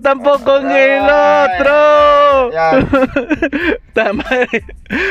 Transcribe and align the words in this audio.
tampoco 0.00 0.58
en 0.58 0.70
el 0.70 1.02
otro. 1.02 2.52
ya. 2.52 2.86
Ta 3.92 4.12
madre. 4.12 4.64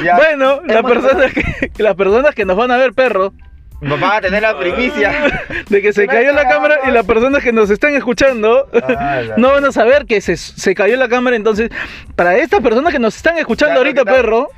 Ya. 0.04 0.16
Bueno, 0.16 0.62
las 0.66 0.84
personas, 0.84 1.34
que, 1.34 1.72
las 1.84 1.96
personas 1.96 2.36
que 2.36 2.46
nos 2.46 2.58
van 2.58 2.72
a 2.72 2.78
ver, 2.78 2.94
perro, 2.94 3.34
Nos 3.82 4.00
van 4.00 4.12
a 4.14 4.22
tener 4.22 4.42
la 4.42 4.58
primicia. 4.58 5.12
de 5.70 5.82
que 5.82 5.94
se 5.94 6.08
cayó 6.08 6.34
la 6.34 6.48
cámara 6.48 6.80
y 6.88 6.92
las 6.92 7.06
personas 7.06 7.44
que 7.44 7.52
nos 7.52 7.70
están 7.70 7.94
escuchando 7.96 8.70
ya. 8.74 9.34
no 9.38 9.52
van 9.52 9.66
a 9.66 9.72
saber 9.72 10.06
que 10.06 10.22
se, 10.22 10.38
se 10.38 10.76
cayó 10.76 10.98
la 10.98 11.10
cámara. 11.10 11.36
Entonces, 11.36 11.70
para 12.16 12.36
estas 12.38 12.62
personas 12.62 12.92
que 12.94 13.00
nos 13.00 13.16
están 13.16 13.38
escuchando 13.38 13.74
Claro, 13.76 13.88
ahorita, 13.88 14.06
perro, 14.06 14.50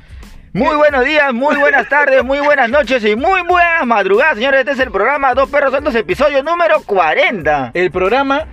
Muy 0.52 0.76
buenos 0.76 1.04
días, 1.04 1.32
muy 1.32 1.56
buenas 1.56 1.88
tardes, 1.88 2.22
muy 2.22 2.38
buenas 2.38 2.70
noches 2.70 3.04
y 3.04 3.16
muy 3.16 3.42
buenas 3.42 3.86
madrugadas, 3.86 4.36
señores. 4.36 4.60
Este 4.60 4.72
es 4.72 4.78
el 4.78 4.90
programa 4.90 5.34
Dos 5.34 5.50
Perros 5.50 5.70
Sueltos, 5.70 5.94
episodio 5.94 6.42
número 6.42 6.80
40. 6.82 7.72
el 7.74 7.90
programa. 7.90 8.46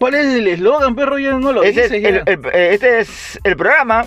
¿Cuál 0.00 0.14
es 0.14 0.24
el 0.34 0.48
eslogan, 0.48 0.96
perro? 0.96 1.18
Ya 1.18 1.32
no 1.32 1.52
lo 1.52 1.62
Ese 1.62 1.82
dices. 1.82 1.92
el- 2.04 2.14
ya. 2.14 2.22
el- 2.26 2.40
eh, 2.54 2.70
este 2.72 3.00
es 3.00 3.38
el 3.44 3.54
programa. 3.54 4.06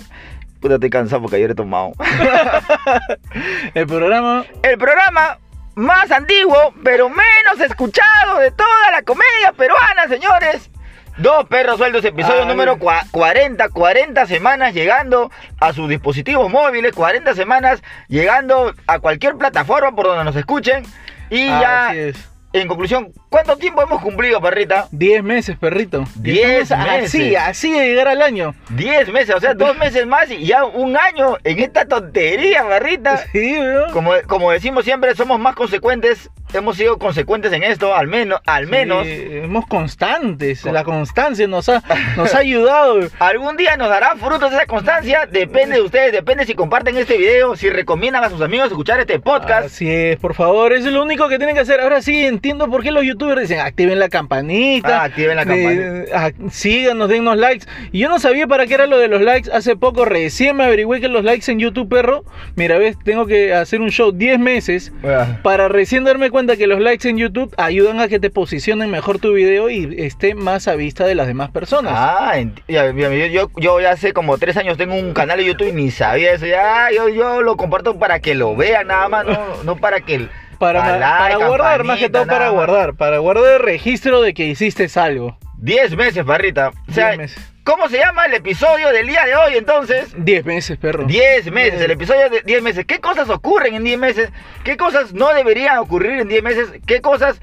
Puta, 0.60 0.74
estoy 0.74 0.90
cansado 0.90 1.22
porque 1.22 1.36
ayer 1.36 1.52
he 1.52 1.54
tomado. 1.54 1.92
El 3.74 3.86
programa. 3.86 4.44
El 4.62 4.78
programa 4.78 5.38
más 5.74 6.10
antiguo, 6.10 6.72
pero 6.82 7.08
menos 7.08 7.60
escuchado 7.60 8.38
de 8.38 8.50
toda 8.50 8.90
la 8.92 9.02
comedia 9.02 9.52
peruana, 9.56 10.08
señores. 10.08 10.70
Dos 11.18 11.46
perros 11.46 11.76
sueltos, 11.78 12.04
episodio 12.04 12.42
Ay. 12.42 12.48
número 12.48 12.76
cua- 12.76 13.08
40, 13.12 13.68
40 13.68 14.26
semanas 14.26 14.74
llegando 14.74 15.30
a 15.60 15.72
sus 15.72 15.88
dispositivos 15.88 16.50
móviles, 16.50 16.92
40 16.92 17.34
semanas 17.34 17.82
llegando 18.08 18.74
a 18.88 18.98
cualquier 18.98 19.36
plataforma 19.36 19.94
por 19.94 20.06
donde 20.06 20.24
nos 20.24 20.34
escuchen. 20.34 20.84
Y 21.30 21.46
ya, 21.46 21.88
Así 21.88 21.98
es. 21.98 22.30
En 22.60 22.68
conclusión, 22.68 23.12
¿cuánto 23.28 23.56
tiempo 23.56 23.82
hemos 23.82 24.00
cumplido, 24.00 24.40
perrita? 24.40 24.86
10 24.92 25.24
meses, 25.24 25.56
perrito. 25.58 26.04
Y 26.18 26.30
Diez 26.32 26.62
estamos 26.62 26.88
Así, 26.88 27.18
meses. 27.18 27.38
así 27.40 27.72
de 27.72 27.86
llegar 27.88 28.06
al 28.06 28.22
año. 28.22 28.54
10 28.70 29.12
meses, 29.12 29.34
o 29.34 29.40
sea, 29.40 29.54
dos 29.54 29.76
meses 29.76 30.06
más 30.06 30.30
y 30.30 30.46
ya 30.46 30.64
un 30.64 30.96
año 30.96 31.36
en 31.42 31.58
esta 31.58 31.84
tontería, 31.86 32.64
perrita. 32.66 33.24
Sí, 33.32 33.58
weón. 33.58 33.90
Como, 33.92 34.12
como 34.28 34.52
decimos 34.52 34.84
siempre, 34.84 35.16
somos 35.16 35.40
más 35.40 35.56
consecuentes, 35.56 36.30
hemos 36.58 36.76
sido 36.76 36.98
consecuentes 36.98 37.52
en 37.52 37.62
esto, 37.62 37.94
al 37.94 38.06
menos, 38.06 38.40
al 38.46 38.66
menos. 38.66 39.04
Sí, 39.06 39.26
hemos 39.30 39.66
constantes. 39.66 40.62
Con- 40.62 40.74
La 40.74 40.84
constancia 40.84 41.46
nos 41.46 41.68
ha, 41.68 41.82
nos 42.16 42.34
ha 42.34 42.38
ayudado. 42.38 43.00
Algún 43.18 43.56
día 43.56 43.76
nos 43.76 43.88
dará 43.88 44.16
frutos 44.16 44.52
esa 44.52 44.66
constancia, 44.66 45.26
depende 45.30 45.76
de 45.76 45.82
ustedes, 45.82 46.12
depende 46.12 46.44
si 46.46 46.54
comparten 46.54 46.96
este 46.96 47.16
video, 47.16 47.56
si 47.56 47.70
recomiendan 47.70 48.24
a 48.24 48.30
sus 48.30 48.40
amigos 48.42 48.68
escuchar 48.68 49.00
este 49.00 49.18
podcast. 49.18 49.66
Así 49.66 49.90
es, 49.90 50.16
por 50.18 50.34
favor, 50.34 50.72
eso 50.72 50.88
es 50.88 50.94
lo 50.94 51.02
único 51.02 51.28
que 51.28 51.36
tienen 51.38 51.54
que 51.54 51.62
hacer. 51.62 51.80
Ahora 51.80 52.02
sí 52.02 52.24
entiendo 52.24 52.68
por 52.68 52.82
qué 52.82 52.90
los 52.90 53.04
youtubers 53.04 53.40
dicen 53.40 53.60
activen 53.60 53.98
la 53.98 54.08
campanita. 54.08 55.00
Ah, 55.00 55.04
activen 55.04 55.36
la 55.36 55.44
de- 55.44 56.08
ah, 56.14 56.30
síganos, 56.50 57.08
dennos 57.08 57.36
likes. 57.36 57.66
Y 57.92 58.00
yo 58.00 58.08
no 58.08 58.18
sabía 58.18 58.46
para 58.46 58.66
qué 58.66 58.74
era 58.74 58.86
lo 58.86 58.98
de 58.98 59.08
los 59.08 59.20
likes. 59.22 59.50
Hace 59.52 59.76
poco 59.76 60.04
recién 60.04 60.56
me 60.56 60.64
averigüé 60.64 61.00
que 61.00 61.08
los 61.08 61.24
likes 61.24 61.50
en 61.50 61.58
YouTube, 61.58 61.88
perro. 61.88 62.24
Mira, 62.56 62.78
ves, 62.78 62.96
tengo 63.04 63.26
que 63.26 63.54
hacer 63.54 63.80
un 63.80 63.90
show 63.90 64.12
10 64.12 64.38
meses 64.38 64.92
Ah. 65.04 65.38
para 65.42 65.68
recién 65.68 66.04
darme 66.04 66.30
cuenta 66.30 66.43
que 66.56 66.66
los 66.66 66.80
likes 66.80 67.08
en 67.08 67.16
YouTube 67.16 67.54
ayudan 67.56 68.00
a 68.00 68.08
que 68.08 68.20
te 68.20 68.30
posicionen 68.30 68.90
mejor 68.90 69.18
tu 69.18 69.32
video 69.32 69.70
y 69.70 70.02
esté 70.02 70.34
más 70.34 70.68
a 70.68 70.74
vista 70.74 71.06
de 71.06 71.14
las 71.14 71.26
demás 71.26 71.50
personas. 71.50 71.92
Ah, 71.96 72.34
yo, 72.68 72.92
yo, 72.92 73.50
yo 73.56 73.80
ya 73.80 73.90
hace 73.90 74.12
como 74.12 74.38
tres 74.38 74.56
años 74.56 74.76
tengo 74.76 74.94
un 74.94 75.12
canal 75.12 75.38
de 75.38 75.46
YouTube 75.46 75.68
y 75.68 75.72
ni 75.72 75.90
sabía 75.90 76.32
eso. 76.32 76.46
Ya, 76.46 76.90
yo, 76.94 77.08
yo 77.08 77.42
lo 77.42 77.56
comparto 77.56 77.98
para 77.98 78.20
que 78.20 78.34
lo 78.34 78.54
vean 78.54 78.88
nada 78.88 79.08
más, 79.08 79.26
no, 79.26 79.62
no 79.64 79.76
para 79.76 80.00
que... 80.00 80.28
Para, 80.58 80.80
para 80.82 81.36
guardar, 81.36 81.84
más 81.84 81.98
que 81.98 82.08
todo 82.08 82.26
para 82.26 82.48
guardar, 82.50 82.94
para 82.94 83.18
guardar 83.18 83.54
el 83.54 83.60
registro 83.60 84.22
de 84.22 84.34
que 84.34 84.46
hiciste 84.46 84.88
algo. 84.94 85.36
10 85.58 85.96
meses. 85.96 86.24
O 86.26 86.92
sea, 86.92 87.08
10 87.08 87.18
meses. 87.18 87.53
¿Cómo 87.64 87.88
se 87.88 87.98
llama 87.98 88.26
el 88.26 88.34
episodio 88.34 88.90
del 88.90 89.06
día 89.06 89.24
de 89.26 89.34
hoy 89.36 89.56
entonces? 89.56 90.14
10 90.16 90.44
meses, 90.44 90.78
perro. 90.78 91.04
10 91.04 91.50
meses, 91.50 91.80
el 91.80 91.90
episodio 91.90 92.30
de 92.30 92.42
10 92.42 92.62
meses. 92.62 92.84
¿Qué 92.86 93.00
cosas 93.00 93.28
ocurren 93.30 93.74
en 93.74 93.84
10 93.84 93.98
meses? 93.98 94.30
¿Qué 94.62 94.76
cosas 94.76 95.12
no 95.12 95.32
deberían 95.34 95.78
ocurrir 95.78 96.20
en 96.20 96.28
10 96.28 96.42
meses? 96.42 96.68
¿Qué 96.86 97.00
cosas 97.00 97.40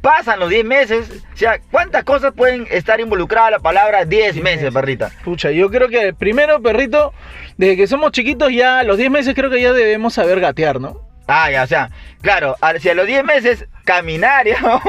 pasan 0.00 0.38
los 0.38 0.50
10 0.50 0.64
meses? 0.64 1.24
O 1.32 1.36
sea, 1.36 1.58
¿cuántas 1.70 2.04
cosas 2.04 2.32
pueden 2.36 2.66
estar 2.70 3.00
involucradas 3.00 3.50
la 3.52 3.58
palabra 3.58 4.04
10 4.04 4.36
meses, 4.36 4.42
meses. 4.42 4.74
perrita? 4.74 5.10
Pucha, 5.24 5.50
yo 5.50 5.70
creo 5.70 5.88
que 5.88 6.12
primero, 6.12 6.60
perrito, 6.60 7.12
desde 7.56 7.76
que 7.76 7.86
somos 7.86 8.12
chiquitos 8.12 8.52
ya, 8.52 8.82
los 8.82 8.98
10 8.98 9.10
meses 9.10 9.34
creo 9.34 9.50
que 9.50 9.60
ya 9.62 9.72
debemos 9.72 10.14
saber 10.14 10.40
gatear, 10.40 10.80
¿no? 10.80 11.00
Ah, 11.26 11.50
ya, 11.50 11.62
o 11.62 11.66
sea, 11.66 11.88
claro, 12.20 12.54
a- 12.60 12.78
si 12.78 12.90
a 12.90 12.94
los 12.94 13.06
10 13.06 13.24
meses 13.24 13.66
caminar, 13.84 14.46
ya, 14.48 14.80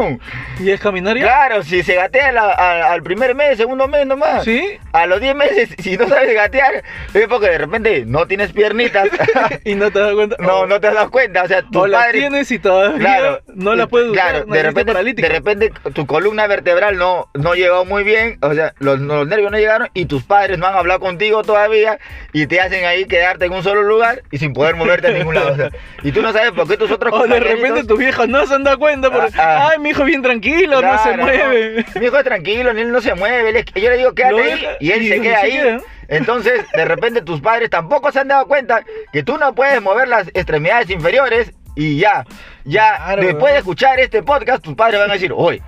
¿Y 0.59 0.72
es 0.72 0.79
caminar 0.79 1.17
ya? 1.17 1.23
claro, 1.23 1.63
si 1.63 1.83
se 1.83 1.95
gatea 1.95 2.31
la- 2.31 2.51
a- 2.53 2.94
al 2.94 3.03
primer 3.03 3.35
mes, 3.35 3.57
segundo 3.57 3.88
mes 3.88 4.06
nomás. 4.07 4.44
¿Sí? 4.45 4.79
A 4.94 5.06
los 5.06 5.19
10 5.19 5.35
meses, 5.35 5.69
si 5.79 5.97
no 5.97 6.07
sabes 6.07 6.33
gatear, 6.33 6.83
es 7.13 7.28
porque 7.28 7.50
de 7.50 7.57
repente 7.57 8.03
no 8.07 8.25
tienes 8.25 8.53
piernitas. 8.53 9.09
y 9.66 9.75
no 9.75 9.91
te 9.91 10.00
das 10.00 10.13
cuenta. 10.13 10.38
no, 10.39 10.66
no 10.66 10.79
te 10.79 10.91
dado 10.91 11.11
cuenta, 11.11 11.44
o 11.44 11.47
sea, 11.47 11.61
tu 11.63 11.81
o 11.81 11.88
la 11.88 12.00
padre... 12.00 12.19
tienes 12.19 12.50
y 12.51 12.59
todavía 12.59 12.97
Claro, 13.00 13.41
no 13.53 13.75
la 13.75 13.88
puedes 13.88 14.09
usar. 14.11 14.31
Claro, 14.31 14.45
de 14.45 14.63
repente, 14.63 14.94
de 15.22 15.29
repente 15.29 15.72
tu 15.94 16.06
columna 16.06 16.47
vertebral 16.47 16.97
no, 16.97 17.27
no 17.33 17.53
llegó 17.53 17.83
muy 17.83 18.03
bien, 18.03 18.38
o 18.41 18.53
sea, 18.53 18.73
los, 18.79 19.00
los 19.00 19.27
nervios 19.27 19.51
no 19.51 19.57
llegaron 19.57 19.89
y 19.94 20.06
tus 20.06 20.23
padres 20.23 20.57
no 20.57 20.67
han 20.67 20.75
hablado 20.75 21.01
contigo 21.01 21.44
todavía 21.44 22.00
y 22.31 22.47
te 22.47 22.62
hacen 22.62 22.85
ahí 22.85 23.06
quedarte 23.06 23.45
en 23.45 23.53
un 23.53 23.63
solo 23.63 23.83
lugar 23.83 24.22
y 24.31 24.38
sin 24.38 24.53
poder 24.53 24.75
moverte 24.75 25.07
a 25.07 25.12
ningún 25.12 25.35
lado. 25.35 25.51
o 25.51 25.56
sea, 25.57 25.69
y 26.01 26.12
tú 26.13 26.22
no 26.22 26.31
sabes 26.31 26.51
por 26.51 26.66
qué 26.67 26.77
tus 26.77 26.89
otros 26.91 27.13
O 27.13 27.27
de 27.27 27.39
repente 27.41 27.83
tus 27.83 28.00
viejos 28.00 28.29
no 28.29 28.45
se 28.47 28.53
han 28.53 28.63
dado 28.63 28.77
cuenta 28.77 28.84
Ah, 28.88 29.29
ah. 29.38 29.69
ay, 29.72 29.79
mi 29.79 29.90
hijo 29.90 30.01
es 30.01 30.07
bien 30.07 30.22
tranquilo, 30.22 30.81
no 30.81 30.97
se 31.03 31.18
mueve. 31.18 31.85
Mi 32.00 32.06
hijo 32.06 32.18
es 32.18 32.23
tranquilo, 32.23 32.72
él 32.72 32.91
no 32.91 33.01
se 33.01 33.13
mueve. 33.16 33.50
él 33.50 33.56
es- 33.57 33.66
yo 33.73 33.90
le 33.90 33.97
digo, 33.97 34.13
quédate 34.13 34.41
ahí 34.41 34.68
y 34.79 34.91
él 34.91 35.01
y 35.03 35.07
se 35.09 35.16
se 35.16 35.22
queda 35.22 35.40
ahí. 35.40 35.51
queda. 35.51 35.79
Entonces, 36.07 36.66
de 36.73 36.85
repente 36.85 37.22
tus 37.22 37.41
padres 37.41 37.69
tampoco 37.69 38.12
se 38.12 38.19
han 38.19 38.28
dado 38.28 38.47
cuenta 38.47 38.84
que 39.12 39.24
tú 39.24 39.38
no 39.38 39.56
puedes 39.56 39.81
mover 39.81 40.07
las 40.07 40.28
extremidades 40.29 40.90
inferiores 40.90 41.51
y 41.75 41.97
ya, 41.97 42.25
ya, 42.63 42.95
Claro, 42.97 43.22
después 43.24 43.53
de 43.53 43.59
escuchar 43.59 44.00
este 44.00 44.24
podcast, 44.24 44.63
tus 44.63 44.75
padres 44.75 45.00
van 45.00 45.09
a 45.09 45.13
decir, 45.13 45.34
oye, 45.35 45.62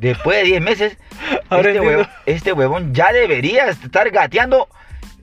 después 0.00 0.38
de 0.38 0.44
10 0.44 0.62
meses, 0.62 0.96
Ahora 1.48 1.70
este, 1.70 1.80
huevón, 1.80 2.08
este 2.26 2.52
huevón 2.52 2.94
ya 2.94 3.12
debería 3.12 3.66
estar 3.68 4.08
gateando, 4.10 4.68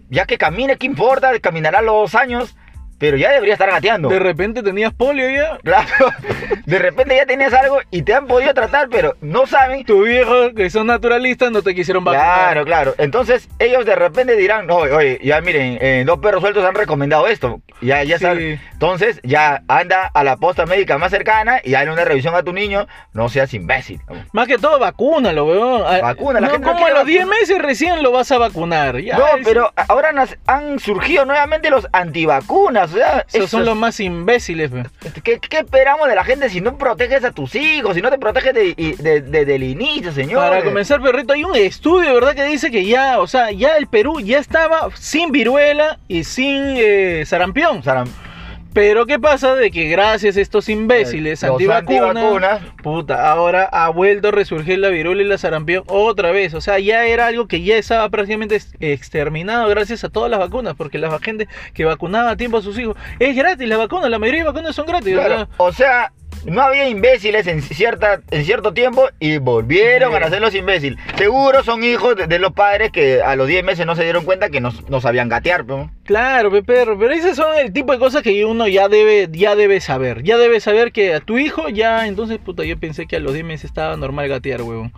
ya 0.10 0.26
que 0.26 0.38
camine, 0.38 0.78
¿qué 0.78 0.86
importa? 0.88 1.32
Caminará 1.40 1.82
los 1.82 2.14
años, 2.16 2.56
pero 3.02 3.18
ya 3.18 3.32
debería 3.32 3.54
estar 3.56 3.70
gateando. 3.70 4.08
De 4.08 4.20
repente 4.20 4.64
tenías 4.64 4.94
polio 4.94 5.30
ya. 5.30 5.58
Claro, 5.64 5.88
de 6.66 6.80
repente 6.80 7.18
ya 7.18 7.26
tenías 7.26 7.52
algo 7.54 7.80
y 7.92 8.04
te 8.04 8.14
han 8.14 8.28
podido 8.28 8.54
tratar, 8.54 8.88
pero 8.90 9.18
no 9.20 9.46
saben 9.48 9.84
Tus 9.84 10.06
viejos 10.08 10.52
que 10.56 10.70
son 10.70 10.88
naturalistas 10.88 11.52
no 11.52 11.62
te 11.64 11.76
quisieron 11.76 12.04
vacunar. 12.06 12.24
Claro, 12.24 12.66
claro. 12.66 12.96
Entonces 13.00 13.50
ellos 13.60 13.86
de 13.86 13.96
repente 13.96 14.38
dirán, 14.38 14.68
no, 14.68 14.78
oye, 14.78 15.20
ya 15.24 15.42
miren, 15.42 15.78
eh, 15.82 16.04
dos 16.06 16.20
perros 16.20 16.40
sueltos 16.42 16.64
han 16.64 16.76
recomendado 16.76 17.28
esto. 17.28 17.60
Ya, 17.82 18.04
ya 18.04 18.18
Sí. 18.20 18.24
saben. 18.24 18.62
Entonces 18.74 19.20
ya 19.24 19.64
anda 19.68 20.10
a 20.14 20.24
la 20.24 20.38
posta 20.38 20.66
médica 20.68 20.98
más 21.00 21.10
cercana 21.12 21.60
y 21.64 21.72
dale 21.72 21.92
una 21.92 22.06
revisión 22.06 22.36
a 22.36 22.44
tu 22.44 22.54
niño. 22.54 22.88
No 23.14 23.28
seas 23.28 23.54
imbécil. 23.56 24.00
Más 24.32 24.48
que 24.48 24.60
todo, 24.60 24.78
vacúnalo, 24.78 25.46
weón. 25.46 25.84
Ah, 25.86 26.00
Vacuna, 26.02 26.40
la 26.40 26.48
no, 26.48 26.54
gente 26.54 26.68
no 26.68 26.74
como 26.74 26.86
a 26.86 26.90
los 26.92 27.06
10 27.06 27.22
vacuna. 27.26 27.40
meses 27.40 27.58
recién 27.60 28.04
lo 28.04 28.12
vas 28.12 28.32
a 28.32 28.38
vacunar. 28.38 29.00
Ya, 29.02 29.18
no, 29.18 29.26
es- 29.38 29.44
pero 29.44 29.74
ahora 29.88 30.12
han 30.46 30.80
surgido 30.80 31.26
nuevamente 31.26 31.70
los 31.72 31.88
antivacunas. 31.92 32.91
O 32.92 32.98
sea, 32.98 33.26
Esos 33.32 33.50
son 33.50 33.66
los 33.66 33.76
más 33.76 34.00
imbéciles, 34.00 34.72
weón. 34.72 34.90
¿Qué, 35.24 35.40
qué 35.40 35.58
esperamos 35.58 36.08
de 36.08 36.16
la 36.16 36.24
gente 36.24 36.50
si 36.50 36.62
no 36.62 36.78
proteges 36.78 37.24
a 37.24 37.32
tus 37.32 37.56
hijos, 37.56 37.96
si 37.96 38.02
no 38.02 38.10
te 38.10 38.18
proteges 38.18 38.54
de, 38.54 38.74
de- 39.00 39.22
desde 39.22 39.56
el 39.56 39.64
inicio, 39.64 40.12
señor? 40.12 40.40
Para 40.42 40.64
comenzar, 40.64 41.02
perrito, 41.02 41.34
hay 41.34 41.44
un 41.44 41.56
estudio, 41.56 42.14
¿verdad? 42.14 42.36
Que 42.36 42.44
dice 42.46 42.70
que 42.72 42.86
ya, 42.86 43.20
o 43.20 43.28
sea, 43.28 43.52
ya 43.52 43.78
el 43.78 43.88
Perú 43.88 44.20
ya 44.20 44.40
estaba 44.40 44.90
sin 44.96 45.32
viruela 45.32 46.00
y 46.08 46.24
sin 46.24 46.76
eh, 46.78 47.24
sarampión. 47.26 47.82
Pero 48.74 49.06
¿qué 49.06 49.20
pasa? 49.20 49.56
De 49.56 49.70
que 49.70 49.90
gracias 49.90 50.38
a 50.38 50.42
estos 50.42 50.70
imbéciles 50.70 51.42
Los 51.42 51.52
antivacunas, 51.52 52.06
antivacunas. 52.16 52.62
puta, 52.82 53.30
ahora 53.32 53.66
ha 53.72 53.90
vuelto 53.90 54.30
a 54.30 54.32
resurgir 54.32 54.80
la 54.80 54.88
viruela 54.90 55.22
y 55.22 55.26
la 55.26 55.38
sarampión 55.38 55.84
otra 55.88 56.32
vez. 56.32 56.54
O 56.54 56.62
sea, 56.62 56.80
ya 56.80 57.06
era 57.06 57.28
algo 57.28 57.48
que 57.48 57.62
ya 57.64 57.76
estaba 57.76 58.08
prácticamente 58.10 58.56
ex- 58.56 58.74
exterminado 58.80 59.68
gracias 59.68 60.04
a 60.04 60.10
todas 60.10 60.32
las 60.32 60.40
vacunas, 60.40 60.76
porque 60.76 60.98
la 61.00 61.20
gente 61.20 61.48
que 61.74 61.84
vacunaba 61.86 62.32
a 62.32 62.38
tiempo 62.38 62.58
a 62.58 62.62
sus 62.62 62.80
hijos 62.80 62.96
es 63.20 63.36
gratis, 63.36 63.68
la 63.68 63.78
vacuna, 63.78 64.08
la 64.10 64.20
mayoría 64.20 64.42
de 64.44 64.48
vacunas 64.52 64.76
son 64.76 64.86
gratis. 64.86 65.14
Claro, 65.16 65.50
o 65.58 65.72
sea, 65.74 66.14
no 66.46 66.62
había 66.62 66.88
imbéciles 66.90 67.48
en, 67.48 67.62
cierta, 67.62 68.22
en 68.32 68.46
cierto 68.46 68.74
tiempo 68.74 69.08
y 69.20 69.38
volvieron 69.38 70.16
a 70.16 70.20
nacer 70.20 70.42
los 70.42 70.56
imbéciles. 70.56 71.00
Seguro 71.18 71.64
son 71.64 71.84
hijos 71.84 72.16
de, 72.16 72.28
de 72.28 72.40
los 72.40 72.52
padres 72.54 72.92
que 72.92 73.22
a 73.22 73.36
los 73.36 73.48
10 73.48 73.64
meses 73.64 73.86
no 73.86 73.96
se 73.96 74.04
dieron 74.04 74.26
cuenta 74.26 74.50
que 74.50 74.60
no, 74.62 74.72
no 74.90 75.02
sabían 75.02 75.30
gatear. 75.30 75.66
¿no? 75.66 75.92
Claro, 76.06 76.52
pe, 76.52 76.64
perro, 76.64 76.98
pero 76.98 77.14
esos 77.14 77.36
son 77.36 77.58
el 77.58 77.72
tipo 77.74 77.94
de 77.94 78.00
cosas 78.00 78.24
que 78.24 78.44
uno 78.46 78.68
ya 78.68 78.88
debe, 78.88 79.28
ya 79.32 79.56
debe 79.56 79.80
saber. 79.82 80.24
Ya 80.24 80.38
debe 80.38 80.60
saber 80.60 80.92
que 80.92 81.14
a 81.14 81.20
tu 81.20 81.38
hijo 81.38 81.70
ya, 81.70 82.08
entonces, 82.08 82.40
puta, 82.40 82.64
yo 82.64 82.80
pensé 82.80 83.06
que 83.06 83.18
a 83.18 83.20
los 83.20 83.34
10 83.34 83.46
meses 83.46 83.66
estaba 83.66 83.96
normal 83.98 84.28
gatear, 84.28 84.62
huevón. 84.62 84.94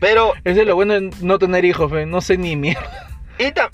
Pero, 0.00 0.32
Eso 0.44 0.60
es 0.60 0.66
lo 0.66 0.74
bueno 0.74 0.94
de 0.94 1.10
no 1.20 1.38
tener 1.38 1.64
hijos, 1.64 1.90
fe. 1.90 2.06
No 2.06 2.20
sé 2.20 2.36
ni 2.38 2.56
mierda. 2.56 3.08
y 3.38 3.50
ta- 3.52 3.70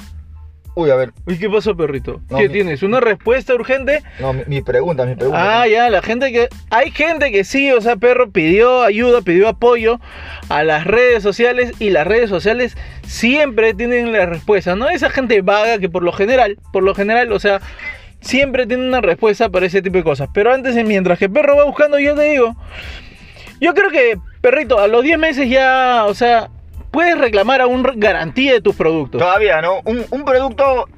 Uy, 0.76 0.90
a 0.90 0.94
ver. 0.94 1.12
¿Y 1.26 1.36
qué 1.36 1.50
pasó, 1.50 1.76
perrito? 1.76 2.20
No, 2.30 2.38
¿Qué 2.38 2.46
mi- 2.48 2.52
tienes? 2.54 2.82
¿Una 2.82 3.00
respuesta 3.00 3.54
urgente? 3.54 4.02
No, 4.20 4.32
mi, 4.32 4.42
mi 4.46 4.62
pregunta, 4.62 5.04
mi 5.04 5.16
pregunta. 5.16 5.60
Ah, 5.62 5.66
ya, 5.66 5.90
la 5.90 6.00
gente 6.00 6.32
que... 6.32 6.48
Hay 6.70 6.90
gente 6.92 7.32
que 7.32 7.42
sí, 7.44 7.70
o 7.72 7.80
sea, 7.80 7.96
perro, 7.96 8.30
pidió 8.30 8.82
ayuda, 8.84 9.20
pidió 9.22 9.48
apoyo 9.48 10.00
a 10.48 10.62
las 10.62 10.86
redes 10.86 11.22
sociales 11.22 11.72
y 11.80 11.90
las 11.90 12.06
redes 12.06 12.30
sociales 12.30 12.76
siempre 13.04 13.74
tienen 13.74 14.12
la 14.12 14.26
respuesta, 14.26 14.76
¿no? 14.76 14.88
Esa 14.88 15.10
gente 15.10 15.42
vaga 15.42 15.78
que 15.78 15.88
por 15.88 16.02
lo 16.04 16.12
general, 16.12 16.56
por 16.72 16.82
lo 16.84 16.94
general, 16.94 17.32
o 17.32 17.40
sea, 17.40 17.60
siempre 18.20 18.66
tiene 18.66 18.86
una 18.86 19.00
respuesta 19.00 19.48
para 19.48 19.66
ese 19.66 19.82
tipo 19.82 19.96
de 19.98 20.04
cosas. 20.04 20.28
Pero 20.32 20.52
antes, 20.52 20.74
mientras 20.86 21.18
que 21.18 21.28
perro 21.28 21.56
va 21.56 21.64
buscando, 21.64 21.98
yo 21.98 22.14
te 22.14 22.22
digo, 22.30 22.54
yo 23.60 23.74
creo 23.74 23.90
que, 23.90 24.18
perrito, 24.40 24.78
a 24.78 24.86
los 24.86 25.02
10 25.02 25.18
meses 25.18 25.48
ya, 25.50 26.04
o 26.06 26.14
sea, 26.14 26.48
puedes 26.90 27.18
reclamar 27.18 27.60
aún 27.60 27.82
garantía 27.96 28.52
de 28.52 28.60
tus 28.60 28.76
productos. 28.76 29.20
Todavía, 29.20 29.60
¿no? 29.60 29.80
Un, 29.84 30.04
un 30.10 30.24
producto 30.24 30.88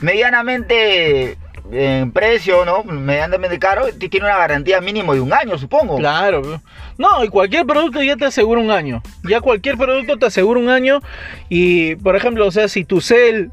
medianamente 0.00 1.36
en 1.70 2.12
precio, 2.12 2.64
¿no? 2.64 2.84
Medianamente 2.84 3.58
caro, 3.58 3.86
tiene 3.92 4.26
una 4.26 4.36
garantía 4.36 4.80
mínimo 4.80 5.14
de 5.14 5.20
un 5.20 5.32
año, 5.32 5.56
supongo. 5.58 5.96
Claro. 5.96 6.60
No, 6.98 7.24
y 7.24 7.28
cualquier 7.28 7.66
producto 7.66 8.02
ya 8.02 8.16
te 8.16 8.26
asegura 8.26 8.60
un 8.60 8.70
año. 8.70 9.02
Ya 9.28 9.40
cualquier 9.40 9.76
producto 9.76 10.18
te 10.18 10.26
asegura 10.26 10.60
un 10.60 10.68
año. 10.68 11.00
Y, 11.48 11.96
por 11.96 12.16
ejemplo, 12.16 12.46
o 12.46 12.50
sea, 12.50 12.68
si 12.68 12.84
tu 12.84 13.00
cel, 13.00 13.50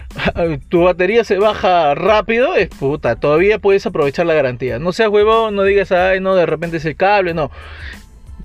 tu 0.68 0.82
batería 0.82 1.24
se 1.24 1.38
baja 1.38 1.94
rápido, 1.94 2.54
es 2.54 2.68
puta, 2.68 3.16
todavía 3.16 3.58
puedes 3.58 3.86
aprovechar 3.86 4.26
la 4.26 4.34
garantía. 4.34 4.78
No 4.78 4.92
seas 4.92 5.08
huevón, 5.08 5.54
no 5.54 5.62
digas, 5.62 5.92
ay, 5.92 6.20
no, 6.20 6.34
de 6.34 6.46
repente 6.46 6.76
es 6.76 6.84
el 6.84 6.96
cable, 6.96 7.32
no. 7.32 7.50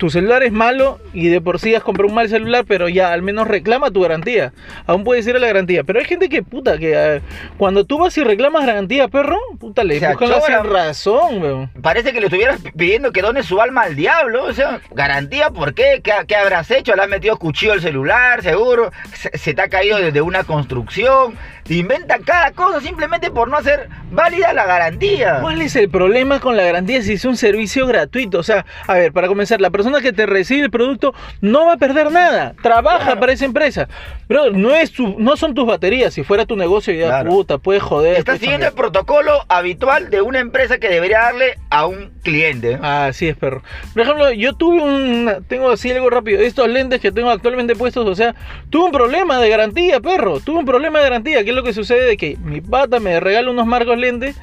Tu 0.02 0.10
celular 0.10 0.42
es 0.42 0.52
malo 0.52 1.00
y 1.14 1.28
de 1.28 1.42
por 1.42 1.60
sí 1.60 1.76
has 1.76 1.84
comprado 1.84 2.10
un 2.10 2.16
mal 2.16 2.28
celular, 2.28 2.66
pero 2.68 2.90
ya 2.90 3.14
al 3.14 3.22
menos 3.22 3.48
reclama 3.48 3.92
tu 3.92 4.02
garantía. 4.02 4.52
Aún 4.88 5.04
puedes 5.04 5.28
ir 5.28 5.36
a 5.36 5.40
la 5.40 5.46
garantía. 5.46 5.84
Pero 5.84 6.00
hay 6.00 6.06
gente 6.06 6.28
que, 6.28 6.42
puta, 6.42 6.80
que 6.80 6.94
eh, 6.96 7.22
cuando 7.60 7.86
tú 7.86 8.00
vas 8.00 8.18
y 8.18 8.24
reclamas 8.24 8.66
garantía, 8.66 9.10
perro, 9.10 9.38
puta, 9.60 9.84
le 9.84 10.00
Se 10.00 10.08
buscan 10.08 10.48
la 10.48 10.64
razón, 10.64 11.44
weón. 11.44 11.70
Parece 11.84 12.14
que 12.14 12.20
le 12.20 12.26
estuvieras 12.26 12.60
pidiendo 12.76 13.12
que 13.12 13.22
done 13.22 13.44
su 13.44 13.62
alma 13.62 13.82
al 13.82 13.96
diablo. 13.96 14.46
O 14.46 14.54
sea, 14.54 14.82
garantía, 14.90 15.52
¿por 15.52 15.76
qué? 15.76 16.02
¿Qué, 16.04 16.14
qué 16.28 16.36
habrás 16.36 16.72
hecho? 16.72 16.96
¿Le 16.96 17.04
has 17.04 17.08
metido 17.08 17.38
cuchillo 17.38 17.74
al 17.74 17.82
celular, 17.82 18.42
seguro? 18.42 18.92
¿Se, 19.14 19.38
se 19.38 19.54
te 19.54 19.62
ha 19.62 19.70
caído 19.70 20.00
desde 20.00 20.22
una 20.22 20.44
construcción? 20.46 21.38
Te 21.72 21.78
inventan 21.78 22.22
cada 22.24 22.52
cosa 22.52 22.82
simplemente 22.82 23.32
por 23.32 23.48
no 23.48 23.56
hacer 23.56 23.88
válida 24.12 24.52
la 24.52 24.66
garantía. 24.66 25.38
¿Cuál 25.40 25.62
es 25.62 25.74
el 25.78 25.90
problema 25.90 26.42
con 26.42 26.58
la 26.58 26.64
garantía 26.64 27.02
si 27.02 27.14
es 27.14 27.24
un 27.24 27.38
servicio 27.38 27.88
gratuito? 27.88 28.40
O 28.40 28.44
sea, 28.44 28.66
a 28.88 28.96
ver, 28.96 29.14
para 29.14 29.30
comenzar, 29.30 29.62
la 29.62 29.70
persona 29.70 30.02
que 30.02 30.12
te 30.12 30.26
recibe 30.26 30.66
el 30.66 30.70
producto 30.70 31.14
no 31.40 31.68
va 31.68 31.74
a 31.76 31.78
perder 31.78 32.12
nada. 32.12 32.56
Trabaja 32.62 33.06
Claro. 33.06 33.20
para 33.22 33.32
esa 33.32 33.46
empresa. 33.46 33.88
Pero 34.28 34.52
no, 34.52 34.76
es 34.76 34.92
tu- 34.92 35.16
no 35.18 35.38
son 35.38 35.54
tus 35.54 35.66
baterías. 35.66 36.14
Si 36.14 36.24
fuera 36.24 36.46
tu 36.46 36.58
negocio, 36.58 36.94
ya 36.94 37.06
Claro. 37.08 37.30
puta, 37.30 37.58
puedes 37.58 37.82
joder. 37.82 38.18
Estás 38.18 38.40
siguiendo 38.40 38.68
el 38.68 38.74
protocolo 38.74 39.46
habitual 39.48 40.10
de 40.10 40.22
una 40.22 40.40
empresa 40.40 40.78
que 40.78 40.90
debería 40.90 41.20
darle 41.20 41.58
a 41.70 41.86
un 41.86 42.12
cliente. 42.22 42.80
Ah, 42.82 43.06
Así 43.06 43.30
es, 43.30 43.38
perro. 43.38 43.64
Por 43.94 44.02
ejemplo, 44.04 44.30
yo 44.34 44.54
tuve 44.56 44.82
un. 44.82 45.46
Tengo 45.48 45.72
así 45.72 45.90
algo 45.90 46.10
rápido. 46.10 46.42
Estos 46.42 46.68
lentes 46.68 47.00
que 47.00 47.14
tengo 47.14 47.30
actualmente 47.30 47.78
puestos, 47.78 48.06
o 48.06 48.14
sea, 48.16 48.36
tuve 48.70 48.88
un 48.88 48.92
problema 48.92 49.40
de 49.40 49.48
garantía, 49.48 50.02
perro. 50.02 50.42
Tuve 50.42 50.60
un 50.60 50.66
problema 50.66 51.00
de 51.00 51.06
garantía. 51.06 51.44
¿Qué 51.46 51.50
es 51.52 51.56
lo 51.62 51.66
que 51.66 51.74
sucede? 51.74 52.06
De 52.06 52.18
que 52.18 52.38
mi 52.38 52.60
pata 52.60 53.00
me 53.00 53.20
regala 53.20 53.52
unos 53.52 53.68
marcos 53.68 53.98
lentes, 53.98 54.36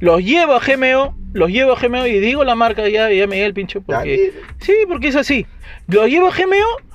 los 0.00 0.22
llevo 0.22 0.54
a 0.54 0.60
GMO, 0.60 1.16
los 1.32 1.50
llevo 1.50 1.72
a 1.72 1.80
GMO 1.80 2.06
y 2.06 2.18
digo 2.18 2.44
la 2.44 2.54
marca 2.54 2.88
ya, 2.88 3.10
ya 3.10 3.26
me 3.26 3.44
el 3.44 3.54
pincho. 3.54 3.80
Porque, 3.80 4.32
sí, 4.60 4.74
porque 4.88 5.08
es 5.08 5.16
así. 5.16 5.46
Los 5.86 6.08
llevo 6.08 6.28
a 6.28 6.34
GMO 6.34 6.90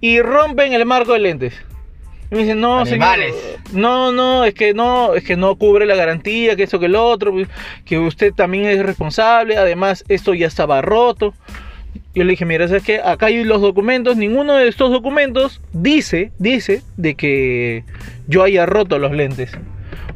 y 0.00 0.20
rompen 0.20 0.72
el 0.72 0.86
marco 0.86 1.12
de 1.12 1.18
lentes. 1.18 1.54
Y 2.30 2.34
me 2.34 2.40
dicen, 2.42 2.60
no, 2.60 2.80
Animales. 2.80 3.34
señor, 3.34 3.60
no, 3.72 4.12
no, 4.12 4.44
es 4.44 4.54
que 4.54 4.74
no, 4.74 5.14
es 5.14 5.24
que 5.24 5.36
no 5.36 5.56
cubre 5.56 5.86
la 5.86 5.94
garantía, 5.94 6.56
que 6.56 6.64
eso, 6.64 6.80
que 6.80 6.88
lo 6.88 7.04
otro, 7.06 7.32
que 7.84 7.98
usted 7.98 8.32
también 8.32 8.66
es 8.66 8.84
responsable, 8.84 9.56
además 9.56 10.04
esto 10.08 10.34
ya 10.34 10.46
estaba 10.46 10.82
roto. 10.82 11.34
Yo 12.14 12.24
le 12.24 12.30
dije, 12.30 12.44
mira, 12.44 12.68
¿sabes 12.68 12.82
qué? 12.82 13.00
Acá 13.00 13.26
hay 13.26 13.44
los 13.44 13.60
documentos, 13.60 14.16
ninguno 14.16 14.54
de 14.54 14.68
estos 14.68 14.90
documentos 14.90 15.60
dice, 15.72 16.32
dice, 16.38 16.82
de 16.96 17.14
que 17.14 17.84
yo 18.26 18.42
haya 18.42 18.66
roto 18.66 18.98
los 18.98 19.12
lentes. 19.12 19.52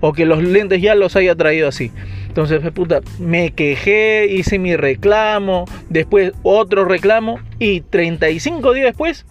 O 0.01 0.13
que 0.13 0.25
los 0.25 0.43
lentes 0.43 0.81
ya 0.81 0.95
los 0.95 1.17
haya 1.17 1.35
traído 1.35 1.69
así. 1.69 1.93
Entonces, 2.27 2.61
puta, 2.73 3.01
me 3.19 3.51
quejé, 3.51 4.27
hice 4.31 4.59
mi 4.59 4.77
reclamo, 4.77 5.65
después 5.89 6.33
otro 6.43 6.85
reclamo, 6.85 7.41
y 7.59 7.81
35 7.83 8.73
días 8.73 8.87
después, 8.87 9.27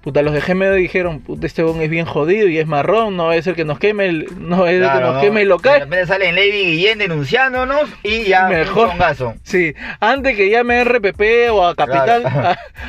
puta, 0.00 0.22
los 0.22 0.32
de 0.32 0.40
GMO 0.40 0.72
dijeron, 0.72 1.20
puta, 1.20 1.46
este 1.46 1.62
bon 1.62 1.80
es 1.82 1.90
bien 1.90 2.06
jodido 2.06 2.48
y 2.48 2.58
es 2.58 2.66
marrón, 2.66 3.16
no 3.16 3.26
va 3.26 3.34
a 3.34 3.42
ser 3.42 3.54
que 3.54 3.64
nos 3.64 3.78
queme 3.78 4.06
el, 4.06 4.26
no 4.38 4.60
va 4.62 4.68
a 4.68 4.70
ser 4.70 4.80
que 4.80 4.84
Claro, 4.86 5.06
nos 5.06 5.14
¿no? 5.16 5.20
queme 5.20 5.42
el 5.42 5.48
De 5.48 5.54
local. 5.54 5.80
repente 5.80 6.06
salen 6.06 6.34
Lady 6.34 6.50
Guillén 6.64 6.98
denunciándonos 6.98 7.90
y 8.02 8.24
ya 8.24 8.48
Mejor. 8.48 8.90
un. 9.20 9.34
Sí, 9.42 9.74
antes 10.00 10.36
que 10.36 10.48
llame 10.50 10.78
a 10.80 10.84
RPP 10.84 11.50
o 11.52 11.66
a 11.66 11.74
Capital, 11.74 12.22
Claro. 12.22 12.48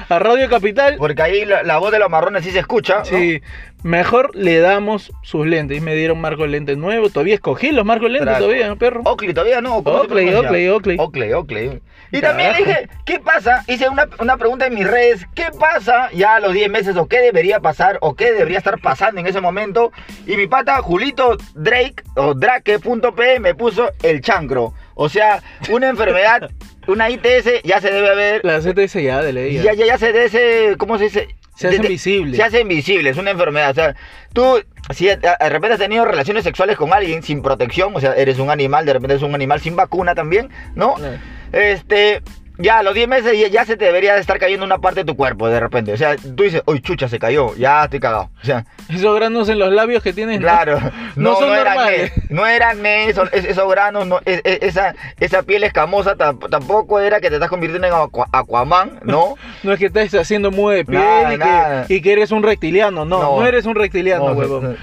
a, 0.09 0.15
a 0.15 0.19
Radio 0.19 0.49
Capital, 0.49 0.95
Porque 0.97 1.21
ahí 1.21 1.45
la, 1.45 1.63
la 1.63 1.77
voz 1.77 1.91
de 1.91 1.99
los 1.99 2.09
marrones 2.09 2.43
sí 2.45 2.51
se 2.51 2.59
escucha. 2.59 2.99
¿no? 2.99 3.05
sí, 3.05 3.41
mejor 3.83 4.35
le 4.35 4.59
damos 4.59 5.11
sus 5.23 5.45
lentes. 5.47 5.77
Y 5.77 5.81
me 5.81 5.95
dieron 5.95 6.19
marcos 6.21 6.45
de 6.45 6.51
lentes 6.51 6.77
nuevos, 6.77 7.11
todavía 7.11 7.33
escogí 7.35 7.71
los 7.71 7.85
marcos 7.85 8.07
de 8.07 8.13
lentes 8.13 8.27
Trago. 8.29 8.45
todavía, 8.45 8.67
¿no, 8.67 8.77
perro. 8.77 9.01
Oakley 9.05 9.33
todavía 9.33 9.61
no. 9.61 9.83
¿cómo 9.83 9.97
se 9.97 10.01
Oakley, 10.03 10.25
pronuncia? 10.25 10.49
Oakley, 10.49 10.67
Oakley. 10.69 10.97
Oakley, 10.99 11.33
Oakley. 11.33 11.79
Y 12.11 12.21
también 12.21 12.53
dije, 12.57 12.89
¿qué 13.05 13.19
pasa? 13.19 13.63
Hice 13.67 13.87
una, 13.87 14.07
una 14.19 14.37
pregunta 14.37 14.65
en 14.65 14.73
mis 14.73 14.87
redes. 14.87 15.25
¿Qué 15.35 15.47
pasa 15.59 16.09
ya 16.11 16.35
a 16.35 16.39
los 16.39 16.53
10 16.53 16.69
meses 16.69 16.95
o 16.97 17.07
qué 17.07 17.19
debería 17.21 17.59
pasar 17.59 17.97
o 18.01 18.15
qué 18.15 18.31
debería 18.31 18.57
estar 18.57 18.79
pasando 18.79 19.21
en 19.21 19.27
ese 19.27 19.41
momento? 19.41 19.91
Y 20.25 20.35
mi 20.37 20.47
pata 20.47 20.81
Julito 20.81 21.37
Drake 21.53 22.03
o 22.15 22.33
Drake.p 22.33 23.39
me 23.39 23.55
puso 23.55 23.89
el 24.03 24.21
chancro. 24.21 24.73
O 24.95 25.07
sea, 25.09 25.41
una 25.69 25.89
enfermedad, 25.89 26.49
una 26.87 27.09
ITS 27.09 27.63
ya 27.63 27.79
se 27.79 27.91
debe 27.91 28.09
haber... 28.09 28.43
La 28.43 28.59
CTS 28.59 28.93
ya 29.01 29.21
de 29.21 29.33
ley. 29.33 29.61
Ya, 29.61 29.73
ya, 29.73 29.85
ya 29.85 29.97
se 29.97 30.11
debe, 30.11 30.77
¿cómo 30.77 30.97
se 30.97 31.05
dice? 31.05 31.27
Se 31.55 31.69
de- 31.69 31.77
visibles. 31.79 32.37
Se 32.37 32.43
hacen 32.43 32.67
visibles, 32.67 33.11
es 33.11 33.17
una 33.17 33.31
enfermedad. 33.31 33.71
O 33.71 33.73
sea, 33.73 33.95
tú, 34.33 34.63
si 34.93 35.07
de 35.07 35.17
repente 35.49 35.73
has 35.73 35.79
tenido 35.79 36.05
relaciones 36.05 36.43
sexuales 36.45 36.77
con 36.77 36.93
alguien 36.93 37.21
sin 37.21 37.41
protección, 37.41 37.91
o 37.95 37.99
sea, 37.99 38.13
eres 38.15 38.39
un 38.39 38.49
animal, 38.49 38.85
de 38.85 38.93
repente 38.93 39.13
eres 39.15 39.23
un 39.23 39.35
animal 39.35 39.59
sin 39.59 39.75
vacuna 39.75 40.15
también, 40.15 40.49
¿no? 40.75 40.93
Claro. 40.95 41.17
Este, 41.51 42.21
ya 42.59 42.79
a 42.79 42.83
los 42.83 42.93
10 42.93 43.07
meses 43.07 43.39
ya, 43.39 43.47
ya 43.47 43.65
se 43.65 43.77
te 43.77 43.85
debería 43.85 44.13
de 44.13 44.19
estar 44.21 44.37
cayendo 44.37 44.65
una 44.65 44.77
parte 44.77 44.99
de 44.99 45.05
tu 45.05 45.15
cuerpo 45.15 45.47
de 45.47 45.59
repente. 45.59 45.93
O 45.93 45.97
sea, 45.97 46.15
tú 46.17 46.43
dices, 46.43 46.61
uy, 46.65 46.81
chucha, 46.81 47.07
se 47.07 47.17
cayó, 47.17 47.55
ya 47.55 47.85
estoy 47.85 47.99
cagado. 47.99 48.29
O 48.41 48.45
sea, 48.45 48.65
Esos 48.89 49.15
granos 49.15 49.49
en 49.49 49.57
los 49.59 49.71
labios 49.71 50.03
que 50.03 50.13
tienes. 50.13 50.39
claro, 50.39 50.77
No 51.15 51.31
no, 51.31 51.35
son 51.37 51.49
no, 51.49 51.55
normales. 51.55 52.11
no 52.29 52.45
era 52.45 52.69
acné, 52.71 53.09
eso- 53.09 53.23
es- 53.31 53.45
esos 53.45 53.69
granos, 53.71 54.05
no, 54.05 54.19
es- 54.25 54.41
es- 54.43 54.59
esa, 54.61 54.93
esa 55.19 55.43
piel 55.43 55.63
escamosa 55.63 56.15
tam- 56.15 56.49
tampoco 56.49 56.99
era 56.99 57.19
que 57.21 57.29
te 57.29 57.35
estás 57.35 57.49
convirtiendo 57.49 57.87
en 57.87 57.93
Aqua- 57.93 58.27
Aquaman, 58.31 58.99
¿no? 59.03 59.35
No 59.63 59.73
es 59.73 59.79
que 59.79 59.85
estés 59.87 60.13
haciendo 60.15 60.51
mueve 60.51 60.79
de 60.79 60.85
piel 60.85 61.01
Nada, 61.01 61.33
y, 61.33 61.37
nada. 61.37 61.85
que, 61.87 61.95
y 61.95 62.01
que 62.01 62.11
eres 62.13 62.31
un 62.31 62.43
reptiliano. 62.43 63.05
No, 63.05 63.19
no, 63.21 63.39
No. 63.39 63.45
eres 63.47 63.65
un 63.65 63.75
reptiliano, 63.75 64.29
No, 64.29 64.33
huevón. 64.33 64.77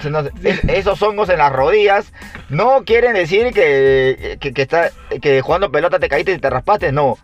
es- 0.44 0.64
esos 0.64 1.02
hongos 1.02 1.28
en 1.28 1.38
las 1.38 1.52
rodillas 1.52 2.12
no 2.48 2.84
quieren 2.84 3.12
decir 3.14 3.52
que, 3.52 4.38
que, 4.40 4.52
que 4.54 4.62
está, 4.62 4.90
que 5.20 5.40
jugando 5.42 5.70
pelota 5.70 5.98
te 5.98 6.08
caíste 6.08 6.32
y 6.32 6.38
te 6.38 6.48
raspaste, 6.50 6.92
no. 6.92 7.18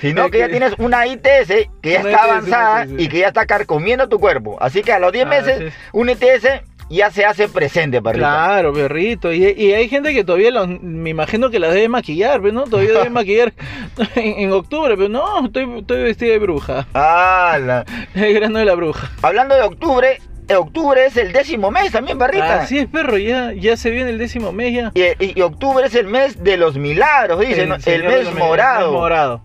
Sino 0.00 0.30
que 0.30 0.38
ya 0.40 0.48
tienes 0.48 0.74
una 0.78 1.06
ITS 1.06 1.48
que 1.82 1.90
ya 1.92 2.00
está 2.00 2.24
avanzada 2.24 2.86
y 2.98 3.08
que 3.08 3.18
ya 3.20 3.28
está 3.28 3.46
carcomiendo 3.46 4.08
tu 4.08 4.18
cuerpo. 4.18 4.56
Así 4.60 4.82
que 4.82 4.92
a 4.92 4.98
los 4.98 5.12
10 5.12 5.24
Ah, 5.24 5.28
meses, 5.28 5.58
sí. 5.72 5.78
una 5.92 6.12
ITS 6.12 6.46
ya 6.90 7.10
se 7.10 7.24
hace 7.24 7.48
presente, 7.48 8.02
perrito. 8.02 8.26
Claro, 8.26 8.72
perrito. 8.72 9.32
Y, 9.32 9.44
y 9.56 9.72
hay 9.72 9.88
gente 9.88 10.12
que 10.12 10.22
todavía, 10.22 10.50
los, 10.50 10.68
me 10.68 11.10
imagino 11.10 11.48
que 11.50 11.58
las 11.58 11.72
debe 11.72 11.88
maquillar, 11.88 12.40
pero 12.42 12.52
no, 12.52 12.64
todavía 12.64 12.92
debe 12.92 13.10
maquillar 13.10 13.52
en, 14.16 14.38
en 14.40 14.52
octubre, 14.52 14.94
pero 14.96 15.08
no, 15.08 15.46
estoy, 15.46 15.78
estoy 15.78 16.02
vestida 16.02 16.32
de 16.32 16.38
bruja. 16.38 16.86
¡Hala! 16.92 17.84
El 18.14 18.34
grano 18.34 18.58
de 18.58 18.64
la 18.66 18.74
bruja. 18.74 19.10
Hablando 19.22 19.54
de 19.54 19.62
octubre, 19.62 20.18
octubre 20.56 21.06
es 21.06 21.16
el 21.16 21.32
décimo 21.32 21.70
mes 21.70 21.90
también, 21.92 22.18
perrita. 22.18 22.62
Así 22.62 22.78
es, 22.78 22.86
perro, 22.86 23.16
ya, 23.18 23.52
ya 23.52 23.76
se 23.76 23.90
viene 23.90 24.10
el 24.10 24.18
décimo 24.18 24.52
mes 24.52 24.74
ya. 24.74 24.92
Y, 24.94 25.02
y- 25.24 25.32
y 25.36 25.40
octubre 25.40 25.86
es 25.86 25.94
el 25.94 26.06
mes 26.06 26.42
de 26.42 26.56
los 26.56 26.76
milagros, 26.76 27.40
dicen, 27.40 27.72
el, 27.86 28.04
mes 28.04 28.24
los 28.26 28.34
morado. 28.34 28.86
El 28.86 28.90
mes 28.92 29.00
morado. 29.00 29.40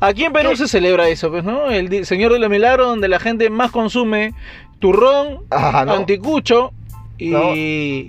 Aquí 0.00 0.24
en 0.24 0.32
Perú 0.32 0.50
¿Qué? 0.50 0.56
se 0.56 0.68
celebra 0.68 1.08
eso, 1.08 1.30
pues, 1.30 1.44
¿no? 1.44 1.70
El 1.70 2.04
Señor 2.06 2.32
de 2.32 2.38
los 2.38 2.50
Milagros, 2.50 2.86
donde 2.88 3.08
la 3.08 3.18
gente 3.18 3.48
más 3.50 3.70
consume 3.70 4.34
turrón, 4.78 5.40
¿no? 5.50 5.92
anticucho 5.92 6.72
y 7.18 7.30
No. 7.30 7.50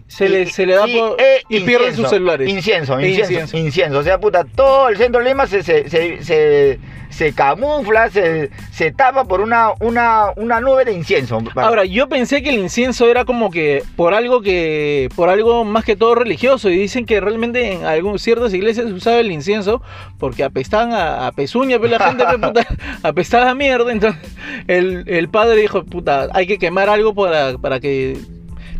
se, 0.08 0.30
le, 0.30 0.42
Y- 0.44 0.46
se 0.48 0.66
le 0.66 0.76
da 0.76 0.88
y- 0.88 0.98
por... 0.98 1.22
e 1.22 1.44
y 1.50 1.60
pierden 1.62 1.96
sus 1.96 2.10
celulares. 2.10 2.50
Incienso, 2.50 2.98
E 3.00 3.10
incienso, 3.10 3.32
incienso. 3.34 3.58
incienso. 3.58 4.00
O 4.00 4.04
sea, 4.04 4.20
puta, 4.20 4.44
todo 4.44 4.90
el 4.90 4.98
centro 4.98 5.22
de 5.22 5.30
Lima 5.30 5.46
se, 5.48 5.62
se, 5.64 5.90
se, 5.90 6.24
se, 6.24 6.80
se 7.12 7.34
camufla, 7.34 8.10
se, 8.10 8.50
se 8.72 8.92
tapa 8.92 9.24
por 9.26 9.40
una, 9.42 9.70
una, 9.80 10.32
una 10.36 10.60
nube 10.60 10.84
de 10.86 10.92
incienso. 10.94 11.40
Ahora, 11.56 11.86
yo 11.86 12.10
pensé 12.10 12.42
que 12.42 12.50
el 12.50 12.58
incienso 12.60 13.08
era 13.08 13.24
como 13.26 13.52
que 13.52 13.84
por 13.96 14.14
algo 14.14 14.42
que, 14.42 15.08
por 15.16 15.30
algo 15.30 15.64
más 15.64 15.86
que 15.86 15.96
todo 15.96 16.16
religioso, 16.16 16.70
y 16.70 16.78
dicen 16.78 17.06
que 17.06 17.22
realmente 17.22 17.72
en 17.74 17.86
algunas 17.86 18.22
ciertas 18.22 18.54
iglesias 18.54 18.88
se 18.88 18.94
usaba 18.94 19.20
el 19.20 19.32
incienso 19.32 19.82
porque 20.20 20.44
apestaban 20.44 20.92
a, 20.94 21.28
a 21.28 21.32
pezuña, 21.32 21.78
pero 21.80 21.98
la 21.98 22.08
gente 22.08 22.26
pe, 22.26 22.38
puta, 22.40 22.68
apestaba 23.04 23.52
a 23.52 23.56
mierda, 23.56 23.92
entonces 23.92 24.22
el, 24.68 25.04
el 25.08 25.30
padre 25.30 25.62
dijo, 25.62 25.84
puta, 25.86 26.28
hay 26.34 26.48
que 26.48 26.58
quemar 26.58 26.90
algo 26.90 27.14
para, 27.14 27.58
para 27.60 27.80
que 27.80 28.18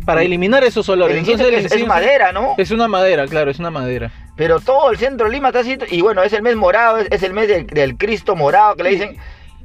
para 0.06 0.22
eliminar 0.22 0.64
esos 0.64 0.88
olores. 0.88 1.18
Entonces, 1.18 1.70
es, 1.70 1.86
madera, 1.86 2.32
¿no? 2.32 2.54
Es 2.56 2.70
una 2.70 2.88
madera, 2.88 3.26
claro, 3.26 3.50
es 3.50 3.58
una 3.58 3.70
madera. 3.70 4.10
Pero 4.36 4.60
todo 4.60 4.90
el 4.90 4.96
centro 4.96 5.26
de 5.26 5.32
Lima 5.34 5.48
está 5.48 5.60
así. 5.60 5.76
Y 5.90 6.00
bueno, 6.00 6.22
es 6.22 6.32
el 6.32 6.42
mes 6.42 6.56
morado, 6.56 6.96
es, 6.98 7.08
es 7.10 7.22
el 7.22 7.34
mes 7.34 7.48
del, 7.48 7.66
del 7.66 7.96
Cristo 7.98 8.34
morado 8.36 8.76
que 8.76 8.84
le 8.84 8.90
dicen. 8.90 9.16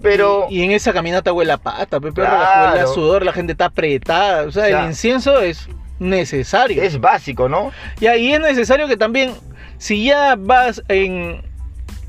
Pero. 0.02 0.48
Y, 0.50 0.60
y 0.60 0.64
en 0.64 0.72
esa 0.72 0.92
caminata 0.94 1.32
huele 1.32 1.54
a 1.54 1.58
pata, 1.58 2.00
pe, 2.00 2.12
perro, 2.12 2.28
Claro. 2.28 2.72
huele 2.72 2.82
a 2.82 2.88
sudor, 2.88 3.24
la 3.24 3.34
gente 3.34 3.52
está 3.54 3.66
apretada. 3.66 4.44
O 4.44 4.52
sea, 4.52 4.64
O 4.64 4.68
sea, 4.68 4.80
el 4.82 4.88
incienso 4.88 5.40
es 5.40 5.70
necesario. 6.00 6.82
Es 6.82 7.00
básico, 7.00 7.48
¿no? 7.48 7.72
Y 8.00 8.08
ahí 8.08 8.34
es 8.34 8.40
necesario 8.40 8.88
que 8.88 8.98
también, 8.98 9.34
si 9.78 10.06
ya 10.06 10.36
vas 10.38 10.82
en 10.88 11.44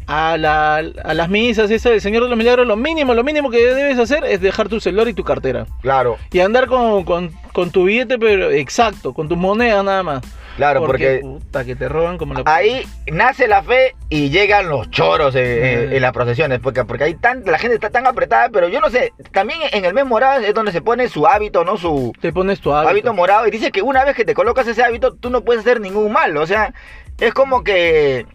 a, 0.06 0.36
la- 0.38 0.76
a 0.76 1.14
las 1.14 1.28
misas, 1.28 1.70
esa 1.70 1.90
del 1.90 2.00
Señor 2.00 2.22
de 2.24 2.28
los 2.28 2.38
Milagros, 2.38 2.66
lo 2.66 2.76
mínimo, 2.76 3.14
lo 3.14 3.24
mínimo 3.24 3.50
que 3.50 3.58
debes 3.58 3.98
hacer 3.98 4.24
es 4.24 4.40
dejar 4.40 4.68
tu 4.68 4.80
celular 4.80 5.08
y 5.08 5.14
tu 5.14 5.24
cartera. 5.24 5.66
Claro, 5.80 6.16
Y 6.32 6.40
andar 6.40 6.66
con, 6.66 7.04
con- 7.04 7.30
con 7.52 7.70
tu 7.70 7.84
billete, 7.84 8.18
pero 8.18 8.50
exacto, 8.50 9.12
con 9.14 9.28
tus 9.28 9.38
monedas 9.38 9.84
nada 9.84 10.02
más. 10.02 10.22
claro, 10.56 10.84
porque, 10.84 11.20
puta, 11.22 11.64
que 11.64 11.76
te 11.76 11.88
roban 11.88 12.18
como 12.18 12.34
la 12.34 12.42
ahí 12.46 12.82
nace 13.10 13.46
la 13.48 13.62
fe 13.62 13.94
y 14.08 14.28
llegan 14.30 14.68
los 14.68 14.90
choros 14.90 15.34
en, 15.34 15.44
en- 15.64 15.92
en 15.92 16.02
las 16.02 16.12
procesiones. 16.12 16.60
Porque, 16.60 16.84
porque 16.84 17.04
hay 17.04 17.14
tan, 17.14 17.42
la 17.44 17.58
gente 17.58 17.74
está 17.74 17.90
tan 17.90 18.06
apretada, 18.06 18.48
pero 18.50 18.68
yo 18.68 18.80
no 18.80 18.90
sé. 18.90 19.12
También 19.32 19.60
en 19.72 19.84
el 19.84 19.94
mes 19.94 20.04
morado 20.06 20.40
es 20.40 20.52
donde 20.54 20.72
se 20.72 20.82
pone 20.82 21.08
su 21.08 21.26
hábito, 21.26 21.64
¿no? 21.64 21.76
Su 21.78 22.12
Te 22.20 22.32
pones 22.32 22.60
tu 22.60 22.72
hábito. 22.72 22.90
hábito 22.90 23.14
morado. 23.14 23.46
Y 23.46 23.50
dice 23.50 23.70
que 23.70 23.82
una 23.82 24.04
vez 24.04 24.14
que 24.16 24.24
te 24.24 24.34
colocas 24.34 24.66
ese 24.66 24.82
hábito, 24.82 25.14
tú 25.14 25.30
no 25.30 25.42
puedes 25.42 25.60
hacer 25.62 25.80
ningún 25.80 26.12
mal. 26.12 26.36
O 26.36 26.46
sea, 26.46 26.72
es 27.20 27.32
como 27.34 27.62
que. 27.64 28.26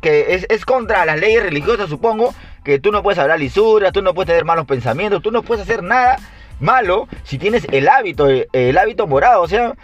Que 0.00 0.46
es, 0.48 0.64
contra 0.64 1.04
las 1.04 1.18
leyes 1.18 1.42
religiosas, 1.42 1.88
supongo, 1.88 2.34
que 2.64 2.78
tú 2.78 2.92
no 2.92 3.02
puedes 3.02 3.18
hablar 3.18 3.38
lisura, 3.38 3.92
tú 3.92 4.02
no 4.02 4.14
puedes 4.14 4.28
tener 4.28 4.44
malos 4.44 4.66
pensamientos, 4.66 5.22
tú 5.22 5.30
no 5.30 5.42
puedes 5.42 5.62
hacer 5.62 5.82
nada 5.82 6.18
malo 6.60 7.08
si 7.24 7.38
tienes 7.38 7.66
el 7.70 7.88
hábito, 7.88 8.28
el 8.28 8.78
hábito 8.78 9.06
morado, 9.06 9.42
o 9.42 9.48
sea, 9.48 9.74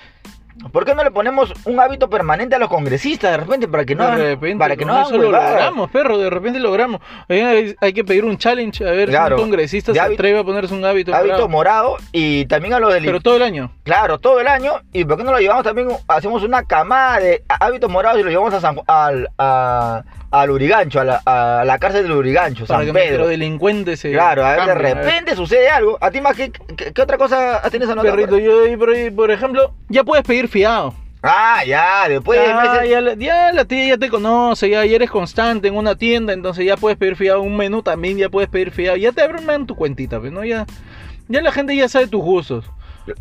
¿por 0.73 0.85
qué 0.85 0.95
no 0.95 1.03
le 1.05 1.11
ponemos 1.11 1.53
un 1.65 1.81
hábito 1.81 2.09
permanente 2.09 2.57
a 2.57 2.59
los 2.59 2.69
congresistas 2.69 3.31
de 3.33 3.37
repente 3.39 3.69
para 3.69 3.85
que 3.85 3.95
no, 3.95 4.09
de 4.17 4.31
repente, 4.35 4.59
para 4.59 4.77
que 4.77 4.85
no 4.85 5.01
eso 5.03 5.17
lo 5.17 5.31
logramos, 5.31 5.91
perro, 5.91 6.19
de 6.19 6.31
repente 6.31 6.59
logramos. 6.61 7.01
Hay, 7.29 7.75
hay 7.81 7.93
que 7.93 8.05
pedir 8.05 8.25
un 8.25 8.37
challenge 8.39 8.87
a 8.87 8.91
ver 8.93 9.09
Claro, 9.09 9.37
si 9.37 9.43
un 9.43 9.49
congresista 9.49 9.93
se 9.93 10.01
hábito- 10.01 10.15
atreve 10.15 10.39
a 10.41 10.45
ponerse 10.45 10.75
un 10.75 10.85
hábito. 10.85 11.15
Hábito 11.15 11.49
morado. 11.49 11.91
morado 11.91 11.97
y 12.13 12.47
también 12.47 12.75
a 12.75 12.79
los 12.79 12.93
del 12.93 13.05
Pero 13.05 13.21
todo 13.21 13.37
el 13.37 13.43
año. 13.43 13.71
Claro, 13.83 14.19
todo 14.19 14.41
el 14.41 14.49
año. 14.49 14.73
¿Y 14.93 15.05
por 15.05 15.17
qué 15.19 15.25
no 15.25 15.33
lo 15.33 15.39
llevamos 15.39 15.65
también? 15.65 15.89
Hacemos 16.09 16.43
una 16.43 16.63
camada 16.65 17.19
de 17.21 17.43
hábitos 17.49 17.91
morados 17.91 18.21
y 18.21 18.23
lo 18.23 18.31
llevamos 18.31 18.55
a 18.55 18.61
San, 18.61 18.77
al, 18.87 19.29
a, 19.39 20.03
al 20.41 20.51
Urigancho, 20.51 21.01
a 21.01 21.05
la, 21.05 21.23
a 21.25 21.65
la 21.65 21.79
cárcel 21.79 22.03
del 22.05 22.13
Urigancho, 22.13 22.67
Para 22.67 22.81
San 22.81 22.87
que 22.87 22.93
Pedro. 22.93 23.07
nuestro 23.09 23.29
delincuente 23.29 23.97
se. 23.97 24.13
Claro, 24.13 24.45
a 24.45 24.51
ver, 24.53 24.61
de 24.61 24.67
cambie, 24.67 24.91
a 24.91 24.95
ver. 24.95 25.05
repente 25.05 25.37
sucede 25.37 25.69
algo. 25.69 25.99
¿A 26.01 26.11
ti 26.11 26.21
más 26.21 26.37
qué, 26.37 26.51
qué, 26.77 26.93
qué 26.93 27.03
otra 27.03 27.17
cosa 27.19 27.59
esa 27.59 27.95
nota? 27.95 28.11
Perrito, 28.11 28.39
yo 28.39 28.65
ahí 28.65 28.77
por, 28.77 28.91
ahí, 28.91 29.11
por 29.11 29.31
ejemplo, 29.31 29.73
ya 29.89 30.05
puedes 30.05 30.25
pedir 30.25 30.49
fiado. 30.49 30.95
Ah, 31.23 31.63
ya, 31.67 32.07
después 32.09 32.39
de 32.39 32.47
ya, 32.49 32.61
meses. 32.61 32.91
ya 32.91 33.01
la- 33.01 33.15
ya 33.15 33.53
la 33.53 33.65
tía 33.65 33.87
ya 33.89 33.97
te 33.97 34.11
conoce, 34.11 34.69
ya, 34.69 34.85
ya 34.85 34.97
eres 34.97 35.11
constante 35.11 35.69
en 35.69 35.77
una 35.77 35.95
tienda, 35.97 36.35
entonces 36.35 36.67
ya 36.67 36.77
puedes 36.77 36.99
pedir 36.99 37.17
fiado. 37.17 37.41
Un 37.41 37.57
menú 37.57 37.83
también 37.83 38.19
ya 38.19 38.29
puedes 38.29 38.51
pedir 38.51 38.71
fiado. 38.73 38.99
Ya 38.99 39.11
te 39.13 39.23
abren 39.23 39.67
tu 39.67 39.75
cuentita, 39.75 40.21
pues, 40.21 40.33
¿no? 40.33 40.45
Ya, 40.45 40.67
ya 41.29 41.41
la 41.41 41.51
gente 41.51 41.75
ya 41.75 41.89
sabe 41.89 42.09
tus 42.09 42.23
gustos. 42.23 42.67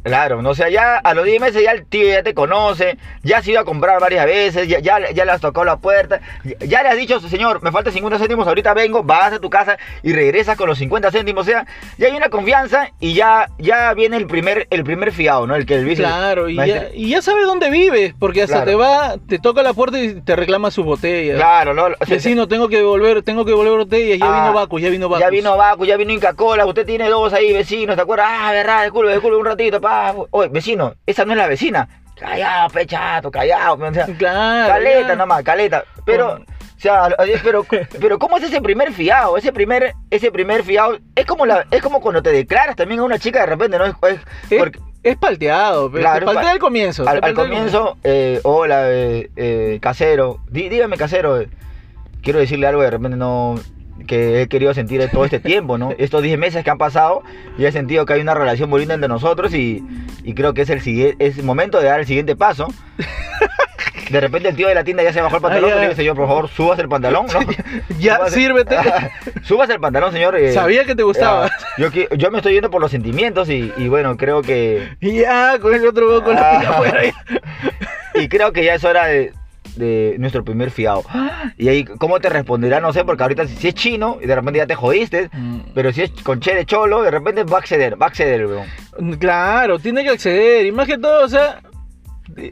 Claro, 0.03 0.41
no, 0.41 0.51
o 0.51 0.55
sea, 0.55 0.69
ya 0.69 0.97
a 0.97 1.13
los 1.13 1.25
10 1.25 1.41
meses 1.41 1.61
ya 1.63 1.71
el 1.71 1.85
tío 1.85 2.07
ya 2.07 2.23
te 2.23 2.33
conoce, 2.33 2.97
ya 3.21 3.41
se 3.41 3.51
iba 3.51 3.61
a 3.61 3.65
comprar 3.65 3.99
varias 3.99 4.25
veces, 4.25 4.67
ya, 4.67 4.79
ya, 4.79 5.11
ya 5.11 5.25
le 5.25 5.31
has 5.31 5.41
tocado 5.41 5.65
la 5.65 5.77
puerta, 5.77 6.21
ya, 6.43 6.55
ya 6.65 6.83
le 6.83 6.89
has 6.89 6.95
dicho, 6.97 7.19
señor, 7.19 7.61
me 7.61 7.71
faltan 7.71 7.91
50 7.91 8.17
céntimos, 8.19 8.47
ahorita 8.47 8.73
vengo, 8.73 9.03
vas 9.03 9.33
a 9.33 9.39
tu 9.39 9.49
casa 9.49 9.77
y 10.01 10.13
regresas 10.13 10.55
con 10.57 10.67
los 10.69 10.77
50 10.77 11.11
céntimos, 11.11 11.45
o 11.45 11.49
sea, 11.49 11.65
ya 11.97 12.07
hay 12.07 12.13
una 12.13 12.29
confianza 12.29 12.91
y 13.01 13.13
ya, 13.13 13.49
ya 13.57 13.93
viene 13.93 14.15
el 14.17 14.27
primer, 14.27 14.67
el 14.69 14.83
primer 14.85 15.11
fiado, 15.11 15.47
¿no? 15.47 15.55
El 15.55 15.65
que 15.65 15.75
el 15.75 15.85
vice. 15.85 16.03
Claro, 16.03 16.47
y 16.49 16.55
ya, 16.55 16.87
y 16.93 17.09
ya 17.09 17.21
sabe 17.21 17.41
dónde 17.43 17.69
vives, 17.69 18.13
porque 18.17 18.43
hasta 18.43 18.63
Claro. 18.63 18.71
te 18.71 18.75
va, 18.75 19.15
te 19.27 19.39
toca 19.39 19.63
la 19.63 19.73
puerta 19.73 19.99
y 19.99 20.21
te 20.21 20.35
reclama 20.35 20.71
sus 20.71 20.85
botellas. 20.85 21.35
Claro, 21.37 21.73
¿no? 21.73 21.85
O 21.85 22.05
sea, 22.05 22.15
Vecino, 22.15 22.47
tengo 22.47 22.69
que 22.69 22.77
devolver, 22.77 23.21
tengo 23.23 23.43
que 23.43 23.51
devolver 23.51 23.77
botellas, 23.79 24.17
ya 24.19 24.25
Ah, 24.27 24.41
vino 24.43 24.53
Bacus, 24.53 24.81
ya 24.81 24.89
vino 24.89 25.09
Bacus. 25.09 25.23
Ya 25.25 25.29
vino 25.29 25.57
Bacu, 25.57 25.85
ya 25.85 25.97
vino 25.97 26.13
Inca 26.13 26.33
Cola, 26.33 26.65
usted 26.65 26.85
tiene 26.85 27.09
dos 27.09 27.33
ahí, 27.33 27.51
vecinos, 27.51 27.95
¿te 27.97 28.01
acuerdas? 28.01 28.27
Ah, 28.29 28.51
verdad, 28.53 28.83
disculpe, 28.83 29.11
disculpe 29.11 29.35
un 29.37 29.45
ratito, 29.45 29.72
pa. 29.79 30.13
Oye, 30.31 30.49
vecino, 30.49 30.95
esa 31.05 31.25
no 31.25 31.31
es 31.33 31.37
la 31.37 31.47
vecina. 31.47 31.87
Callado, 32.19 32.69
pechato, 32.69 33.31
callado. 33.31 33.75
O 33.85 33.93
sea, 33.93 34.05
Claro. 34.17 34.67
caleta 34.73 35.07
ya. 35.09 35.15
nomás, 35.15 35.43
caleta. 35.43 35.83
Pero, 36.05 36.33
o 36.35 36.79
sea, 36.79 37.09
pero, 37.43 37.65
pero 37.99 38.19
¿cómo 38.19 38.37
es 38.37 38.43
ese 38.43 38.61
primer 38.61 38.91
fiado? 38.93 39.35
Ese 39.37 39.51
primer, 39.51 39.93
ese 40.09 40.31
primer 40.31 40.63
fiado, 40.63 40.97
es 41.15 41.25
como 41.25 41.45
la, 41.45 41.65
es 41.71 41.81
como 41.81 42.01
cuando 42.01 42.21
te 42.21 42.31
declaras 42.31 42.75
también 42.75 42.99
a 42.99 43.03
una 43.03 43.19
chica 43.19 43.39
de 43.41 43.45
repente, 43.47 43.77
¿no? 43.77 43.85
Es, 43.85 43.95
es- 44.03 44.19
Es, 44.51 44.59
porque 44.59 44.79
es 45.01 45.17
palteado, 45.17 45.89
pero 45.91 46.01
Claro, 46.03 46.19
te 46.19 46.25
paltea 46.25 46.43
pa- 46.43 46.51
al 46.51 46.59
comienzo. 46.59 47.07
al, 47.09 47.33
comienzo, 47.33 47.97
eh, 48.03 48.39
hola, 48.43 48.83
eh, 48.91 49.29
eh, 49.35 49.79
casero, 49.81 50.39
Dí- 50.49 50.69
dígame 50.69 50.95
casero, 50.97 51.41
eh, 51.41 51.49
quiero 52.21 52.39
decirle 52.39 52.67
algo 52.67 52.81
de 52.83 52.91
repente 52.91 53.17
no 53.17 53.55
que 54.07 54.41
he 54.41 54.47
querido 54.47 54.73
sentir 54.73 55.07
todo 55.11 55.23
este 55.25 55.39
tiempo, 55.39 55.77
¿no? 55.77 55.93
Estos 55.97 56.21
10 56.23 56.37
meses 56.37 56.63
que 56.63 56.69
han 56.69 56.77
pasado 56.77 57.23
y 57.57 57.65
he 57.65 57.71
sentido 57.71 58.05
que 58.05 58.13
hay 58.13 58.21
una 58.21 58.33
relación 58.33 58.69
bonita 58.69 58.93
entre 58.93 59.07
nosotros 59.07 59.53
y, 59.53 59.83
y 60.23 60.33
creo 60.33 60.53
que 60.53 60.61
es 60.63 60.69
el 60.69 60.81
siguiente, 60.81 61.25
es 61.25 61.37
el 61.37 61.43
momento 61.45 61.79
de 61.79 61.87
dar 61.87 61.99
el 61.99 62.05
siguiente 62.05 62.35
paso. 62.35 62.67
De 64.09 64.19
repente 64.19 64.49
el 64.49 64.55
tío 64.55 64.67
de 64.67 64.75
la 64.75 64.83
tienda 64.83 65.01
ya 65.01 65.13
se 65.13 65.21
bajó 65.21 65.37
el 65.37 65.41
pantalón, 65.41 65.71
Ah, 65.71 65.75
ya. 65.75 65.81
le 65.81 65.87
dice, 65.87 65.95
señor, 66.01 66.15
por 66.15 66.27
favor, 66.27 66.49
subas 66.49 66.77
el 66.79 66.89
pantalón, 66.89 67.25
¿no? 67.33 67.39
Ya, 67.99 68.17
Subas- 68.19 68.29
sírvete. 68.31 68.75
subas 69.43 69.69
el 69.69 69.79
pantalón, 69.79 70.11
señor. 70.11 70.35
eh, 70.35 70.51
Sabía 70.51 70.83
que 70.85 70.93
te 70.95 71.03
gustaba. 71.03 71.49
ya, 71.77 71.89
yo, 71.89 72.09
yo 72.15 72.29
me 72.29 72.37
estoy 72.39 72.53
yendo 72.53 72.69
por 72.69 72.81
los 72.81 72.91
sentimientos 72.91 73.49
y, 73.49 73.71
y 73.77 73.87
bueno, 73.87 74.17
creo 74.17 74.41
que 74.41 74.89
Y 74.99 75.13
ya, 75.21 75.57
con 75.59 75.73
el 75.73 75.87
otro 75.87 76.21
con 76.23 76.35
la 76.35 76.41
Ah. 76.57 76.59
pila 76.59 76.69
afuera. 76.71 77.01
y 78.15 78.27
creo 78.27 78.51
que 78.51 78.63
ya 78.65 78.75
es 78.75 78.83
hora 78.83 79.05
de, 79.05 79.31
de 79.75 80.15
nuestro 80.19 80.43
primer 80.43 80.71
fiado. 80.71 81.03
Y 81.57 81.67
ahí, 81.67 81.83
¿cómo 81.83 82.19
te 82.19 82.29
responderá? 82.29 82.79
No 82.79 82.93
sé, 82.93 83.03
porque 83.05 83.23
ahorita 83.23 83.47
si 83.47 83.67
es 83.67 83.73
chino 83.73 84.17
y 84.21 84.25
de 84.25 84.35
repente 84.35 84.59
ya 84.59 84.67
te 84.67 84.75
jodiste. 84.75 85.29
Mm. 85.31 85.59
Pero 85.73 85.91
si 85.91 86.03
es 86.03 86.11
con 86.23 86.39
che 86.39 86.55
de 86.55 86.65
cholo, 86.65 87.01
de 87.03 87.11
repente 87.11 87.43
va 87.43 87.57
a 87.57 87.59
acceder, 87.59 88.01
va 88.01 88.07
a 88.07 88.09
acceder, 88.09 88.45
weón. 88.45 89.17
Claro, 89.17 89.79
tiene 89.79 90.03
que 90.03 90.09
acceder. 90.09 90.65
Y 90.65 90.71
más 90.71 90.87
que 90.87 90.97
todo, 90.97 91.25
o 91.25 91.27
sea, 91.27 91.61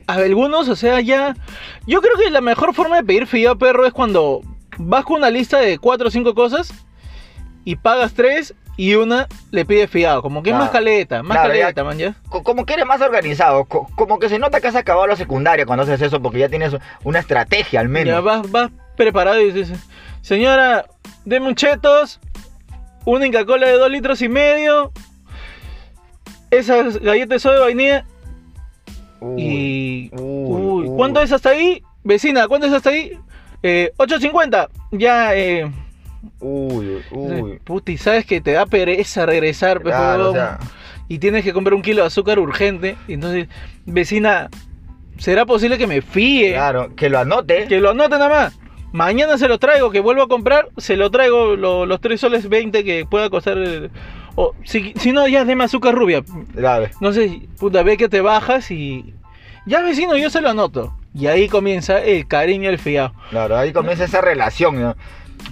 a 0.08 0.14
algunos, 0.14 0.70
o 0.70 0.76
sea, 0.76 1.02
ya. 1.02 1.36
Yo 1.88 2.02
creo 2.02 2.16
que 2.18 2.30
la 2.30 2.42
mejor 2.42 2.74
forma 2.74 2.98
de 2.98 3.04
pedir 3.04 3.28
fiado, 3.28 3.58
perro, 3.58 3.86
es 3.86 3.94
cuando 3.94 4.42
vas 4.78 5.06
con 5.06 5.18
una 5.18 5.30
lista 5.30 5.60
de 5.60 5.78
cuatro 5.78 6.08
o 6.08 6.12
cinco 6.12 6.34
cosas 6.34 6.74
y 7.64 7.76
pagas 7.76 8.14
tres 8.14 8.56
y 8.84 8.96
una 8.96 9.28
le 9.52 9.64
pide 9.64 9.88
fiado. 9.88 10.24
Como 10.24 10.42
que 10.42 10.50
es 10.50 10.56
más 10.56 10.72
caleta, 10.72 11.22
más 11.22 11.38
Claro, 11.38 11.54
ya- 11.54 11.62
caleta, 11.62 11.84
man, 11.84 11.98
ya. 12.00 12.16
Co- 12.30 12.42
Como 12.42 12.66
que 12.66 12.74
eres 12.74 12.86
más 12.88 13.00
organizado, 13.02 13.66
co- 13.66 13.88
como 13.96 14.18
que 14.18 14.28
se 14.28 14.40
nota 14.40 14.60
que 14.60 14.70
has 14.70 14.76
acabado 14.76 15.06
la 15.06 15.16
secundaria 15.16 15.68
cuando 15.68 15.84
haces 15.84 16.02
eso, 16.02 16.20
porque 16.20 16.40
ya 16.40 16.50
tienes 16.50 16.76
una 17.04 17.20
estrategia 17.20 17.80
al 17.80 17.90
menos. 17.90 18.12
Ya 18.12 18.22
vas, 18.22 18.50
vas 18.50 18.72
preparado 18.98 19.40
y 19.40 19.52
dices, 19.52 19.78
señora, 20.22 20.86
deme 21.26 21.48
un 21.48 21.54
chetos, 21.56 22.20
una 23.06 23.28
Inca 23.28 23.46
Cola 23.46 23.68
de 23.68 23.74
dos 23.74 23.92
litros 23.92 24.20
y 24.24 24.30
medio, 24.30 24.92
esas 26.50 26.98
galletas 27.00 27.44
de 27.44 27.52
de 27.52 27.60
vainilla 27.60 28.06
y... 29.38 30.10
Uy, 30.16 30.88
uy. 30.88 30.88
¿cuánto 30.98 31.22
es 31.22 31.32
hasta 31.32 31.50
ahí? 31.50 31.84
Vecina, 32.04 32.48
¿cuánto 32.48 32.66
es 32.66 32.74
hasta 32.74 32.90
ahí? 32.90 33.12
Eh, 33.62 33.92
8.50. 33.98 34.70
Ya, 34.92 35.36
eh... 35.36 35.72
Uy, 36.40 37.02
uy. 37.12 37.60
Puti, 37.64 37.98
sabes 37.98 38.26
que 38.26 38.42
te 38.42 38.52
da 38.52 38.66
pereza 38.66 39.26
regresar, 39.26 39.82
pues, 39.82 39.96
Claro, 39.96 40.30
o 40.30 40.34
sea, 40.34 40.60
y 41.08 41.20
tienes 41.20 41.44
que 41.44 41.54
comprar 41.54 41.74
un 41.74 41.82
kilo 41.82 42.02
de 42.02 42.08
azúcar 42.08 42.40
urgente. 42.40 42.96
y 43.08 43.14
Entonces, 43.14 43.48
vecina, 43.86 44.50
¿será 45.18 45.46
posible 45.46 45.78
que 45.78 45.88
me 45.88 46.02
fíe? 46.02 46.54
claro, 46.54 46.96
que 46.96 47.10
lo 47.10 47.20
anote. 47.20 47.66
Que 47.68 47.80
lo 47.80 47.92
anote 47.92 48.12
nada 48.12 48.30
más. 48.30 48.58
Mañana 48.94 49.38
se 49.38 49.48
lo 49.48 49.58
traigo, 49.58 49.90
que 49.90 50.00
vuelvo 50.02 50.24
a 50.24 50.28
comprar, 50.28 50.68
se 50.78 50.98
lo 50.98 51.10
traigo 51.10 51.56
lo- 51.56 51.86
los 51.86 52.02
3 52.02 52.20
soles 52.20 52.50
20 52.50 52.84
que 52.84 53.06
pueda 53.06 53.30
costar. 53.30 53.58
el- 53.58 53.90
o 54.36 54.54
si, 54.64 54.94
si 54.98 55.12
no, 55.12 55.28
ya 55.28 55.44
deme 55.46 55.64
azúcar 55.66 55.94
rubia. 55.96 56.24
Claro. 56.56 56.88
No 57.02 57.12
sé, 57.14 57.42
puta, 57.60 57.84
ve 57.84 57.98
que 57.98 58.10
te 58.10 58.22
bajas 58.22 58.70
y. 58.72 59.14
Ya 59.66 59.82
vecino, 59.82 60.18
yo 60.18 60.30
se 60.30 60.42
lo 60.42 60.50
anoto. 60.50 60.96
Y 61.14 61.28
ahí 61.28 61.48
comienza 61.50 62.00
el 62.02 62.28
cariño 62.28 62.64
y 62.70 62.74
el 62.74 62.80
fiado. 62.80 63.14
Claro, 63.30 63.58
ahí 63.58 63.72
comienza 63.74 64.06
esa 64.06 64.22
relación. 64.22 64.80
¿no? 64.82 64.96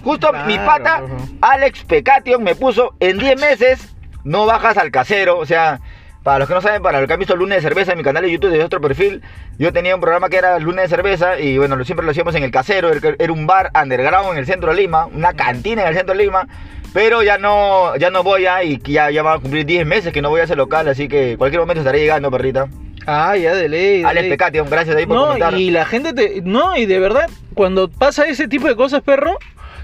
Justo 0.02 0.32
mi 0.46 0.56
pata. 0.58 1.02
Alex 1.40 1.84
Pecation, 1.84 2.42
me 2.42 2.54
puso 2.54 2.94
en 3.00 3.18
10 3.18 3.40
meses, 3.40 3.94
no 4.24 4.46
bajas 4.46 4.76
al 4.78 4.90
casero. 4.90 5.38
O 5.38 5.46
sea, 5.46 5.80
para 6.22 6.38
los 6.40 6.48
que 6.48 6.54
no 6.54 6.60
saben, 6.60 6.82
para 6.82 6.98
los 7.00 7.06
que 7.06 7.12
han 7.14 7.18
visto 7.18 7.36
Lunes 7.36 7.56
de 7.62 7.68
Cerveza 7.68 7.92
en 7.92 7.98
mi 7.98 8.04
canal 8.04 8.22
de 8.22 8.30
YouTube 8.30 8.50
de 8.50 8.62
otro 8.64 8.80
perfil, 8.80 9.22
yo 9.58 9.72
tenía 9.72 9.94
un 9.94 10.00
programa 10.00 10.28
que 10.28 10.36
era 10.36 10.58
Lunes 10.58 10.90
de 10.90 10.96
Cerveza 10.96 11.38
y 11.38 11.58
bueno, 11.58 11.82
siempre 11.84 12.04
lo 12.04 12.10
hacíamos 12.12 12.34
en 12.34 12.42
el 12.44 12.50
casero. 12.50 12.90
Era 12.92 13.32
un 13.32 13.46
bar 13.46 13.70
underground 13.80 14.32
en 14.32 14.38
el 14.38 14.46
centro 14.46 14.70
de 14.74 14.80
Lima, 14.80 15.06
una 15.06 15.32
cantina 15.34 15.82
en 15.82 15.88
el 15.88 15.94
centro 15.96 16.14
de 16.16 16.24
Lima. 16.24 16.46
Pero 16.92 17.22
ya 17.22 17.38
no, 17.38 17.94
ya 17.96 18.10
no 18.10 18.24
voy 18.24 18.46
a 18.46 18.64
y 18.64 18.78
ya, 18.82 19.10
ya 19.12 19.22
van 19.22 19.38
a 19.38 19.40
cumplir 19.40 19.64
10 19.64 19.86
meses 19.86 20.12
que 20.12 20.20
no 20.22 20.28
voy 20.28 20.40
a 20.40 20.44
ese 20.44 20.56
local, 20.56 20.88
así 20.88 21.06
que 21.06 21.36
cualquier 21.38 21.60
momento 21.60 21.82
estaré 21.82 22.00
llegando, 22.00 22.32
perrita. 22.32 22.66
Ah, 23.06 23.36
ya 23.36 23.54
de 23.54 23.68
ley. 23.68 24.00
de 24.02 24.06
Alex 24.08 24.22
ley. 24.22 24.30
Pecation, 24.36 24.68
gracias 24.68 24.96
ahí 24.96 25.06
por 25.06 25.16
No, 25.16 25.26
comentar. 25.28 25.54
y 25.54 25.70
la 25.70 25.84
gente 25.84 26.12
te. 26.12 26.42
No, 26.42 26.76
y 26.76 26.86
de 26.86 26.98
verdad, 26.98 27.30
cuando 27.54 27.88
pasa 27.88 28.24
ese 28.26 28.48
tipo 28.48 28.66
de 28.66 28.74
cosas, 28.74 29.02
perro, 29.02 29.38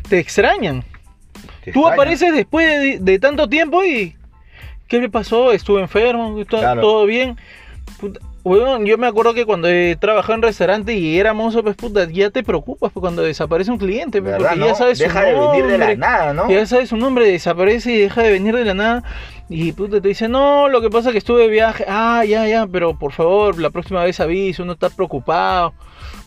te 0.08 0.18
extrañan. 0.18 0.84
Te 1.64 1.72
Tú 1.72 1.86
apareces 1.86 2.34
después 2.34 2.66
de, 2.66 2.98
de 3.00 3.18
tanto 3.18 3.48
tiempo 3.48 3.84
y. 3.84 4.16
¿Qué 4.88 5.00
le 5.00 5.08
pasó? 5.08 5.52
Estuve 5.52 5.80
enfermo, 5.80 6.40
está 6.40 6.58
Claro. 6.58 6.80
todo 6.80 7.06
bien. 7.06 7.36
Puta, 7.98 8.20
Weón, 8.44 8.86
yo 8.86 8.96
me 8.96 9.08
acuerdo 9.08 9.34
que 9.34 9.44
cuando 9.44 9.66
he 9.68 9.96
trabajado 9.96 10.34
en 10.34 10.42
restaurante 10.42 10.94
y 10.94 11.18
era 11.18 11.32
mozo, 11.32 11.64
pues 11.64 11.74
puta, 11.74 12.08
ya 12.08 12.30
te 12.30 12.44
preocupas 12.44 12.92
pues, 12.92 13.00
cuando 13.00 13.22
desaparece 13.22 13.72
un 13.72 13.78
cliente, 13.78 14.22
pues, 14.22 14.34
¿Verdad, 14.34 14.50
porque 14.50 14.60
no? 14.60 14.66
ya 14.66 14.74
sabes 14.76 14.98
Deja 15.00 15.18
su 15.20 15.26
de 15.26 15.32
venir 15.34 15.66
de 15.66 15.78
la 15.78 15.94
nada, 15.96 16.32
¿no? 16.32 16.48
Ya 16.48 16.64
sabes 16.64 16.90
su 16.90 16.96
nombre, 16.96 17.26
desaparece 17.28 17.90
y 17.90 17.98
deja 17.98 18.22
de 18.22 18.30
venir 18.30 18.54
de 18.54 18.64
la 18.64 18.74
nada. 18.74 19.02
Y 19.48 19.72
puta, 19.72 20.00
te 20.00 20.06
dice, 20.06 20.28
no, 20.28 20.68
lo 20.68 20.80
que 20.80 20.90
pasa 20.90 21.08
es 21.08 21.12
que 21.14 21.18
estuve 21.18 21.42
de 21.42 21.48
viaje. 21.48 21.84
Ah, 21.88 22.24
ya, 22.24 22.46
ya, 22.46 22.68
pero 22.68 22.96
por 22.96 23.10
favor, 23.10 23.58
la 23.60 23.70
próxima 23.70 24.04
vez 24.04 24.20
avisa, 24.20 24.62
uno 24.62 24.74
está 24.74 24.90
preocupado. 24.90 25.74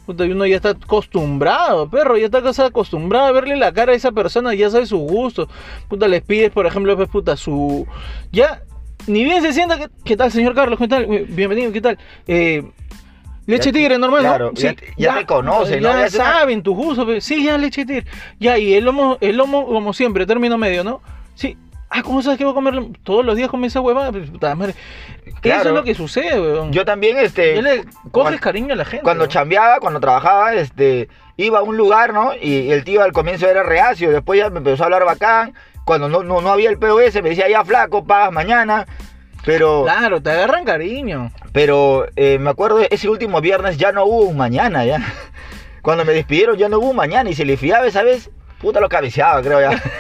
Puta, 0.10 0.26
y 0.26 0.32
uno 0.32 0.48
ya 0.48 0.56
está 0.56 0.70
acostumbrado, 0.70 1.88
perro, 1.88 2.18
ya 2.18 2.26
está 2.26 2.40
acostumbrado 2.66 3.28
a 3.28 3.32
verle 3.32 3.56
la 3.56 3.72
cara 3.72 3.92
a 3.92 3.96
esa 3.96 4.12
persona, 4.12 4.56
ya 4.56 4.68
sabe 4.72 4.88
su 4.88 4.98
gusto. 4.98 5.48
Puta, 5.88 6.08
les 6.08 6.24
pides, 6.24 6.50
por 6.50 6.66
ejemplo, 6.66 6.98
pues, 6.98 7.08
puta, 7.10 7.38
su... 7.38 7.86
Ya, 8.32 8.64
ni 9.06 9.24
bien 9.24 9.44
se 9.44 9.54
sienta, 9.54 9.78
¿qué, 9.78 9.88
qué 10.04 10.18
tal, 10.18 10.32
señor 10.32 10.56
Carlos? 10.56 10.80
¿Qué 10.80 10.88
tal? 10.88 11.06
Bienvenido, 11.06 11.72
¿qué 11.72 11.82
tal? 11.82 12.00
Eh, 12.26 12.64
leche 13.46 13.72
tigre, 13.72 14.00
normal, 14.00 14.24
¿no? 14.24 14.30
claro, 14.30 14.52
ya 14.56 14.76
ya 14.98 15.20
te 15.20 15.26
conocen, 15.28 15.84
¿no? 15.84 15.90
Ya, 15.90 16.10
saben 16.10 16.64
tus 16.64 16.76
gustos, 16.76 17.06
pe- 17.06 17.22
sí, 17.22 17.44
ya 17.44 17.60
leche 17.60 17.86
tigre. 17.86 18.08
Ya, 18.40 18.58
y 18.58 18.74
el 18.74 18.86
lomo, 18.86 19.20
el 19.22 19.38
lomo, 19.38 19.64
como 19.68 19.94
siempre, 19.94 20.26
término 20.26 20.58
medio, 20.58 20.84
¿no? 20.84 21.02
Sí. 21.36 21.56
Ah, 21.90 22.04
¿cómo 22.04 22.22
sabes 22.22 22.38
que 22.38 22.44
voy 22.46 22.52
a 22.52 22.56
comer 22.56 22.76
todos 23.04 23.26
los 23.26 23.36
días 23.36 23.50
con 23.50 23.64
esa 23.66 23.82
huevada? 23.82 24.12
Pues, 24.12 24.30
puta 24.30 24.54
madre. 24.56 24.76
Eso 25.42 25.56
es 25.70 25.74
lo 25.74 25.84
que 25.84 25.96
sucede, 25.96 26.40
weón. 26.40 26.72
Yo 26.72 26.86
también, 26.86 27.18
este. 27.18 27.62
Le 27.62 27.78
coges 27.84 27.92
cuando- 28.12 28.40
cariño 28.40 28.74
a 28.74 28.78
la 28.78 28.86
gente. 28.86 29.04
Cuando 29.04 29.24
weón. 29.24 29.32
chambeaba, 29.32 29.80
cuando 29.80 30.00
trabajaba, 30.00 30.54
este, 30.54 31.10
iba 31.38 31.60
a 31.60 31.64
un 31.64 31.78
lugar, 31.78 32.14
¿no? 32.14 32.32
Y 32.40 32.72
el 32.72 32.84
tío 32.84 33.02
al 33.02 33.12
comienzo 33.12 33.48
era 33.48 33.64
reacio, 33.64 34.12
después 34.12 34.40
ya 34.40 34.50
me 34.50 34.60
empezó 34.60 34.84
a 34.84 34.86
hablar 34.86 35.06
bacán. 35.06 35.54
Cuando 35.86 36.08
no, 36.10 36.22
no, 36.24 36.42
no 36.42 36.52
había 36.52 36.70
el 36.70 36.78
POS, 36.78 37.16
me 37.24 37.30
decía, 37.30 37.50
ya 37.50 37.66
flaco, 37.66 38.06
pagas 38.06 38.32
mañana. 38.32 38.86
Pero, 39.46 39.84
Claro, 39.86 40.22
te 40.22 40.30
agarran 40.30 40.66
cariño. 40.66 41.32
pero 41.54 42.06
eh, 42.18 42.38
me 42.40 42.52
acuerdo, 42.52 42.82
ese 42.88 43.10
último 43.10 43.42
viernes 43.42 43.78
ya 43.78 43.92
no 43.92 44.04
hubo 44.06 44.24
un 44.26 44.38
mañana, 44.38 44.86
ya. 44.86 45.00
Cuando 45.82 46.06
me 46.06 46.12
despidieron 46.14 46.58
ya 46.58 46.70
no 46.70 46.78
hubo 46.78 46.90
un 46.92 46.96
mañana 46.98 47.30
y 47.30 47.34
se 47.34 47.46
le 47.46 47.58
fiaba 47.58 47.88
esa 47.88 48.04
vez, 48.04 48.30
puta 48.62 48.80
lo 48.82 48.90
cabeceaba, 48.90 49.42
creo 49.42 49.60
ya. 49.62 49.82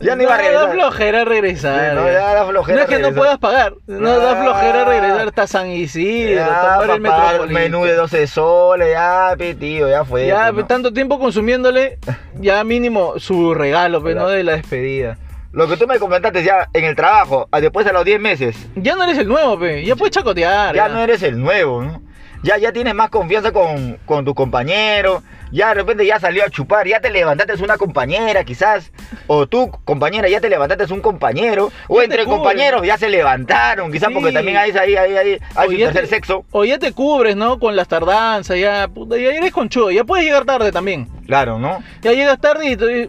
Ya 0.00 0.16
no 0.16 0.22
iba 0.22 0.34
a 0.34 0.36
Da 0.38 0.42
regresar. 0.42 0.72
flojera 0.72 1.24
regresar. 1.24 1.90
Sí, 1.90 1.96
no, 1.96 2.06
ya 2.10 2.34
da 2.34 2.44
flojera 2.46 2.76
No 2.76 2.82
es 2.82 2.88
que 2.88 2.94
no 2.94 2.98
regresar. 3.08 3.14
puedas 3.14 3.38
pagar. 3.38 3.74
No 3.86 4.18
da 4.18 4.36
flojera 4.42 4.84
regresar 4.84 5.28
hasta 5.28 5.46
San 5.46 5.70
Isidro, 5.70 6.34
Ya, 6.34 6.46
tomar 6.80 6.90
el 6.90 7.00
metropolitano. 7.00 7.46
menú 7.52 7.84
de 7.84 7.94
12 7.94 8.26
soles, 8.26 8.88
ya, 8.92 9.34
pe, 9.38 9.54
tío, 9.54 9.88
ya 9.88 10.04
fue. 10.04 10.26
Ya, 10.26 10.50
pues, 10.52 10.64
¿no? 10.64 10.66
tanto 10.66 10.92
tiempo 10.92 11.18
consumiéndole, 11.18 11.98
ya 12.40 12.62
mínimo 12.64 13.14
su 13.18 13.54
regalo, 13.54 14.02
pero 14.02 14.14
no 14.16 14.20
Claro. 14.22 14.36
de 14.36 14.44
la 14.44 14.52
despedida. 14.56 15.18
Lo 15.52 15.68
que 15.68 15.76
tú 15.76 15.86
me 15.86 16.00
comentaste 16.00 16.42
ya 16.42 16.68
en 16.72 16.84
el 16.84 16.96
trabajo, 16.96 17.48
ah, 17.52 17.60
después 17.60 17.86
a 17.86 17.92
los 17.92 18.04
10 18.04 18.18
meses, 18.20 18.56
Ya 18.74 18.96
no 18.96 19.04
eres 19.04 19.18
el 19.18 19.28
nuevo, 19.28 19.58
pe. 19.58 19.84
Ya 19.84 19.94
puedes 19.94 20.12
chacotear. 20.14 20.74
ya 20.74 20.88
no 20.88 20.98
eres 20.98 21.22
el 21.22 21.38
nuevo, 21.40 21.82
¿no? 21.82 22.02
Ya, 22.44 22.58
ya 22.58 22.72
tienes 22.72 22.94
más 22.94 23.08
confianza 23.08 23.52
con, 23.52 23.96
con 24.04 24.24
tu 24.26 24.34
compañero, 24.34 25.22
ya 25.50 25.68
de 25.68 25.74
repente 25.74 26.04
ya 26.04 26.20
salió 26.20 26.44
a 26.44 26.50
chupar, 26.50 26.86
ya 26.86 27.00
te 27.00 27.08
levantaste 27.10 27.54
una 27.62 27.78
compañera 27.78 28.44
quizás, 28.44 28.92
o 29.26 29.46
tú 29.46 29.70
compañera 29.86 30.28
ya 30.28 30.42
te 30.42 30.50
levantaste 30.50 30.92
un 30.92 31.00
compañero, 31.00 31.72
o 31.88 31.98
Ya 31.98 32.04
entre 32.04 32.26
compañeros 32.26 32.86
ya 32.86 32.98
se 32.98 33.08
levantaron, 33.08 33.90
quizás 33.90 34.10
porque 34.12 34.28
Sí. 34.28 34.34
también 34.34 34.58
hay 34.58 34.72
hay 34.72 35.38
O 35.56 35.70
su 35.70 35.72
ya 35.72 35.86
tercer 35.86 36.02
te- 36.04 36.08
sexo. 36.10 36.44
O 36.50 36.66
ya 36.66 36.78
te 36.78 36.92
cubres, 36.92 37.34
¿no? 37.34 37.58
Con 37.58 37.76
las 37.76 37.88
tardanzas, 37.88 38.58
ya, 38.58 38.90
ya 39.08 39.16
eres 39.16 39.52
conchudo. 39.52 39.90
Ya 39.90 40.04
puedes 40.04 40.26
llegar 40.26 40.44
tarde 40.44 40.70
también. 40.70 41.08
Claro, 41.26 41.58
¿no? 41.58 41.82
Ya 42.02 42.12
llegas 42.12 42.38
tarde 42.40 42.66
y, 42.68 42.76
te- 42.76 43.08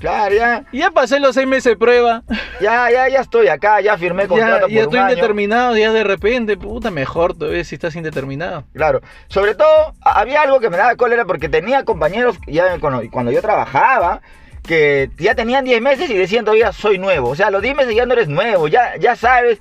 Claro, 0.00 0.34
ya, 0.34 0.64
y 0.72 0.78
ya 0.78 0.90
pasé 0.90 1.20
los 1.20 1.34
seis 1.34 1.46
meses 1.46 1.64
de 1.72 1.76
prueba. 1.76 2.22
ya, 2.60 2.90
ya, 2.90 3.08
ya 3.08 3.20
estoy 3.20 3.48
acá, 3.48 3.80
ya 3.82 3.96
firmé 3.98 4.22
Ya, 4.22 4.28
contrato 4.28 4.66
ya 4.68 4.74
por 4.74 4.82
estoy 4.84 4.98
un 4.98 5.04
año. 5.04 5.10
indeterminado, 5.12 5.76
ya 5.76 5.92
de 5.92 6.04
repente, 6.04 6.56
puta, 6.56 6.90
mejor 6.90 7.36
todavía 7.36 7.62
si 7.64 7.74
estás 7.74 7.94
indeterminado. 7.96 8.64
Claro, 8.74 9.02
sobre 9.28 9.54
todo 9.54 9.94
había 10.00 10.42
algo 10.42 10.58
que 10.58 10.70
me 10.70 10.78
daba 10.78 10.96
cólera 10.96 11.26
porque 11.26 11.48
tenía 11.48 11.84
compañeros 11.84 12.38
ya 12.46 12.78
cuando, 12.78 13.02
cuando 13.10 13.30
yo 13.30 13.42
trabajaba 13.42 14.22
que 14.66 15.10
ya 15.18 15.34
tenían 15.34 15.64
10 15.64 15.80
meses 15.82 16.10
y 16.10 16.14
decían 16.14 16.44
todavía 16.44 16.72
soy 16.72 16.98
nuevo. 16.98 17.28
O 17.30 17.34
sea, 17.36 17.48
a 17.48 17.50
los 17.50 17.60
10 17.62 17.76
meses 17.76 17.94
ya 17.94 18.06
no 18.06 18.14
eres 18.14 18.28
nuevo, 18.28 18.68
ya, 18.68 18.96
ya 18.98 19.16
sabes 19.16 19.58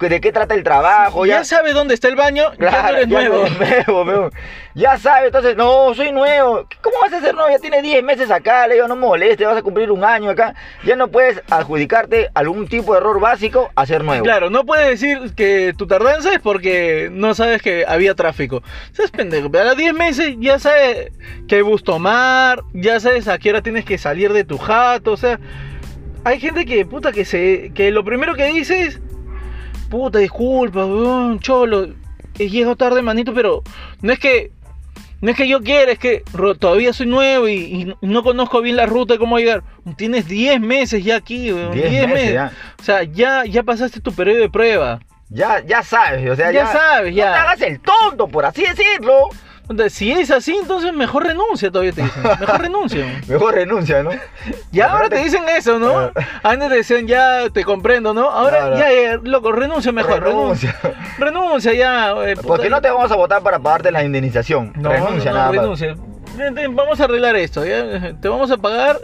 de 0.00 0.20
qué 0.20 0.32
trata 0.32 0.54
el 0.54 0.62
trabajo. 0.62 1.26
ya, 1.26 1.38
ya, 1.38 1.44
sabes 1.44 1.74
dónde 1.74 1.94
está 1.94 2.08
el 2.08 2.16
baño, 2.16 2.52
ya 2.58 2.82
no 2.82 2.88
eres 2.88 3.08
ya 3.08 3.28
nuevo. 3.28 3.46
eres 3.46 3.58
nuevo, 3.58 4.02
weón. 4.04 4.32
Ya 4.74 4.96
sabes, 4.96 5.26
entonces, 5.26 5.56
no, 5.56 5.92
soy 5.94 6.12
nuevo. 6.12 6.66
¿Cómo 6.82 6.96
vas 7.02 7.12
a 7.12 7.20
ser 7.20 7.34
nuevo? 7.34 7.50
Ya 7.50 7.58
tienes 7.58 7.82
10 7.82 8.04
meses 8.04 8.30
acá, 8.30 8.66
le 8.68 8.74
digo, 8.74 8.86
no 8.86 8.94
me 8.94 9.06
moleste, 9.06 9.44
vas 9.44 9.56
a 9.56 9.62
cumplir 9.62 9.90
un 9.90 10.04
año 10.04 10.30
acá. 10.30 10.54
Ya 10.84 10.94
no 10.94 11.08
puedes 11.08 11.42
adjudicarte 11.50 12.28
algún 12.34 12.68
tipo 12.68 12.92
de 12.92 13.00
error 13.00 13.18
básico 13.18 13.70
a 13.74 13.86
ser 13.86 14.04
nuevo. 14.04 14.22
Claro, 14.22 14.50
no 14.50 14.64
puedes 14.64 14.88
decir 14.88 15.34
que 15.34 15.74
tu 15.76 15.86
tardanza 15.88 16.32
es 16.32 16.38
porque 16.38 17.08
no 17.10 17.34
sabes 17.34 17.60
que 17.60 17.84
había 17.88 18.14
tráfico. 18.14 18.62
Seas 18.92 19.10
pendejo, 19.10 19.50
pero 19.50 19.64
a 19.64 19.66
los 19.68 19.76
10 19.76 19.94
meses 19.94 20.36
ya 20.38 20.58
sabes 20.58 21.10
qué 21.48 21.62
bus 21.62 21.82
tomar, 21.82 22.62
ya 22.72 23.00
sabes 23.00 23.26
a 23.26 23.38
qué 23.38 23.50
hora 23.50 23.62
tienes 23.62 23.84
que 23.84 23.98
salir 23.98 24.32
de 24.32 24.44
tu 24.44 24.58
jato, 24.58 25.12
o 25.12 25.16
sea, 25.16 25.40
hay 26.24 26.40
gente 26.40 26.66
que, 26.66 26.84
puta, 26.84 27.12
que 27.12 27.24
se, 27.24 27.72
que 27.74 27.90
lo 27.90 28.04
primero 28.04 28.34
que 28.34 28.44
dice 28.46 28.82
es, 28.82 29.00
puta, 29.88 30.18
disculpa, 30.18 30.84
weón, 30.84 31.40
cholo, 31.40 31.88
he 32.38 32.48
llegado 32.48 32.76
tarde, 32.76 33.02
manito, 33.02 33.32
pero 33.34 33.62
no 34.02 34.12
es 34.12 34.18
que, 34.18 34.52
no 35.20 35.30
es 35.30 35.36
que 35.36 35.48
yo 35.48 35.60
quiera, 35.62 35.92
es 35.92 35.98
que 35.98 36.22
todavía 36.60 36.92
soy 36.92 37.06
nuevo 37.06 37.48
y, 37.48 37.54
y 38.00 38.06
no 38.06 38.22
conozco 38.22 38.60
bien 38.60 38.76
la 38.76 38.86
ruta 38.86 39.14
de 39.14 39.18
cómo 39.18 39.38
llegar. 39.38 39.62
Tienes 39.96 40.28
10 40.28 40.60
meses 40.60 41.02
ya 41.04 41.16
aquí, 41.16 41.52
weón, 41.52 41.72
10 41.72 41.90
10 41.90 42.02
meses 42.02 42.14
meses. 42.14 42.34
ya. 42.34 42.52
O 42.78 42.82
sea, 42.82 43.02
ya, 43.02 43.44
ya 43.44 43.62
pasaste 43.62 44.00
tu 44.00 44.12
periodo 44.12 44.40
de 44.40 44.50
prueba. 44.50 45.00
Ya, 45.30 45.62
ya 45.64 45.82
sabes, 45.82 46.30
o 46.30 46.36
sea, 46.36 46.52
Ya 46.52 46.64
ya, 46.64 46.72
sabes, 46.72 47.14
ya. 47.14 47.26
No 47.26 47.32
te 47.32 47.38
hagas 47.38 47.62
el 47.62 47.80
tonto, 47.80 48.28
por 48.28 48.44
así 48.46 48.62
decirlo. 48.62 49.28
Entonces, 49.70 49.92
si 49.92 50.10
es 50.12 50.30
así, 50.30 50.56
entonces 50.56 50.92
mejor 50.94 51.24
renuncia, 51.26 51.70
todavía 51.70 51.92
te 51.92 52.02
dicen. 52.02 52.22
Mejor 52.40 52.60
renuncia. 52.60 53.20
Mejor 53.28 53.54
renuncia, 53.54 54.02
¿no? 54.02 54.10
Ya 54.72 54.90
ahora 54.92 55.08
te 55.10 55.16
dicen 55.18 55.42
eso, 55.56 55.78
¿no? 55.78 55.98
Ah. 55.98 56.12
Antes 56.42 56.68
te 56.70 56.74
decían, 56.76 57.06
ya 57.06 57.50
te 57.50 57.64
comprendo, 57.64 58.14
¿no? 58.14 58.30
Ahora, 58.30 58.58
Claro. 58.72 58.78
ya, 58.78 58.86
ya, 58.90 59.20
loco, 59.22 59.52
renuncia 59.52 59.92
mejor. 59.92 60.22
Renuncia, 60.22 60.74
Renuncia. 61.18 61.72
ya. 61.74 62.12
eh. 62.26 62.34
Porque 62.42 62.70
no 62.70 62.80
te 62.80 62.90
vamos 62.90 63.10
a 63.12 63.16
votar 63.16 63.42
para 63.42 63.58
pagarte 63.58 63.92
la 63.92 64.02
indemnización. 64.04 64.72
No, 64.76 64.88
renuncia 64.90 65.32
no, 65.32 65.36
no, 65.36 65.44
nada 65.44 65.50
renuncia. 65.52 65.96
Ven, 66.54 66.74
Vamos 66.76 67.00
a 67.00 67.04
arreglar 67.04 67.36
esto, 67.36 67.64
¿ya? 67.66 68.14
Te 68.20 68.28
vamos 68.28 68.50
a 68.50 68.56
pagar 68.56 68.98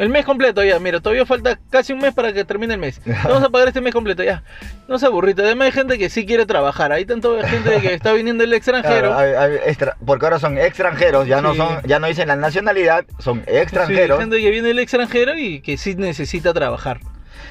el 0.00 0.08
mes 0.08 0.24
completo, 0.24 0.64
ya. 0.64 0.78
Mira, 0.78 1.00
todavía 1.00 1.26
falta 1.26 1.58
casi 1.70 1.92
un 1.92 2.00
mes 2.00 2.12
para 2.14 2.32
que 2.32 2.44
termine 2.44 2.74
el 2.74 2.80
mes. 2.80 3.00
Vamos 3.24 3.42
a 3.44 3.48
pagar 3.50 3.68
este 3.68 3.80
mes 3.80 3.92
completo, 3.92 4.22
ya. 4.22 4.42
No 4.88 4.98
se 4.98 5.06
aburrite. 5.06 5.42
Además 5.42 5.66
hay 5.66 5.72
gente 5.72 5.98
que 5.98 6.08
sí 6.10 6.26
quiere 6.26 6.46
trabajar. 6.46 6.90
Hay 6.92 7.04
tanta 7.04 7.28
gente 7.46 7.80
que 7.80 7.94
está 7.94 8.12
viniendo 8.12 8.42
del 8.42 8.52
extranjero. 8.54 9.10
Claro, 9.14 9.16
hay- 9.18 9.34
hay 9.34 9.58
extra- 9.66 9.96
porque 10.04 10.26
ahora 10.26 10.38
son 10.38 10.58
extranjeros, 10.58 11.26
ya 11.26 11.40
no 11.40 11.54
son, 11.54 11.82
ya 11.84 11.98
no 11.98 12.06
dicen 12.06 12.28
la 12.28 12.36
nacionalidad, 12.36 13.04
son 13.18 13.44
Sí, 13.46 13.56
extranjeros. 13.56 14.18
gente 14.18 14.40
que 14.40 14.50
viene 14.50 14.68
del 14.68 14.78
extranjero 14.78 15.36
y 15.38 15.60
que 15.60 15.76
sí 15.76 15.94
necesita 15.94 16.52
trabajar. 16.54 17.00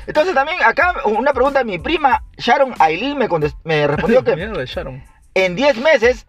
Entonces 0.07 0.33
también 0.33 0.57
acá 0.65 0.95
una 1.05 1.33
pregunta 1.33 1.59
de 1.59 1.65
mi 1.65 1.77
prima 1.77 2.23
Sharon 2.37 2.73
Aileen 2.79 3.17
me, 3.17 3.27
me 3.63 3.87
respondió 3.87 4.23
que 4.23 4.35
Mierda, 4.35 4.63
Sharon. 4.65 5.03
en 5.35 5.55
10 5.55 5.77
meses 5.77 6.25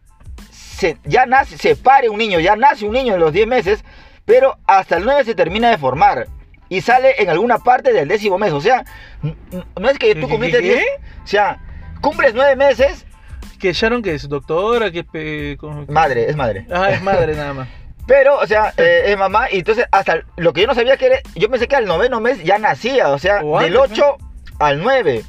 se, 0.50 0.98
ya 1.04 1.24
nace, 1.26 1.56
se 1.56 1.76
pare 1.76 2.08
un 2.10 2.18
niño, 2.18 2.40
ya 2.40 2.56
nace 2.56 2.84
un 2.86 2.92
niño 2.92 3.14
en 3.14 3.20
los 3.20 3.32
10 3.32 3.46
meses, 3.46 3.84
pero 4.24 4.58
hasta 4.66 4.96
el 4.96 5.04
9 5.04 5.24
se 5.24 5.34
termina 5.34 5.70
de 5.70 5.78
formar 5.78 6.28
y 6.68 6.80
sale 6.80 7.20
en 7.20 7.28
alguna 7.28 7.58
parte 7.58 7.92
del 7.92 8.08
décimo 8.08 8.38
mes. 8.38 8.52
O 8.52 8.60
sea, 8.60 8.84
no 9.22 9.88
es 9.88 9.98
que 9.98 10.14
tú 10.14 10.22
¿Qué, 10.22 10.28
cumpliste 10.28 10.60
qué, 10.60 10.68
10, 10.68 10.78
qué? 10.78 10.86
o 11.24 11.26
sea, 11.26 11.58
cumples 12.00 12.32
9 12.34 12.56
meses, 12.56 13.04
Que 13.58 13.72
Sharon, 13.72 14.02
que 14.02 14.14
es 14.14 14.28
doctora, 14.28 14.90
que 14.90 15.04
es. 15.12 15.88
madre, 15.88 16.30
es 16.30 16.36
madre. 16.36 16.66
Ah, 16.70 16.90
es 16.90 17.02
madre 17.02 17.34
nada 17.34 17.52
más. 17.52 17.68
Pero, 18.06 18.38
o 18.38 18.46
sea, 18.46 18.72
eh, 18.76 19.02
es 19.06 19.18
mamá 19.18 19.50
y 19.52 19.58
entonces 19.58 19.86
hasta 19.92 20.22
lo 20.36 20.52
que 20.52 20.62
yo 20.62 20.66
no 20.66 20.74
sabía 20.74 20.96
que 20.96 21.06
era, 21.06 21.20
yo 21.36 21.48
pensé 21.50 21.68
que 21.68 21.76
al 21.76 21.84
noveno 21.84 22.20
mes 22.20 22.42
ya 22.42 22.58
nacía, 22.58 23.10
o 23.10 23.18
sea, 23.18 23.40
O 23.44 23.60
del 23.60 23.76
antes, 23.76 23.98
8 23.98 24.16
al 24.58 24.80
9. 24.80 25.22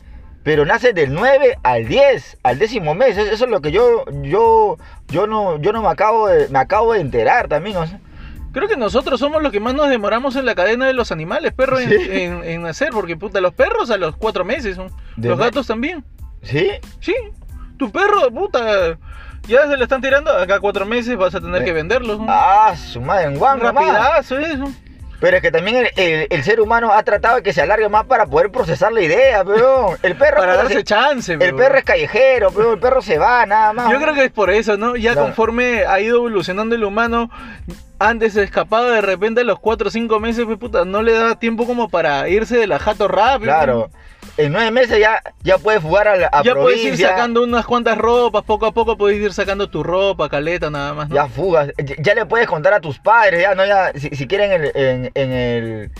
Pero 0.43 0.65
nace 0.65 0.93
del 0.93 1.13
9 1.13 1.57
al 1.61 1.87
10, 1.87 2.37
al 2.41 2.57
décimo 2.57 2.95
mes. 2.95 3.17
Eso 3.17 3.31
eso 3.31 3.45
es 3.45 3.51
lo 3.51 3.61
que 3.61 3.71
yo, 3.71 4.05
yo, 4.23 4.77
yo 5.09 5.27
no, 5.27 5.59
yo 5.59 5.71
no 5.71 5.83
me 5.83 5.89
acabo 5.89 6.27
de, 6.27 6.47
me 6.49 6.59
acabo 6.59 6.93
de 6.93 7.01
enterar 7.01 7.47
también. 7.47 7.77
O 7.77 7.85
sea. 7.85 7.99
Creo 8.53 8.67
que 8.67 8.75
nosotros 8.77 9.19
somos 9.19 9.41
los 9.41 9.51
que 9.51 9.59
más 9.59 9.73
nos 9.73 9.89
demoramos 9.89 10.35
en 10.35 10.45
la 10.45 10.55
cadena 10.55 10.85
de 10.85 10.93
los 10.93 11.11
animales, 11.11 11.53
perro, 11.53 11.79
en, 11.79 11.89
Sí. 11.89 11.95
en- 12.11 12.43
en 12.43 12.61
nacer, 12.63 12.89
porque 12.91 13.15
puta, 13.15 13.39
los 13.41 13.53
perros 13.53 13.89
a 13.91 13.97
los 13.97 14.15
cuatro 14.17 14.43
meses 14.43 14.75
son. 14.75 14.91
Los 15.17 15.37
gatos 15.39 15.67
también. 15.67 16.03
¿Sí? 16.43 16.69
Sí. 16.99 17.15
Tu 17.77 17.91
perro, 17.91 18.29
puta, 18.31 18.97
ya 19.47 19.67
se 19.67 19.77
lo 19.77 19.83
están 19.83 20.01
tirando, 20.01 20.31
acá 20.31 20.59
cuatro 20.59 20.85
meses 20.85 21.15
vas 21.17 21.33
a 21.33 21.39
tener 21.41 21.61
Eh. 21.61 21.65
que 21.65 21.73
venderlos. 21.73 22.19
¿no? 22.19 22.25
Ah, 22.29 22.75
su 22.75 22.99
madre, 23.01 23.25
en 23.27 23.33
nomás. 23.35 23.59
Rapidazo 23.61 24.37
eso. 24.37 24.71
Pero 25.21 25.37
es 25.37 25.41
que 25.43 25.51
también 25.51 25.77
el, 25.77 25.89
el- 25.95 26.27
el 26.29 26.43
ser 26.43 26.59
humano 26.59 26.91
ha 26.91 27.01
tratado 27.03 27.37
de 27.37 27.43
que 27.43 27.53
se 27.53 27.61
alargue 27.61 27.87
más 27.87 28.05
para 28.07 28.25
poder 28.25 28.51
procesar 28.51 28.91
la 28.91 29.01
idea, 29.01 29.45
pero 29.45 29.95
el 30.03 30.15
perro, 30.17 30.37
Para 30.37 30.55
darse 30.57 30.73
se- 30.73 30.83
chance, 30.83 31.31
el 31.33 31.39
pero- 31.39 31.55
perro 31.57 31.77
es 31.77 31.83
callejero, 31.85 32.51
pero 32.51 32.73
el 32.73 32.79
perro 32.79 33.01
se 33.01 33.17
va 33.17 33.45
nada 33.45 33.71
más. 33.71 33.89
Yo 33.91 34.01
creo 34.01 34.13
que 34.13 34.25
es 34.25 34.31
por 34.31 34.49
eso, 34.49 34.75
¿no? 34.77 34.95
Ya 34.97 35.13
conforme 35.15 35.85
ha 35.85 35.99
ido 36.01 36.17
evolucionando 36.17 36.75
el 36.75 36.83
humano, 36.83 37.29
antes 37.99 38.33
se 38.33 38.41
escapaba 38.43 38.89
de 38.89 39.01
repente 39.01 39.41
a 39.41 39.43
los 39.43 39.59
4 39.59 39.87
o 39.89 39.91
5 39.91 40.19
meses, 40.19 40.43
pues 40.45 40.57
puta, 40.57 40.85
no 40.85 41.03
le 41.03 41.13
daba 41.13 41.35
tiempo 41.37 41.67
como 41.67 41.87
para 41.87 42.27
irse 42.27 42.57
de 42.57 42.65
la 42.65 42.79
jato 42.79 43.07
rápido. 43.07 43.43
Claro. 43.53 43.89
En 44.45 44.51
nueve 44.51 44.71
meses 44.71 44.99
ya, 44.99 45.21
ya 45.43 45.57
puedes 45.57 45.81
jugar 45.81 46.07
a, 46.07 46.15
la- 46.17 46.29
a 46.31 46.43
ya 46.43 46.53
puedes 46.55 46.79
ir 46.83 46.97
sacando 47.09 47.43
unas 47.43 47.65
cuantas 47.65 47.97
ropas, 47.97 48.43
poco 48.43 48.65
a 48.65 48.71
poco 48.71 48.97
puedes 48.97 49.19
ir 49.19 49.33
sacando 49.33 49.69
tu 49.69 49.83
ropa, 49.83 50.29
caleta, 50.29 50.69
nada 50.69 50.93
más. 50.93 51.09
¿no? 51.09 51.15
Ya 51.15 51.27
fugas, 51.27 51.69
ya, 51.77 51.95
ya 51.99 52.15
le 52.15 52.25
puedes 52.25 52.47
contar 52.47 52.73
a 52.73 52.79
tus 52.79 52.99
padres, 52.99 53.41
ya 53.41 53.55
no 53.55 53.65
ya 53.65 53.91
si, 53.95 54.09
si 54.09 54.27
quieren 54.27 54.51
en, 54.51 54.71
en, 54.75 55.11
en 55.15 55.31
el 55.31 55.91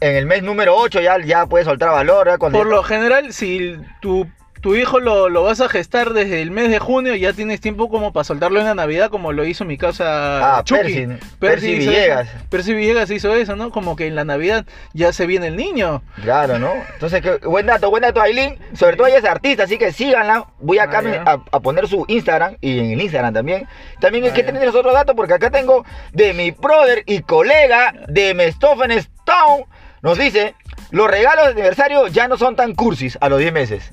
en 0.00 0.14
el 0.16 0.26
mes 0.26 0.42
número 0.44 0.76
8 0.76 1.00
ya, 1.00 1.18
ya 1.24 1.46
puedes 1.46 1.66
soltar 1.66 1.90
valor, 1.90 2.28
¿eh? 2.28 2.38
Por 2.38 2.66
lo 2.68 2.82
general, 2.84 3.32
si 3.32 3.76
tu, 4.00 4.28
tu 4.62 4.74
hijo 4.76 5.00
lo, 5.00 5.28
lo 5.28 5.42
vas 5.42 5.60
a 5.60 5.68
gestar 5.68 6.12
desde 6.14 6.40
el 6.40 6.50
mes 6.50 6.70
de 6.70 6.78
junio, 6.78 7.14
ya 7.16 7.32
tienes 7.32 7.60
tiempo 7.60 7.90
como 7.90 8.12
para 8.12 8.24
soltarlo 8.24 8.60
en 8.60 8.66
la 8.66 8.74
Navidad, 8.74 9.10
como 9.10 9.32
lo 9.32 9.44
hizo 9.44 9.64
mi 9.64 9.76
casa 9.76 10.56
Ah, 10.58 10.62
Chucky. 10.64 10.80
Percy, 10.82 11.06
Percy 11.40 11.72
hizo 11.72 11.90
Villegas. 11.90 12.28
eso. 12.28 12.36
Percy 12.48 12.72
Villegas 12.74 13.10
hizo 13.10 13.34
eso, 13.34 13.56
¿no? 13.56 13.70
Como 13.70 13.96
que 13.96 14.06
en 14.06 14.14
la 14.14 14.24
Navidad 14.24 14.64
ya 14.94 15.12
se 15.12 15.26
viene 15.26 15.48
el 15.48 15.56
niño. 15.56 16.02
Claro, 16.22 16.58
¿no? 16.58 16.72
Entonces, 16.94 17.20
qué 17.20 17.38
buen 17.46 17.66
dato, 17.66 17.90
buen 17.90 18.02
dato, 18.02 18.20
Aileen. 18.22 18.56
Sobre 18.74 18.96
todo 18.96 19.08
ella 19.08 19.18
es 19.18 19.24
artista, 19.24 19.64
así 19.64 19.76
que 19.78 19.92
síganla. 19.92 20.46
Voy 20.60 20.78
acá 20.78 21.02
Ah, 21.26 21.40
a, 21.50 21.56
a 21.56 21.60
poner 21.60 21.88
su 21.88 22.04
Instagram 22.08 22.56
y 22.60 22.78
en 22.78 22.92
el 22.92 23.00
Instagram 23.02 23.34
también. 23.34 23.66
También 24.00 24.24
hay 24.24 24.30
Ah, 24.30 24.34
que 24.34 24.42
tener 24.44 24.64
los 24.64 24.74
otros 24.76 24.94
datos 24.94 25.16
porque 25.16 25.34
acá 25.34 25.50
tengo 25.50 25.84
de 26.12 26.32
mi 26.34 26.52
brother 26.52 27.02
y 27.06 27.22
colega 27.22 27.92
de 28.08 28.32
Mestophenes 28.34 29.10
Town. 29.24 29.64
Nos 30.02 30.18
dice, 30.18 30.54
los 30.92 31.10
regalos 31.10 31.46
de 31.46 31.50
aniversario 31.52 32.06
ya 32.06 32.28
no 32.28 32.36
son 32.36 32.54
tan 32.56 32.74
cursis 32.74 33.18
a 33.20 33.28
los 33.28 33.38
10 33.40 33.52
meses. 33.52 33.92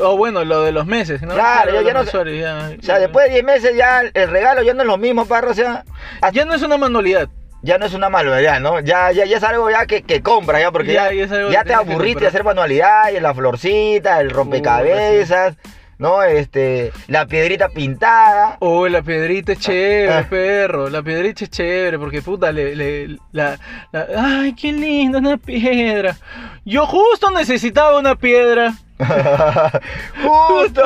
O 0.00 0.16
bueno, 0.16 0.44
lo 0.44 0.62
de 0.62 0.72
los 0.72 0.86
meses, 0.86 1.20
¿no? 1.22 1.34
Claro, 1.34 1.72
ya- 1.72 1.82
ya 1.82 1.92
no- 1.92 2.04
ya- 2.04 2.70
O 2.78 2.82
sea, 2.82 2.98
después 2.98 3.26
de 3.26 3.32
10 3.32 3.44
meses 3.44 3.76
ya 3.76 4.00
el 4.00 4.28
regalo 4.28 4.62
ya 4.62 4.74
no 4.74 4.82
es 4.82 4.86
lo 4.86 4.96
mismo, 4.96 5.26
parro. 5.26 5.50
O 5.50 5.54
sea, 5.54 5.84
Ya 6.32 6.44
no 6.44 6.54
es 6.54 6.62
una 6.62 6.76
manualidad. 6.78 7.28
ya 7.62 7.78
no 7.78 7.86
es 7.86 7.94
una 7.94 8.08
manualidad, 8.08 8.58
¿no? 8.60 8.80
Ya, 8.80 9.12
ya, 9.12 9.24
ya 9.24 9.36
es 9.36 9.42
algo 9.44 9.70
ya 9.70 9.86
que, 9.86 10.02
que 10.02 10.20
compra, 10.22 10.58
ya, 10.60 10.72
porque 10.72 10.94
Ya, 10.94 11.12
ya, 11.12 11.62
te 11.64 11.74
aburriste 11.74 12.20
de 12.22 12.26
hacer 12.26 12.42
manualidades, 12.42 13.22
la 13.22 13.32
florcita, 13.34 14.20
el 14.20 14.30
rompecabezas, 14.30 15.56
¿no? 15.98 16.22
Este, 16.24 16.90
la 17.06 17.26
piedrita 17.26 17.68
pintada. 17.68 18.56
Oh, 18.60 18.88
la 18.88 19.02
piedrita 19.02 19.52
es 19.52 19.60
chévere, 19.60 20.12
Ah. 20.12 20.26
perro. 20.28 20.88
La 20.90 21.02
piedrita 21.02 21.44
es 21.44 21.50
chévere, 21.50 21.98
porque 21.98 22.20
puta, 22.22 22.50
le, 22.50 22.74
le- 22.74 23.16
la, 23.30 23.56
la- 23.92 24.06
Ay, 24.16 24.54
qué 24.54 24.72
lindo, 24.72 25.18
una 25.18 25.36
piedra. 25.36 26.16
Yo 26.64 26.86
justo 26.86 27.30
necesitaba 27.30 27.98
una 27.98 28.16
piedra. 28.16 28.72
Justo 30.22 30.82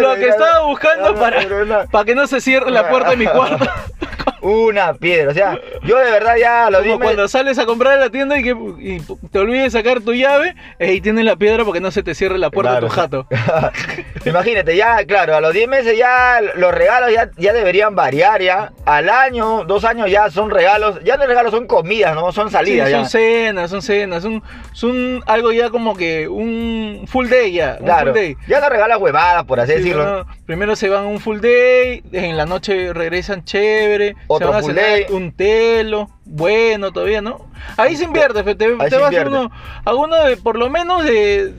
Lo 0.00 0.14
que 0.14 0.28
estaba 0.28 0.66
buscando 0.66 1.14
para, 1.14 1.86
para 1.90 2.04
que 2.04 2.14
no 2.14 2.26
se 2.26 2.40
cierre 2.40 2.70
la 2.70 2.88
puerta 2.88 3.10
de 3.10 3.16
mi 3.16 3.26
cuarto. 3.26 3.64
Una 4.40 4.94
piedra, 4.94 5.30
o 5.30 5.34
sea, 5.34 5.58
yo 5.82 5.98
de 5.98 6.10
verdad 6.10 6.36
ya 6.38 6.70
los 6.70 6.82
10 6.82 6.94
Como 6.94 7.04
cuando 7.04 7.28
sales 7.28 7.58
a 7.58 7.66
comprar 7.66 7.94
a 7.94 8.00
la 8.00 8.10
tienda 8.10 8.38
y, 8.38 8.42
que, 8.42 8.50
y 8.78 9.00
te 9.30 9.38
olvides 9.38 9.72
sacar 9.72 10.00
tu 10.00 10.12
llave, 10.14 10.54
y 10.78 10.84
ahí 10.84 11.00
tienes 11.00 11.24
la 11.24 11.36
piedra 11.36 11.64
para 11.64 11.74
que 11.74 11.80
no 11.80 11.90
se 11.90 12.02
te 12.02 12.14
cierre 12.14 12.38
la 12.38 12.50
puerta 12.50 12.74
de 12.74 12.80
tu 12.80 12.88
jato. 12.88 13.26
Imagínate, 14.24 14.76
ya, 14.76 15.04
claro, 15.06 15.36
a 15.36 15.40
los 15.40 15.52
10 15.52 15.68
meses 15.68 15.96
ya 15.96 16.40
los 16.56 16.72
regalos 16.74 17.12
ya, 17.12 17.30
ya 17.36 17.52
deberían 17.52 17.94
variar, 17.94 18.42
ya. 18.42 18.72
Al 18.84 19.08
año, 19.08 19.64
dos 19.64 19.84
años 19.84 20.10
ya 20.10 20.30
son 20.30 20.50
regalos, 20.50 21.00
ya 21.04 21.16
no 21.16 21.26
regalos, 21.26 21.52
son 21.52 21.66
comidas, 21.66 22.14
¿no? 22.14 22.32
Son 22.32 22.48
Sí, 22.48 22.52
salidas 22.54 22.90
ya. 22.90 22.96
son 23.00 23.08
cenas, 23.10 23.70
son 23.70 23.82
cenas, 23.82 24.22
son, 24.22 24.42
son 24.72 25.22
algo 25.26 25.52
ya 25.52 25.70
como 25.70 25.96
que 25.96 26.28
un 26.28 27.04
full 27.06 27.28
day 27.28 27.52
ya. 27.52 27.76
un 27.80 27.86
Claro, 27.86 28.12
full 28.12 28.20
day. 28.20 28.36
ya 28.46 28.60
no 28.60 28.68
regalas 28.68 28.98
huevadas, 28.98 29.44
por 29.44 29.60
así 29.60 29.72
Sí, 29.72 29.78
decirlo. 29.78 30.26
primero 30.46 30.76
se 30.76 30.88
van 30.88 31.06
un 31.06 31.20
full 31.20 31.40
day, 31.40 32.02
en 32.12 32.36
la 32.36 32.46
noche 32.46 32.92
regresan 32.92 33.44
chévere, 33.44 34.16
Otro 34.28 34.48
se 34.62 34.72
van 34.72 34.78
a 34.78 35.12
un 35.12 35.32
telo, 35.32 36.10
bueno 36.24 36.92
todavía, 36.92 37.22
¿no? 37.22 37.46
Ahí 37.76 37.96
se 37.96 38.04
invierte, 38.04 38.42
te, 38.42 38.54
te 38.54 38.74
vas 38.74 38.92
a 38.92 39.04
invierte. 39.04 39.28
uno, 39.28 39.50
a 39.84 39.94
uno 39.94 40.24
de 40.24 40.36
por 40.36 40.58
lo 40.58 40.68
menos 40.68 41.02
de, 41.04 41.54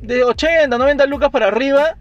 de 0.00 0.24
80, 0.24 0.76
90 0.76 1.06
lucas 1.06 1.30
para 1.30 1.48
arriba, 1.48 1.96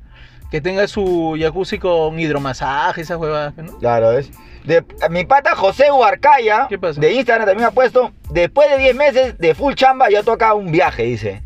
que 0.49 0.61
tenga 0.61 0.87
su 0.87 1.35
jacuzzi 1.37 1.79
con 1.79 2.19
hidromasaje, 2.19 3.01
esas 3.01 3.17
huevadas, 3.17 3.55
¿no? 3.57 3.77
Claro, 3.79 4.11
es. 4.13 4.31
De, 4.63 4.85
mi 5.09 5.25
pata 5.25 5.55
José 5.55 5.91
Huarcaya, 5.91 6.67
de 6.69 7.13
Instagram 7.13 7.47
también 7.47 7.67
ha 7.67 7.71
puesto, 7.71 8.13
después 8.29 8.69
de 8.69 8.77
10 8.77 8.95
meses 8.95 9.37
de 9.37 9.55
full 9.55 9.73
chamba 9.73 10.09
ya 10.09 10.23
toca 10.23 10.53
un 10.53 10.71
viaje, 10.71 11.03
dice. 11.03 11.43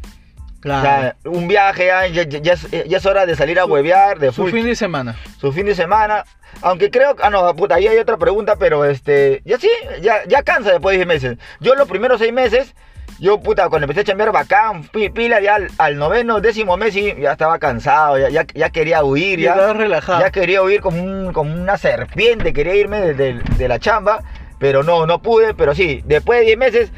O 0.80 0.82
sea, 0.82 1.15
un 1.26 1.48
viaje, 1.48 1.88
ya, 1.88 2.08
ya, 2.08 2.24
ya- 2.24 2.54
es, 2.54 2.67
ya 2.72 2.98
es 2.98 3.06
hora 3.06 3.26
de 3.26 3.36
salir 3.36 3.60
a 3.60 3.63
Su- 3.65 3.70
huevear, 3.72 4.20
de 4.20 4.32
su 4.32 4.48
fin 4.48 4.65
de 4.65 4.76
semana. 4.76 5.15
su 5.39 5.52
fin 5.54 5.65
de 5.65 5.76
semana. 5.76 6.24
Aunque 6.62 6.89
creo, 6.89 7.15
ah 7.22 7.30
no, 7.30 7.56
puta, 7.56 7.76
ahí 7.76 7.88
hay 7.88 7.98
otra 8.00 8.17
pregunta, 8.17 8.56
pero 8.58 8.84
este, 8.86 9.41
ya 9.46 9.60
sí, 9.60 9.70
ya, 10.02 10.24
ya 10.28 10.41
cansa 10.43 10.72
después 10.72 10.93
de 10.98 11.06
10 11.06 11.08
meses. 11.08 11.38
Yo 11.60 11.76
los 11.76 11.88
primeros 11.88 12.20
6 12.20 12.34
meses, 12.34 12.74
yo 13.20 13.39
puta, 13.39 13.70
cuando 13.70 13.86
empecé 13.86 14.02
a 14.02 14.04
chambear 14.06 14.32
bacán, 14.32 14.84
pi- 14.88 15.10
pila, 15.10 15.39
ya 15.39 15.56
al, 15.56 15.67
al 15.78 15.98
noveno, 15.98 16.41
décimo 16.41 16.76
mes 16.76 16.93
sí, 16.93 17.13
ya 17.20 17.34
estaba 17.34 17.60
cansado, 17.60 18.17
ya, 18.28 18.43
ya, 18.54 18.70
quería 18.72 19.04
huir, 19.04 19.39
ya, 19.39 19.74
relajado. 19.74 20.20
ya 20.22 20.32
quería 20.32 20.63
huir 20.63 20.82
como, 20.82 21.04
un, 21.04 21.32
como 21.34 21.54
una 21.54 21.78
serpiente, 21.78 22.52
quería 22.54 22.74
irme 22.76 23.02
de, 23.02 23.13
de- 23.13 23.41
de 23.58 23.67
la 23.67 23.78
chamba, 23.80 24.24
pero 24.58 24.82
no, 24.84 25.06
no 25.06 25.22
pude, 25.22 25.54
pero 25.54 25.76
sí, 25.76 26.02
después 26.06 26.39
de 26.39 26.46
10 26.48 26.58
meses, 26.58 26.91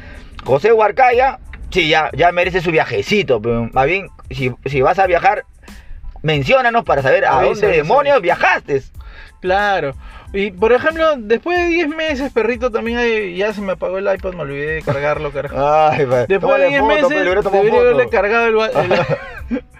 José 0.44 0.72
Huarcaya, 0.72 1.38
sí, 1.70 1.88
ya, 1.88 2.10
ya 2.12 2.32
merece 2.32 2.60
su 2.60 2.70
viajecito, 2.70 3.40
pero 3.40 3.68
más 3.72 3.86
bien, 3.86 4.08
si, 4.30 4.52
si 4.66 4.80
vas 4.80 4.98
a 4.98 5.06
viajar, 5.06 5.44
menciónanos 6.22 6.84
para 6.84 7.02
saber 7.02 7.24
a 7.24 7.42
dónde 7.42 7.68
demonios 7.68 8.20
viajaste. 8.20 8.82
Claro. 9.40 9.94
Y 10.32 10.52
por 10.52 10.72
ejemplo, 10.72 11.14
después 11.18 11.58
de 11.58 11.66
10 11.66 11.88
meses, 11.88 12.32
perrito, 12.32 12.70
también 12.70 12.98
hay, 12.98 13.36
ya 13.36 13.52
se 13.52 13.60
me 13.60 13.72
apagó 13.72 13.98
el 13.98 14.04
iPad, 14.14 14.34
me 14.34 14.42
olvidé 14.42 14.74
de 14.74 14.82
cargarlo, 14.82 15.32
carajo. 15.32 15.56
Ay. 15.58 16.06
Después 16.06 16.38
Tómale 16.40 16.64
de 16.64 16.68
10 16.70 16.80
foto, 16.82 16.94
meses, 16.94 17.08
debería 17.10 17.42
foto. 17.42 17.80
haberle 17.80 18.08
cargado 18.08 18.46
el, 18.46 18.54
el- 19.50 19.62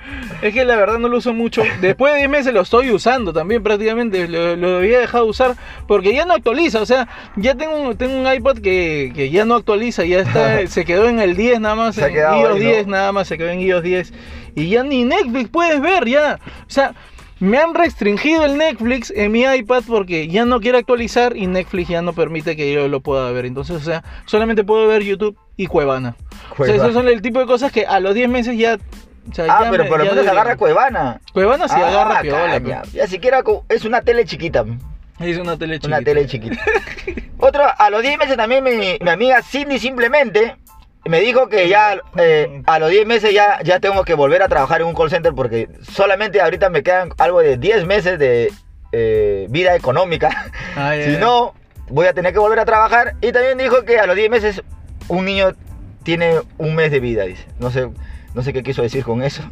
Es 0.42 0.52
que 0.54 0.64
la 0.64 0.74
verdad 0.74 0.98
no 0.98 1.08
lo 1.08 1.18
uso 1.18 1.32
mucho. 1.34 1.62
Después 1.80 2.12
de 2.14 2.18
10 2.20 2.30
meses 2.30 2.52
lo 2.54 2.62
estoy 2.62 2.90
usando 2.90 3.32
también 3.32 3.62
prácticamente. 3.62 4.26
Lo, 4.26 4.56
lo 4.56 4.78
había 4.78 4.98
dejado 4.98 5.24
de 5.24 5.30
usar 5.30 5.54
porque 5.86 6.14
ya 6.14 6.24
no 6.24 6.34
actualiza. 6.34 6.80
O 6.80 6.86
sea, 6.86 7.06
ya 7.36 7.54
tengo 7.54 7.76
un, 7.76 7.96
tengo 7.96 8.16
un 8.18 8.32
iPad 8.32 8.56
que, 8.58 9.12
que 9.14 9.30
ya 9.30 9.44
no 9.44 9.54
actualiza. 9.54 10.04
Ya 10.04 10.20
está, 10.20 10.66
se 10.66 10.84
quedó 10.84 11.08
en 11.08 11.20
el 11.20 11.36
10 11.36 11.60
nada 11.60 11.74
más. 11.76 11.94
Se 11.94 12.06
en 12.06 12.14
iOS 12.16 12.24
ahí, 12.26 12.42
¿no? 12.42 12.54
10 12.54 12.86
nada 12.88 13.12
más. 13.12 13.28
Se 13.28 13.38
quedó 13.38 13.50
en 13.50 13.60
iOS 13.60 13.82
10. 13.84 14.12
Y 14.56 14.70
ya 14.70 14.82
ni 14.82 15.04
Netflix 15.04 15.48
puedes 15.50 15.80
ver 15.80 16.06
ya. 16.08 16.40
O 16.66 16.70
sea... 16.70 16.94
Me 17.40 17.56
han 17.58 17.74
restringido 17.74 18.44
el 18.44 18.58
Netflix 18.58 19.10
en 19.16 19.32
mi 19.32 19.42
iPad 19.44 19.82
porque 19.88 20.28
ya 20.28 20.44
no 20.44 20.60
quiere 20.60 20.76
actualizar 20.78 21.36
y 21.36 21.46
Netflix 21.46 21.88
ya 21.88 22.02
no 22.02 22.12
permite 22.12 22.54
que 22.54 22.70
yo 22.72 22.86
lo 22.88 23.00
pueda 23.00 23.30
ver. 23.32 23.46
Entonces, 23.46 23.76
o 23.76 23.80
sea, 23.80 24.04
solamente 24.26 24.62
puedo 24.62 24.86
ver 24.86 25.02
YouTube 25.02 25.36
y 25.56 25.66
Cuevana. 25.66 26.16
O 26.18 26.32
sea, 26.46 26.56
Cuevana. 26.56 26.82
esos 26.82 26.92
son 26.94 27.08
el 27.08 27.22
tipo 27.22 27.38
de 27.40 27.46
cosas 27.46 27.72
que 27.72 27.86
a 27.86 27.98
los 27.98 28.14
10 28.14 28.28
meses 28.28 28.58
ya. 28.58 28.76
o 29.30 29.34
sea, 29.34 29.46
Ah, 29.48 29.64
ya 29.64 29.70
pero 29.70 29.84
me- 29.84 29.88
por 29.88 29.98
lo 30.00 30.04
ya 30.04 30.10
menos 30.12 30.26
agarra 30.28 30.56
Cuevana. 30.56 31.20
Cuevana 31.32 31.66
sí 31.68 31.76
Ah, 31.78 31.88
agarra 31.88 32.20
piola. 32.20 32.60
pe. 32.60 32.88
Ya 32.92 33.06
siquiera 33.06 33.42
es 33.70 33.84
una 33.86 34.02
tele 34.02 34.24
chiquita. 34.26 34.64
Es 35.18 35.38
una 35.38 35.56
tele 35.56 35.76
chiquita. 35.78 35.96
Una 35.96 36.04
tele 36.04 36.26
chiquita. 36.26 36.62
Otro, 37.38 37.62
a 37.78 37.88
los 37.90 38.02
10 38.02 38.18
meses 38.18 38.36
también 38.36 38.62
mi, 38.62 38.70
mi 39.00 39.10
amiga 39.10 39.42
Cindy 39.42 39.78
simplemente 39.78 40.56
me 41.04 41.20
dijo 41.20 41.48
que 41.48 41.68
ya 41.68 42.00
eh, 42.16 42.62
a 42.66 42.78
los 42.78 42.90
10 42.90 43.06
meses 43.06 43.32
ya, 43.32 43.60
ya 43.62 43.80
tengo 43.80 44.04
que 44.04 44.14
volver 44.14 44.42
a 44.42 44.48
trabajar 44.48 44.80
en 44.80 44.86
un 44.88 44.94
call 44.94 45.10
center 45.10 45.32
porque 45.34 45.68
solamente 45.82 46.40
ahorita 46.40 46.68
me 46.70 46.82
quedan 46.82 47.10
algo 47.18 47.40
de 47.40 47.56
10 47.56 47.86
meses 47.86 48.18
de 48.18 48.52
eh, 48.92 49.46
vida 49.50 49.74
económica. 49.74 50.50
Ah, 50.76 50.94
Si 51.04 51.16
no, 51.16 51.54
voy 51.88 52.06
a 52.06 52.12
tener 52.12 52.32
que 52.32 52.38
volver 52.38 52.58
a 52.58 52.64
trabajar. 52.64 53.14
Y 53.20 53.32
también 53.32 53.58
dijo 53.58 53.84
que 53.84 53.98
a 53.98 54.06
los 54.06 54.16
10 54.16 54.30
meses 54.30 54.62
un 55.08 55.24
niño 55.24 55.52
tiene 56.02 56.40
un 56.58 56.74
mes 56.74 56.90
de 56.90 57.00
vida, 57.00 57.24
dice. 57.24 57.44
No 57.58 57.70
sé, 57.70 57.88
no 58.34 58.42
sé 58.42 58.52
qué 58.52 58.62
quiso 58.62 58.82
decir 58.82 59.04
con 59.04 59.22
eso. 59.22 59.42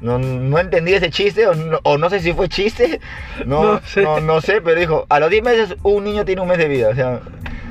No, 0.00 0.18
no 0.18 0.58
entendí 0.58 0.94
ese 0.94 1.10
chiste, 1.10 1.46
o 1.46 1.54
no, 1.54 1.78
o 1.82 1.98
no 1.98 2.10
sé 2.10 2.20
si 2.20 2.32
fue 2.32 2.48
chiste. 2.48 3.00
No, 3.46 3.62
No 3.62 3.72
no, 3.74 3.80
sé. 3.86 4.02
no, 4.02 4.40
sé, 4.40 4.60
pero 4.60 4.78
dijo, 4.78 5.06
a 5.08 5.18
los 5.18 5.30
10 5.30 5.42
meses 5.42 5.76
un 5.82 6.04
niño 6.04 6.24
tiene 6.24 6.42
un 6.42 6.48
mes 6.48 6.58
de 6.58 6.68
vida. 6.68 6.88
O 6.90 6.94
sea, 6.94 7.20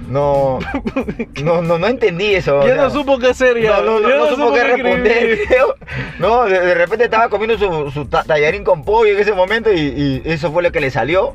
no, 0.07 0.59
no, 1.43 1.61
no, 1.61 1.77
no 1.77 1.87
entendí 1.87 2.33
eso. 2.35 2.59
o 2.59 2.61
Ya 2.67 2.73
sea. 2.75 2.83
no 2.83 2.89
supo 2.89 3.19
qué 3.19 3.27
hacer 3.27 3.59
ya. 3.61 3.77
No, 3.77 3.83
no, 3.83 3.99
no, 3.99 4.09
Ya 4.09 4.15
no 4.17 4.27
supo 4.29 4.53
qué 4.53 4.63
responder. 4.63 5.39
No, 6.19 6.45
de, 6.45 6.59
de 6.59 6.75
repente 6.75 7.05
estaba 7.05 7.29
comiendo 7.29 7.57
su, 7.57 7.91
su 7.91 8.05
ta- 8.05 8.23
tallarín 8.23 8.63
con 8.63 8.83
pollo 8.83 9.13
en 9.13 9.19
ese 9.19 9.33
momento 9.33 9.71
y, 9.71 9.79
y 9.79 10.21
eso 10.25 10.51
fue 10.51 10.61
lo 10.63 10.71
que 10.71 10.79
le 10.81 10.91
salió. 10.91 11.33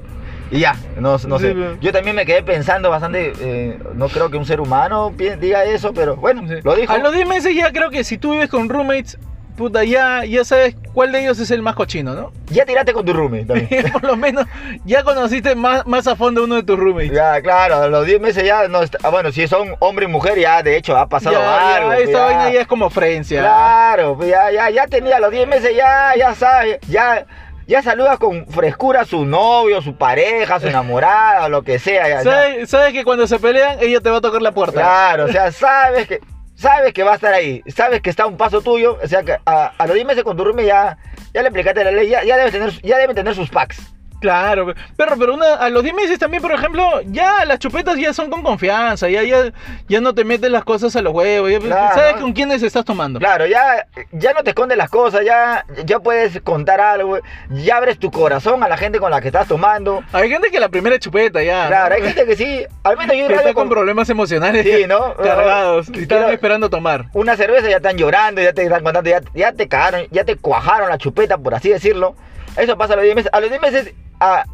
Y 0.50 0.60
ya, 0.60 0.76
no, 1.00 1.16
no 1.26 1.38
Sí, 1.38 1.46
sé. 1.46 1.56
Yo 1.80 1.90
también 1.90 2.14
me 2.14 2.26
quedé 2.26 2.42
pensando 2.42 2.90
bastante, 2.90 3.32
eh, 3.40 3.78
no 3.94 4.08
creo 4.08 4.30
que 4.30 4.36
un 4.36 4.44
ser 4.44 4.60
humano 4.60 5.12
diga 5.16 5.64
eso, 5.64 5.92
pero 5.94 6.16
bueno, 6.16 6.42
Sí. 6.46 6.56
lo 6.62 6.76
dijo. 6.76 6.92
A 6.92 6.98
los 6.98 7.12
10 7.14 7.26
meses 7.26 7.54
ya 7.56 7.72
creo 7.72 7.90
que 7.90 8.04
si 8.04 8.18
tú 8.18 8.32
vives 8.32 8.50
con 8.50 8.68
roommates, 8.68 9.18
puta, 9.56 9.84
ya, 9.84 10.24
ya 10.24 10.44
sabes 10.44 10.76
cuál 10.92 11.12
de 11.12 11.20
ellos 11.20 11.38
es 11.38 11.50
el 11.50 11.62
más 11.62 11.74
cochino, 11.74 12.14
¿no? 12.14 12.32
Ya 12.50 12.64
tiraste 12.64 12.92
con 12.92 13.04
tu 13.04 13.12
roomie 13.12 13.44
también. 13.44 13.90
Por 13.92 14.04
lo 14.04 14.16
menos 14.16 14.46
ya 14.84 15.02
conociste 15.02 15.54
más, 15.54 15.86
más 15.86 16.06
a 16.06 16.16
fondo 16.16 16.44
uno 16.44 16.56
de 16.56 16.62
tus 16.62 16.78
roommates. 16.78 17.12
ya, 17.12 17.40
claro, 17.42 17.76
a 17.76 17.88
los 17.88 18.04
10 18.06 18.20
meses 18.20 18.44
ya 18.44 18.68
no 18.68 18.82
está, 18.82 18.98
ah, 19.02 19.10
bueno, 19.10 19.32
si 19.32 19.46
son 19.48 19.74
hombre 19.80 20.04
y 20.06 20.08
mujer 20.08 20.38
ya 20.38 20.62
de 20.62 20.76
hecho 20.76 20.96
ha 20.96 21.08
pasado 21.08 21.36
Ya, 21.36 21.40
ya, 21.42 21.76
algo. 21.76 21.88
pues, 21.88 22.00
esta 22.00 22.18
ya. 22.18 22.24
vaina 22.24 22.50
ya 22.52 22.60
es 22.60 22.66
como 22.66 22.90
Francia. 22.90 23.40
Claro, 23.40 24.16
pues 24.16 24.28
ya, 24.30 24.50
ya, 24.50 24.70
ya 24.70 24.86
tenía 24.86 25.18
los 25.20 25.30
10 25.30 25.48
meses, 25.48 25.74
ya, 25.76 26.12
ya 26.16 26.34
sabe, 26.34 26.80
ya, 26.88 27.24
ya 27.66 27.82
saludas 27.82 28.18
con 28.18 28.46
frescura 28.46 29.00
a 29.02 29.04
su 29.06 29.24
novio, 29.24 29.80
su 29.80 29.96
pareja, 29.96 30.60
su 30.60 30.66
enamorada, 30.68 31.46
o 31.46 31.48
lo 31.48 31.62
que 31.62 31.78
sea. 31.78 32.08
ya, 32.08 32.22
ya. 32.22 32.30
¿Sabes, 32.30 32.68
sabes 32.70 32.92
que 32.92 33.04
cuando 33.04 33.26
se 33.26 33.38
pelean, 33.38 33.78
ella 33.80 34.00
te 34.00 34.10
va 34.10 34.18
a 34.18 34.20
tocar 34.20 34.42
la 34.42 34.52
puerta. 34.52 34.80
Claro, 34.80 35.24
o 35.24 35.28
sea, 35.28 35.50
sabes 35.50 36.06
que, 36.06 36.20
sabes 36.64 36.94
que 36.94 37.02
va 37.02 37.12
a 37.12 37.14
estar 37.16 37.34
ahí, 37.34 37.62
sabes 37.66 38.00
que 38.00 38.08
está 38.08 38.26
un 38.26 38.38
paso 38.38 38.62
tuyo, 38.62 38.98
o 39.02 39.06
sea 39.06 39.22
que 39.22 39.36
a, 39.44 39.72
a 39.76 39.86
los 39.86 39.94
10 39.94 40.06
meses 40.06 40.24
con 40.24 40.38
ya, 40.64 40.96
ya 41.34 41.42
le 41.42 41.48
aplicaste 41.48 41.84
la 41.84 41.90
ley, 41.90 42.08
ya, 42.08 42.22
debe 42.38 42.50
tener, 42.50 42.70
ya 42.80 42.96
debe 42.96 43.12
tener 43.12 43.34
sus 43.34 43.50
packs. 43.50 43.92
Claro, 44.24 44.72
pero, 44.96 45.16
pero 45.18 45.34
una, 45.34 45.56
a 45.56 45.68
los 45.68 45.82
10 45.82 45.94
meses 45.94 46.18
también, 46.18 46.42
por 46.42 46.50
ejemplo, 46.50 46.82
ya 47.04 47.44
las 47.44 47.58
chupetas 47.58 47.98
ya 47.98 48.14
son 48.14 48.30
con 48.30 48.42
confianza, 48.42 49.06
ya, 49.10 49.22
ya, 49.22 49.52
ya 49.86 50.00
no 50.00 50.14
te 50.14 50.24
metes 50.24 50.50
las 50.50 50.64
cosas 50.64 50.96
a 50.96 51.02
los 51.02 51.12
huevos, 51.12 51.50
ya 51.50 51.58
Claro, 51.58 51.94
sabes 51.94 52.14
¿no? 52.14 52.22
con 52.22 52.32
quiénes 52.32 52.62
estás 52.62 52.86
tomando. 52.86 53.18
Claro, 53.18 53.44
ya, 53.44 53.86
ya 54.12 54.32
no 54.32 54.42
te 54.42 54.50
escondes 54.50 54.78
las 54.78 54.88
cosas, 54.88 55.26
ya, 55.26 55.66
ya 55.84 55.98
puedes 56.00 56.40
contar 56.40 56.80
algo, 56.80 57.18
ya 57.50 57.76
abres 57.76 57.98
tu 57.98 58.10
corazón 58.10 58.62
a 58.62 58.68
la 58.68 58.78
gente 58.78 58.98
con 58.98 59.10
la 59.10 59.20
que 59.20 59.28
estás 59.28 59.46
tomando. 59.46 60.02
Hay 60.14 60.30
gente 60.30 60.50
que 60.50 60.58
la 60.58 60.70
primera 60.70 60.98
chupeta 60.98 61.42
ya. 61.42 61.66
Claro, 61.66 61.90
¿no? 61.90 61.94
hay 61.96 62.02
gente 62.14 62.24
que 62.24 62.34
sí, 62.36 62.64
al 62.82 62.96
menos 62.96 63.14
yo 63.14 63.26
está 63.26 63.42
con 63.52 63.64
con 63.64 63.68
problemas 63.68 64.08
emocionales 64.08 64.64
Sí, 64.64 64.86
¿no? 64.86 65.14
cargados 65.22 65.90
y 65.92 66.00
están 66.00 66.30
esperando 66.30 66.70
tomar. 66.70 67.10
una 67.12 67.36
cerveza 67.36 67.68
ya 67.68 67.76
están 67.76 67.98
llorando, 67.98 68.40
ya 68.40 68.54
te 68.54 68.62
están 68.62 68.82
contando, 68.82 69.10
ya, 69.10 69.20
ya 69.34 69.52
te 69.52 69.68
cagaron, 69.68 70.06
ya 70.10 70.24
te 70.24 70.36
cuajaron 70.36 70.88
la 70.88 70.96
chupeta, 70.96 71.36
por 71.36 71.54
así 71.54 71.68
decirlo. 71.68 72.16
Eso 72.56 72.78
pasa 72.78 72.92
a 72.92 72.96
los 72.96 73.04
10 73.04 73.16
meses. 73.16 73.30
A 73.34 73.40
los 73.40 73.50
10 73.50 73.60
meses 73.62 73.94
ah, 74.32 74.44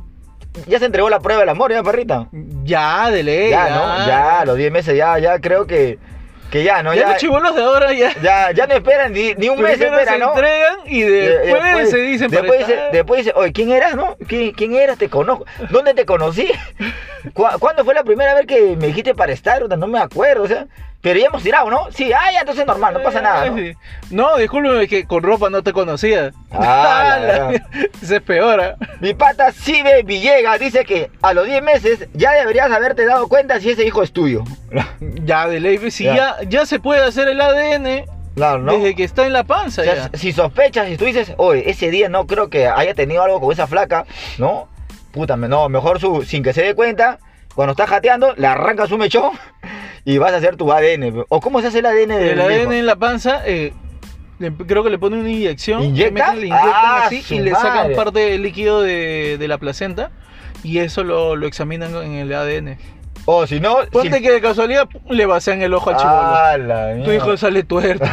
ya 0.67 0.79
se 0.79 0.85
entregó 0.87 1.09
la 1.11 1.21
prueba 1.21 1.41
del 1.41 1.49
amor, 1.51 1.73
ya, 1.73 1.83
perrita. 1.83 2.27
Ya, 2.65 3.11
de 3.11 3.23
ley. 3.23 3.51
Ya, 3.51 3.69
¿no? 3.71 4.07
Ya, 4.07 4.45
los 4.45 4.57
10 4.57 4.73
meses 4.73 4.97
ya, 4.97 5.19
ya 5.19 5.39
creo 5.39 5.67
que, 5.67 5.99
que 6.51 6.65
ya, 6.65 6.83
¿no? 6.83 6.93
Ya, 6.93 7.03
Ya, 7.03 7.09
los 7.11 7.17
chibolos 7.19 7.55
de 7.55 7.63
ahora 7.63 7.93
ya. 7.93 8.13
ya, 8.21 8.51
ya 8.51 8.67
no 8.67 8.75
esperan 8.75 9.13
ni, 9.13 9.33
ni 9.35 9.49
un 9.49 9.61
mes, 9.63 9.73
primero 9.79 9.99
esperan, 9.99 10.15
se 10.15 10.19
¿no? 10.19 10.31
entregan 10.31 10.75
y 10.87 10.97
Y- 10.97 11.03
y 11.03 11.07
después, 11.07 11.91
se 11.91 11.97
dicen 11.99 12.31
después 12.31 12.59
dice, 12.59 12.81
después 12.93 13.19
dice, 13.25 13.33
oye, 13.37 13.53
¿quién 13.53 13.71
eras, 13.71 13.95
no? 13.95 14.17
¿Quién, 14.27 14.51
quién 14.53 14.75
eras? 14.75 14.99
Te 14.99 15.09
conozco. 15.09 15.47
¿Dónde 15.71 15.95
te 15.95 16.05
conocí? 16.05 16.51
¿Cu- 17.33 17.47
¿Cuándo 17.61 17.85
fue 17.85 17.95
la 17.95 18.03
primera 18.03 18.35
vez 18.35 18.47
que 18.47 18.77
me 18.77 18.89
dijiste 18.89 19.15
para 19.15 19.33
estar? 19.33 19.63
No 19.79 19.87
me 19.87 20.01
acuerdo, 20.01 20.43
o 20.43 20.49
sea. 20.49 20.67
Pero 21.03 21.19
ya 21.19 21.27
hemos 21.29 21.43
tirado, 21.43 21.71
¿no? 21.71 21.87
Sí, 21.93 22.13
ah, 22.13 22.31
ya, 22.31 22.41
entonces 22.41 22.67
normal, 22.67 22.93
no 22.93 23.03
pasa 23.03 23.23
nada, 23.23 23.47
¿no? 23.47 23.57
Sí. 23.57 23.73
No, 24.11 24.37
discúlpeme 24.37 24.87
que 24.87 25.07
con 25.07 25.23
ropa 25.23 25.49
no 25.49 25.63
te 25.63 25.73
conocía. 25.73 26.33
Ah, 26.53 27.17
la- 27.19 27.27
la. 27.53 27.63
Ese 28.03 28.17
es 28.17 28.23
peor. 28.23 28.61
¿ah? 28.61 28.77
Mi 29.01 29.15
pata 29.15 29.51
Sibe 29.51 30.03
Villegas 30.03 30.61
dice 30.61 30.85
que 30.85 31.11
a 31.23 31.33
los 31.33 31.47
10 31.47 31.63
meses 31.63 32.07
ya 32.13 32.33
deberías 32.33 32.71
haberte 32.71 33.07
dado 33.07 33.29
cuenta 33.29 33.59
si 33.61 33.71
ese 33.71 33.87
hijo 33.87 34.03
es 34.03 34.13
tuyo. 34.13 34.45
Ya, 35.25 35.47
de 35.49 35.61
ley. 35.61 35.91
Si 35.91 36.05
Ya. 36.05 36.15
ya, 36.15 36.37
ya 36.49 36.67
se 36.67 36.79
puede 36.81 37.03
hacer 37.03 37.29
el 37.29 37.41
ADN 37.41 38.05
Claro, 38.35 38.59
¿no? 38.59 38.73
desde 38.75 38.95
que 38.95 39.05
está 39.05 39.27
en 39.27 39.33
la 39.33 39.45
panza. 39.45 39.81
O 39.83 39.85
sea, 39.85 39.95
ya. 39.95 40.19
si 40.19 40.33
sospechas, 40.33 40.87
si 40.89 40.97
tú 40.99 41.05
dices, 41.07 41.33
oye, 41.39 41.69
ese 41.71 41.91
día 41.91 42.09
no 42.11 42.27
creo 42.27 42.51
que 42.51 42.69
haya 42.69 42.95
tenido 42.95 43.23
algo 43.23 43.41
con 43.41 43.53
esa 43.53 43.67
flaca, 43.67 44.05
¿no? 44.39 44.69
Puta, 45.13 45.37
no, 45.37 45.69
mejor 45.69 45.99
su, 45.99 46.23
sin 46.25 46.43
que 46.43 46.53
se 46.53 46.63
dé 46.63 46.75
cuenta, 46.75 47.19
cuando 47.55 47.73
estás 47.73 47.89
jateando, 47.91 48.35
le 48.37 48.47
arrancas 48.47 48.91
un 48.93 49.01
mechón 49.01 49.33
y 50.05 50.19
vas 50.19 50.33
a 50.33 50.37
hacer 50.37 50.57
tu 50.57 50.73
ADN. 50.73 51.25
¿O 51.29 51.41
cómo 51.41 51.61
se 51.61 51.69
hace 51.69 51.81
el 51.81 51.87
ADN 51.87 52.09
del 52.09 52.29
El 52.31 52.41
ADN 52.41 52.61
hijo? 52.63 52.73
en 52.73 52.87
la 52.87 52.97
panza, 52.97 53.43
eh, 53.47 53.73
le- 54.39 54.53
creo 54.53 54.83
que 54.83 54.91
le 54.91 54.99
ponen 54.99 55.21
una 55.21 55.31
inyección. 55.31 55.83
¿Inyecta? 55.83 56.35
le 56.35 56.47
inyectan 56.47 56.71
Ah, 56.75 57.03
así 57.07 57.23
y 57.31 57.41
le 57.41 57.51
sacan 57.55 57.93
parte 57.95 58.21
del 58.21 58.43
líquido 58.43 58.81
de, 58.83 59.37
de 59.39 59.49
la 59.49 59.59
placenta. 59.59 60.11
Y 60.63 60.79
eso 60.79 61.05
lo, 61.05 61.37
lo 61.37 61.47
examinan 61.47 61.95
en 61.97 62.13
el 62.13 62.33
ADN. 62.35 62.77
O 63.27 63.47
si 63.47 63.61
no... 63.61 63.79
Ponte 63.93 64.17
si- 64.17 64.23
que 64.23 64.31
de 64.33 64.41
casualidad 64.41 64.89
le 65.09 65.27
vacían 65.27 65.61
el 65.63 65.73
ojo 65.75 65.91
al 65.91 65.97
chivolo. 65.97 66.19
Ah, 66.21 66.95
tu 67.05 67.13
hijo 67.13 67.37
sale 67.37 67.63
tuerto. 67.63 68.05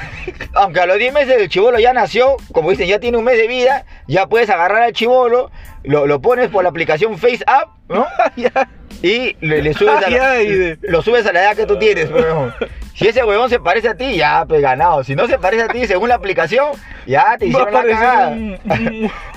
Aunque 0.54 0.80
a 0.80 0.86
los 0.86 0.98
10 0.98 1.12
meses 1.14 1.36
el 1.40 1.48
chivolo 1.48 1.78
ya 1.78 1.92
nació, 1.92 2.36
como 2.52 2.70
dicen, 2.70 2.86
ya 2.88 2.98
tiene 3.00 3.16
un 3.18 3.24
mes 3.24 3.36
de 3.38 3.46
vida, 3.46 3.84
ya 4.06 4.26
puedes 4.26 4.50
agarrar 4.50 4.82
al 4.82 4.92
chivolo, 4.92 5.50
lo, 5.84 6.06
lo 6.06 6.20
pones 6.20 6.48
por 6.50 6.62
la 6.62 6.70
aplicación 6.70 7.18
Face 7.18 7.40
App, 7.46 7.70
¿no? 7.88 8.06
Y 9.02 9.34
le, 9.40 9.62
le 9.62 9.72
subes 9.72 10.04
a 10.04 10.10
la, 10.10 10.34
lo 10.82 11.00
subes 11.00 11.24
a 11.26 11.32
la 11.32 11.40
edad 11.42 11.56
que 11.56 11.64
tú 11.64 11.78
tienes, 11.78 12.10
huevón. 12.10 12.52
Si 12.94 13.08
ese 13.08 13.24
huevón 13.24 13.48
se 13.48 13.60
parece 13.60 13.88
a 13.88 13.96
ti, 13.96 14.16
ya, 14.16 14.44
pues 14.46 14.60
ganado. 14.60 15.02
Si 15.04 15.14
no 15.16 15.26
se 15.26 15.38
parece 15.38 15.62
a 15.62 15.68
ti, 15.68 15.86
según 15.86 16.08
la 16.10 16.16
aplicación, 16.16 16.68
ya 17.06 17.36
te 17.38 17.46
hicieron 17.48 17.72
la 17.72 17.82
cagada. 17.84 18.28
un, 18.30 18.58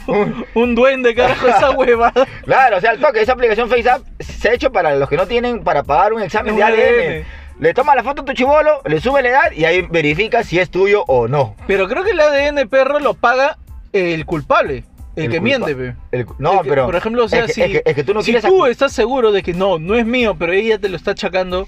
un- 0.07 0.45
un 0.53 0.75
duende, 0.75 1.15
carajo, 1.15 1.47
esa 1.47 1.71
huevada. 1.77 2.27
Claro, 2.45 2.77
o 2.77 2.81
sea, 2.81 2.91
el 2.91 2.99
toque, 2.99 3.21
esa 3.21 3.33
aplicación 3.33 3.69
Face 3.69 3.89
App 3.89 4.01
se 4.19 4.49
ha 4.49 4.53
hecho 4.53 4.71
para 4.71 4.95
los 4.95 5.07
que 5.09 5.17
no 5.17 5.27
tienen 5.27 5.63
para 5.63 5.83
pagar 5.83 6.13
un 6.13 6.21
examen 6.21 6.55
de 6.55 6.63
ADN. 6.63 6.73
ADN. 6.73 7.23
Le 7.59 7.73
toma 7.73 7.95
la 7.95 8.03
foto 8.03 8.23
a 8.23 8.25
tu 8.25 8.33
chivolo, 8.33 8.81
le 8.85 8.99
sube 8.99 9.21
la 9.21 9.29
edad 9.29 9.51
y 9.55 9.63
ahí 9.65 9.83
verifica 9.89 10.43
si 10.43 10.59
es 10.59 10.69
tuyo 10.69 11.03
o 11.07 11.27
no. 11.27 11.55
Pero 11.67 11.87
creo 11.87 12.03
que 12.03 12.11
el 12.11 12.19
ADN 12.19 12.67
perro 12.67 12.99
lo 12.99 13.13
paga 13.13 13.57
el 13.93 14.25
culpable, 14.25 14.83
el, 15.15 15.25
El 15.25 15.31
que 15.31 15.37
culpa- 15.39 15.43
miente, 15.43 15.75
pe. 15.75 15.95
El- 16.11 16.25
no, 16.39 16.53
El 16.53 16.59
que- 16.63 16.69
pero. 16.69 16.85
Por 16.87 16.95
ejemplo, 16.95 17.23
o 17.23 17.29
sea, 17.29 17.41
es 17.41 17.45
que, 17.47 17.53
si, 17.53 17.61
es 17.61 17.83
que- 17.83 17.83
es 18.01 18.05
tú 18.05 18.13
no 18.15 18.23
si 18.23 18.33
tú 18.41 18.65
estás 18.65 18.91
seguro 18.91 19.31
de 19.31 19.43
que 19.43 19.53
no, 19.53 19.77
no 19.77 19.95
es 19.95 20.05
mío, 20.05 20.35
pero 20.37 20.51
ella 20.51 20.79
te 20.79 20.89
lo 20.89 20.97
está 20.97 21.11
achacando, 21.11 21.67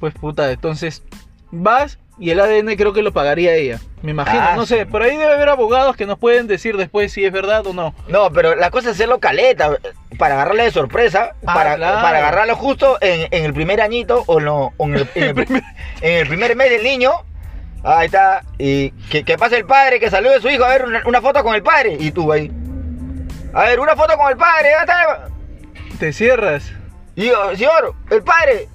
pues 0.00 0.14
puta, 0.14 0.50
entonces 0.50 1.02
vas 1.52 1.98
y 2.18 2.30
el 2.30 2.40
ADN 2.40 2.76
creo 2.76 2.92
que 2.92 3.02
lo 3.02 3.12
pagaría 3.12 3.54
ella. 3.54 3.78
Me 4.02 4.10
imagino, 4.10 4.40
Ah, 4.42 4.52
no 4.56 4.66
sí. 4.66 4.74
sé, 4.74 4.86
por 4.86 5.02
ahí 5.02 5.16
debe 5.16 5.32
haber 5.32 5.48
abogados 5.48 5.96
que 5.96 6.04
nos 6.06 6.18
pueden 6.18 6.46
decir 6.46 6.76
después 6.76 7.12
si 7.12 7.24
es 7.24 7.32
verdad 7.32 7.66
o 7.66 7.72
no. 7.72 7.94
No, 8.08 8.30
pero 8.32 8.54
la 8.56 8.70
cosa 8.70 8.88
es 8.90 8.96
hacerlo 8.96 9.20
caleta, 9.20 9.70
para 10.18 10.34
agarrarle 10.34 10.64
de 10.64 10.70
sorpresa, 10.70 11.34
Ah, 11.46 11.54
para, 11.54 11.76
claro. 11.76 12.02
para 12.02 12.18
agarrarlo 12.18 12.56
justo 12.56 12.98
en, 13.00 13.28
en 13.30 13.44
el 13.44 13.54
primer 13.54 13.80
añito 13.80 14.24
o, 14.26 14.38
no, 14.40 14.72
o 14.76 14.86
en, 14.86 14.96
el, 14.96 15.08
en 15.14 15.38
el- 15.38 15.48
en 16.02 16.12
el 16.16 16.26
primer 16.28 16.56
mes 16.56 16.70
del 16.70 16.82
niño. 16.82 17.12
Ahí 17.82 18.06
está. 18.06 18.42
Y 18.58 18.90
que, 19.10 19.24
que 19.24 19.38
pase 19.38 19.56
el 19.56 19.64
padre, 19.64 19.98
que 19.98 20.10
salude 20.10 20.34
a 20.36 20.40
su 20.40 20.48
hijo, 20.50 20.64
a 20.64 20.68
ver 20.68 20.84
una, 20.84 21.02
una 21.06 21.22
foto 21.22 21.42
con 21.42 21.54
el 21.54 21.62
padre. 21.62 21.96
Y 21.98 22.10
tú 22.10 22.30
ahí. 22.30 22.50
A 23.54 23.62
ver, 23.64 23.80
una 23.80 23.96
foto 23.96 24.16
con 24.18 24.30
el 24.30 24.36
padre. 24.36 24.74
ahí 24.74 24.80
está. 24.82 25.28
Te 25.98 26.12
cierras. 26.12 26.70
Y 27.16 27.28
yo, 27.28 27.56
señor, 27.56 27.94
el 28.10 28.22
padre. 28.22 28.68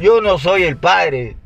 Yo 0.00 0.20
no 0.20 0.38
soy 0.38 0.64
el 0.64 0.76
padre. 0.76 1.36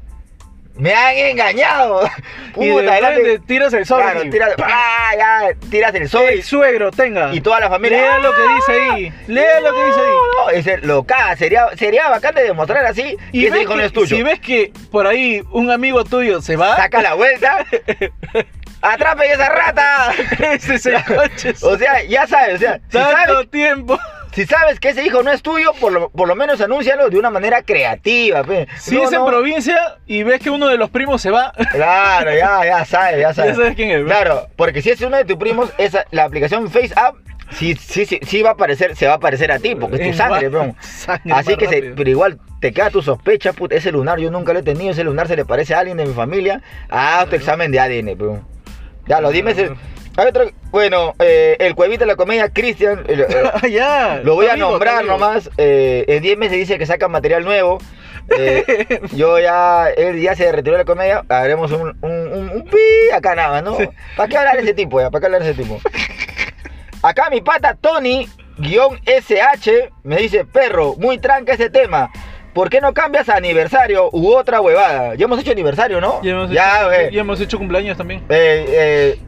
Me 0.75 0.95
han 0.95 1.17
engañado. 1.17 2.09
y 2.57 2.67
de 2.67 2.73
Puta, 2.73 2.93
adelante. 2.93 3.21
frente 3.23 3.47
tiras 3.49 3.73
el 3.73 3.85
sobre. 3.85 4.05
Claro, 4.05 4.25
y 4.25 4.31
tiras, 4.31 4.51
ah, 4.63 5.11
ya, 5.19 5.49
tiras 5.71 5.93
el 5.97 6.09
sol. 6.09 6.23
El 6.29 6.45
suegro, 6.45 6.93
tenga. 6.93 7.35
Y 7.35 7.41
toda 7.41 7.59
la 7.59 7.69
familia. 7.69 7.99
Lea 8.01 8.19
lo 8.19 8.31
que 8.33 8.43
dice 8.55 8.73
ahí. 8.81 9.13
Lea 9.27 9.61
lo 9.61 9.75
que 9.75 9.85
dice 9.87 10.01
ahí. 10.01 10.07
No, 10.37 10.51
ese 10.51 10.79
lo 10.79 11.03
caga. 11.03 11.35
Sería, 11.37 11.67
sería 11.77 12.09
bacán 12.09 12.33
de 12.37 12.45
demostrar 12.45 12.87
así 12.87 13.17
Y 13.33 13.41
que 13.41 13.47
ese 13.49 13.55
ves 13.57 13.63
hijo 13.65 13.73
no 13.75 13.81
que- 13.81 13.87
es 13.87 13.93
tuyo. 13.93 14.17
si 14.17 14.23
ves 14.23 14.39
que 14.39 14.73
por 14.93 15.09
ahí 15.09 15.43
un 15.51 15.69
amigo 15.73 16.05
tuyo 16.05 16.41
se 16.41 16.55
va, 16.55 16.77
Saca 16.77 17.03
la 17.03 17.15
vuelta. 17.15 17.67
¡Atrape 18.81 19.33
esa 19.33 19.49
rata! 19.49 20.13
ese 20.53 20.77
es 20.77 20.87
el 20.87 21.03
coche. 21.05 21.55
O 21.63 21.77
sea, 21.77 22.05
ya 22.05 22.25
sabes, 22.29 22.55
o 22.55 22.59
sea, 22.59 22.75
si 22.89 22.97
Tanto 22.99 23.35
sabes, 23.35 23.51
tiempo. 23.51 23.99
Si 24.39 24.47
sabes 24.47 24.79
que 24.79 24.91
ese 24.91 25.05
hijo 25.05 25.23
no 25.25 25.33
es 25.33 25.43
tuyo, 25.43 25.73
por 25.81 25.91
lo, 25.93 26.11
por 26.11 26.29
lo 26.29 26.37
menos 26.37 26.61
anúncialo 26.61 27.09
de 27.11 27.19
una 27.19 27.29
manera 27.29 27.63
creativa. 27.63 28.45
pe. 28.45 28.69
Si 28.79 28.95
No, 28.95 29.03
es 29.03 29.13
en 29.13 29.19
no. 29.19 29.27
provincia 29.27 29.97
y 30.07 30.23
ves 30.23 30.41
que 30.41 30.49
uno 30.51 30.69
de 30.69 30.77
los 30.77 30.91
primos 30.91 31.21
se 31.21 31.31
va, 31.33 31.53
Claro, 31.73 32.31
ya, 32.33 32.65
ya 32.65 32.85
sabes, 32.85 33.17
ya 33.21 33.29
ya 33.29 33.35
sabes. 33.35 33.57
sabes 33.57 33.75
quién 33.75 33.91
es. 33.91 34.01
¿no? 34.03 34.07
Claro, 34.07 34.47
porque 34.55 34.81
si 34.81 34.91
es 34.91 35.01
uno 35.01 35.17
de 35.17 35.25
tus 35.25 35.37
primos, 35.39 35.71
esa, 35.77 36.05
la 36.13 36.23
aplicación 36.25 36.71
Face 36.71 36.93
App 36.95 37.17
sí, 37.51 37.75
sí, 37.75 38.07
sí, 38.07 38.21
sí 38.23 38.43
va 38.43 38.51
a 38.51 38.57
parecer, 38.57 38.95
se 38.95 39.09
va 39.09 39.15
a 39.15 39.19
parecer 39.19 39.51
a 39.51 39.59
ti, 39.59 39.75
porque 39.75 39.97
es 40.03 40.11
tu 40.13 40.17
sangre, 40.17 40.49
peón. 40.51 40.77
Así 41.33 41.57
que, 41.57 41.67
se- 41.67 41.83
pero 41.97 42.09
igual 42.09 42.39
te 42.61 42.73
queda 42.73 42.91
tu 42.91 43.03
sospecha, 43.03 43.53
puta, 43.53 43.75
ese 43.75 43.91
lunar 43.91 44.21
yo 44.21 44.31
nunca 44.31 44.53
lo 44.53 44.61
he 44.61 44.63
tenido, 44.63 44.93
ese 44.93 45.03
lunar 45.03 45.27
se 45.27 45.35
le 45.35 45.45
parece 45.45 45.75
a 45.75 45.81
alguien 45.81 45.97
de 45.97 46.07
mi 46.07 46.15
familia, 46.15 46.63
haz 46.89 47.29
tu 47.29 47.35
examen 47.35 47.73
de 47.73 47.81
ADN, 47.81 48.17
peón. 48.17 48.47
Ya, 49.09 49.21
lo 49.21 49.31
dime. 49.33 49.53
Ese- 50.19 50.23
Hay 50.23 50.27
otro, 50.29 50.51
bueno, 50.71 51.15
eh, 51.19 51.57
el 51.61 51.75
cuevito 51.75 52.01
de 52.01 52.07
la 52.07 52.17
comedia, 52.17 52.49
Cristian, 52.51 53.05
eh, 53.09 53.27
eh, 53.29 53.43
Ah, 53.55 53.67
ya. 53.67 54.21
lo 54.25 54.35
voy 54.35 54.47
a 54.47 54.57
nombrar 54.57 55.05
nomás, 55.05 55.51
eh, 55.59 56.05
en 56.09 56.23
10 56.23 56.37
meses 56.39 56.59
dice 56.59 56.79
que 56.79 56.87
saca 56.87 57.09
material 57.09 57.45
nuevo. 57.45 57.79
Eh, 58.37 59.01
yo 59.13 59.39
ya, 59.39 59.89
él 59.97 60.21
ya 60.21 60.35
se 60.35 60.51
retiró 60.53 60.73
de 60.77 60.83
la 60.83 60.85
comedia, 60.85 61.25
haremos 61.29 61.73
un, 61.73 61.97
un, 62.03 62.11
un, 62.11 62.51
un 62.51 62.65
pi 62.65 62.77
acá 63.15 63.35
nada, 63.35 63.49
más, 63.51 63.63
¿no? 63.63 63.79
¿Para 64.17 64.29
qué 64.29 64.37
hablar 64.37 64.57
de 64.57 64.63
ese 64.63 64.75
tipo 64.75 65.01
ya? 65.01 65.11
¿Para 65.11 65.21
qué 65.21 65.27
hablar 65.27 65.43
de 65.45 65.51
ese 65.51 65.63
tipo? 65.63 65.81
Acá 67.03 67.31
mi 67.31 67.41
pata 67.41 67.77
Tony, 67.81 68.29
guion 68.59 68.99
SH, 69.07 69.91
me 70.03 70.17
dice, 70.17 70.45
perro, 70.45 70.95
muy 70.99 71.19
tranca 71.19 71.53
ese 71.55 71.71
tema. 71.71 72.11
¿Por 72.53 72.71
qué 72.71 72.81
no 72.81 72.93
cambias 72.93 73.29
a 73.29 73.37
aniversario 73.37 74.09
u 74.13 74.33
otra 74.35 74.61
huevada? 74.61 75.15
Ya 75.15 75.27
hemos 75.27 75.39
hecho 75.39 75.53
aniversario, 75.53 76.01
¿no? 76.01 76.21
Ya 76.23 76.31
hemos, 76.33 76.51
Ya, 76.51 76.81
hecho, 76.81 76.93
eh, 76.93 77.11
ya 77.13 77.21
hemos 77.21 77.41
hecho 77.41 77.57
cumpleaños 77.57 77.97
también. 77.97 78.21
eh, 78.29 78.65
eh, 78.69 79.19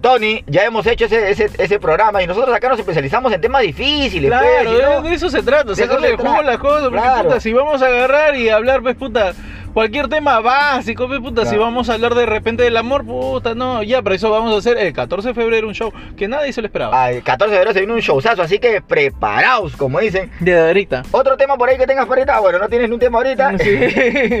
Tony, 0.00 0.44
ya 0.46 0.64
hemos 0.64 0.86
hecho 0.86 1.06
ese, 1.06 1.30
ese, 1.30 1.50
ese 1.58 1.78
programa 1.78 2.22
y 2.22 2.26
nosotros 2.26 2.54
acá 2.54 2.68
nos 2.68 2.78
especializamos 2.78 3.32
en 3.32 3.40
temas 3.40 3.62
difíciles. 3.62 4.30
pues, 4.30 4.40
Claro, 4.62 5.00
no- 5.02 5.08
de, 5.08 5.14
eso 5.14 5.28
se 5.28 5.42
trata, 5.42 5.74
sacarle 5.74 6.10
el 6.10 6.16
jugo 6.16 6.32
a 6.38 6.42
las 6.42 6.58
cosas, 6.58 6.82
porque 6.84 6.98
Claro. 7.00 7.24
puta, 7.28 7.40
si 7.40 7.52
vamos 7.52 7.82
a 7.82 7.86
agarrar 7.86 8.36
y 8.36 8.48
hablar, 8.48 8.82
pues 8.82 8.94
puta, 8.96 9.32
cualquier 9.74 10.08
tema 10.08 10.40
básico, 10.40 11.06
pues 11.08 11.20
puta, 11.20 11.44
si 11.44 11.56
vamos 11.56 11.88
a 11.90 11.94
hablar 11.94 12.14
de 12.14 12.26
repente 12.26 12.62
del 12.62 12.76
amor, 12.76 13.04
puta, 13.04 13.54
no, 13.54 13.82
ya, 13.82 14.00
para 14.02 14.14
eso 14.16 14.30
vamos 14.30 14.54
a 14.54 14.58
hacer 14.58 14.78
el 14.78 14.92
14 14.92 15.28
de 15.28 15.34
febrero 15.34 15.66
un 15.68 15.74
show 15.74 15.92
que 16.16 16.28
nadie 16.28 16.52
se 16.52 16.60
lo 16.62 16.66
esperaba. 16.68 17.04
Al 17.04 17.22
14 17.22 17.50
de 17.50 17.56
febrero 17.58 17.72
se 17.74 17.80
viene 17.80 17.94
un 17.94 18.00
showzazo, 18.00 18.42
así 18.42 18.58
que 18.58 18.80
preparaos, 18.80 19.76
como 19.76 19.98
dicen. 20.00 20.30
De 20.40 20.58
ahorita. 20.58 21.02
Otro 21.10 21.36
tema 21.36 21.56
por 21.56 21.68
ahí 21.68 21.76
que 21.76 21.86
tengas 21.86 22.06
para 22.06 22.20
ahorita, 22.22 22.40
bueno, 22.40 22.58
no 22.58 22.68
tienes 22.68 22.88
ni 22.88 22.94
un 22.94 23.00
tema 23.00 23.18
ahorita. 23.18 23.58
Sí. 23.58 23.78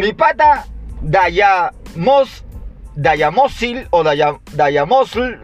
Mi 0.02 0.12
pata 0.12 0.64
Dayamos 1.00 2.44
Dayamosil 3.00 3.86
o 3.90 4.02
Daya- 4.02 4.40
Dayamosil, 4.54 5.38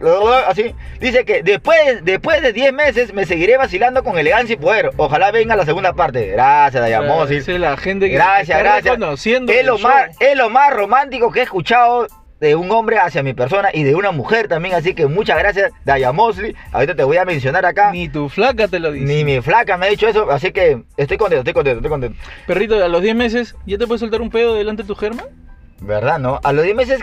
así, 0.47 0.75
dice 0.99 1.23
que 1.23 1.41
después, 1.41 2.03
después 2.03 2.41
de 2.41 2.51
10 2.51 2.73
meses 2.73 3.13
me 3.13 3.25
seguiré 3.25 3.55
vacilando 3.57 4.03
con 4.03 4.17
elegancia 4.17 4.53
y 4.53 4.57
poder. 4.57 4.91
Ojalá 4.97 5.31
venga 5.31 5.55
la 5.55 5.63
segunda 5.65 5.93
parte. 5.93 6.27
Gracias, 6.27 6.81
Dayamosil. 6.81 7.37
Esa 7.37 7.51
es 7.53 7.59
la 7.59 7.77
gente 7.77 8.09
que 8.09 8.15
Gracias, 8.15 8.59
gracias. 8.59 8.95
reconociendo 8.95 9.53
Es 9.53 9.65
lo, 9.65 9.77
show. 9.77 9.89
más, 9.89 10.09
es 10.19 10.37
lo 10.37 10.49
más 10.49 10.73
romántico 10.73 11.31
que 11.31 11.39
he 11.39 11.43
escuchado 11.43 12.07
de 12.41 12.55
un 12.55 12.69
hombre 12.71 12.97
hacia 12.99 13.23
mi 13.23 13.33
persona 13.33 13.69
y 13.73 13.83
de 13.83 13.95
una 13.95 14.11
mujer 14.11 14.49
también. 14.49 14.75
Así 14.75 14.93
que 14.93 15.07
muchas 15.07 15.37
gracias, 15.39 15.71
Daya 15.85 16.11
Mosley. 16.11 16.55
Ahorita 16.73 16.93
te 16.93 17.05
voy 17.05 17.15
a 17.15 17.23
mencionar 17.23 17.65
acá. 17.65 17.91
Ni 17.93 18.09
tu 18.09 18.27
flaca 18.27 18.67
te 18.67 18.79
lo 18.79 18.91
dice. 18.91 19.05
Ni 19.05 19.23
mi 19.23 19.39
flaca 19.41 19.77
me 19.77 19.85
ha 19.87 19.89
dicho 19.89 20.09
eso, 20.09 20.29
así 20.29 20.51
que 20.51 20.83
estoy 20.97 21.15
contento, 21.17 21.39
estoy 21.39 21.53
contento, 21.53 21.77
estoy 21.79 21.89
contento. 21.89 22.17
Perrito, 22.47 22.83
a 22.83 22.89
los 22.89 23.01
10 23.01 23.15
meses, 23.15 23.55
¿ya 23.65 23.77
te 23.77 23.87
puedes 23.87 24.01
soltar 24.01 24.19
un 24.21 24.29
pedo 24.29 24.55
delante 24.55 24.83
de 24.83 24.87
tu 24.87 24.95
germa? 24.95 25.23
¿Verdad, 25.79 26.19
no? 26.19 26.39
A 26.43 26.51
los 26.53 26.63
10 26.65 26.75
meses 26.75 26.99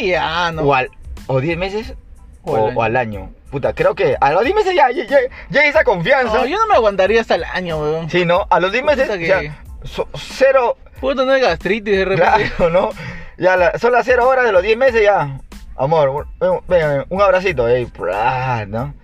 Ya, 0.00 0.52
no. 0.52 0.62
o, 0.62 0.74
al, 0.74 0.90
o 1.26 1.40
10 1.40 1.58
meses 1.58 1.94
O 2.42 2.52
o, 2.52 2.56
al 2.56 2.66
año. 2.68 2.78
o 2.78 2.82
al 2.82 2.96
año. 2.96 3.30
Puta, 3.50 3.72
creo 3.72 3.94
que 3.94 4.16
a 4.20 4.32
los 4.32 4.44
10 4.44 4.54
meses 4.54 4.74
ya, 4.74 4.86
hay 4.86 5.00
esa 5.68 5.84
confianza. 5.84 6.34
No, 6.34 6.46
yo 6.46 6.58
no 6.58 6.66
me 6.66 6.74
aguantaría 6.74 7.20
hasta 7.20 7.34
el 7.36 7.44
año, 7.44 7.78
weón. 7.80 8.10
Sí, 8.10 8.24
¿no? 8.26 8.46
A 8.50 8.60
los 8.60 8.72
10 8.72 8.84
meses, 8.84 9.08
que- 9.10 9.26
ya, 9.26 9.62
so- 9.84 10.08
cero, 10.14 10.76
Puedo 11.00 11.24
tener 11.24 11.40
gastritis 11.40 11.96
de 11.96 12.04
repente. 12.04 12.50
claro, 12.56 12.70
¿no? 12.70 12.90
Ya 13.38 13.56
la- 13.56 13.78
son 13.78 13.92
las 13.92 14.04
0 14.04 14.28
horas 14.28 14.44
de 14.44 14.52
los 14.52 14.62
10 14.62 14.76
meses, 14.76 15.02
ya. 15.02 15.40
Amor, 15.76 16.26
ven, 16.40 16.60
ven, 16.66 17.04
un 17.08 17.22
abracito, 17.22 17.68
ey, 17.68 17.86
¿no? 18.66 18.94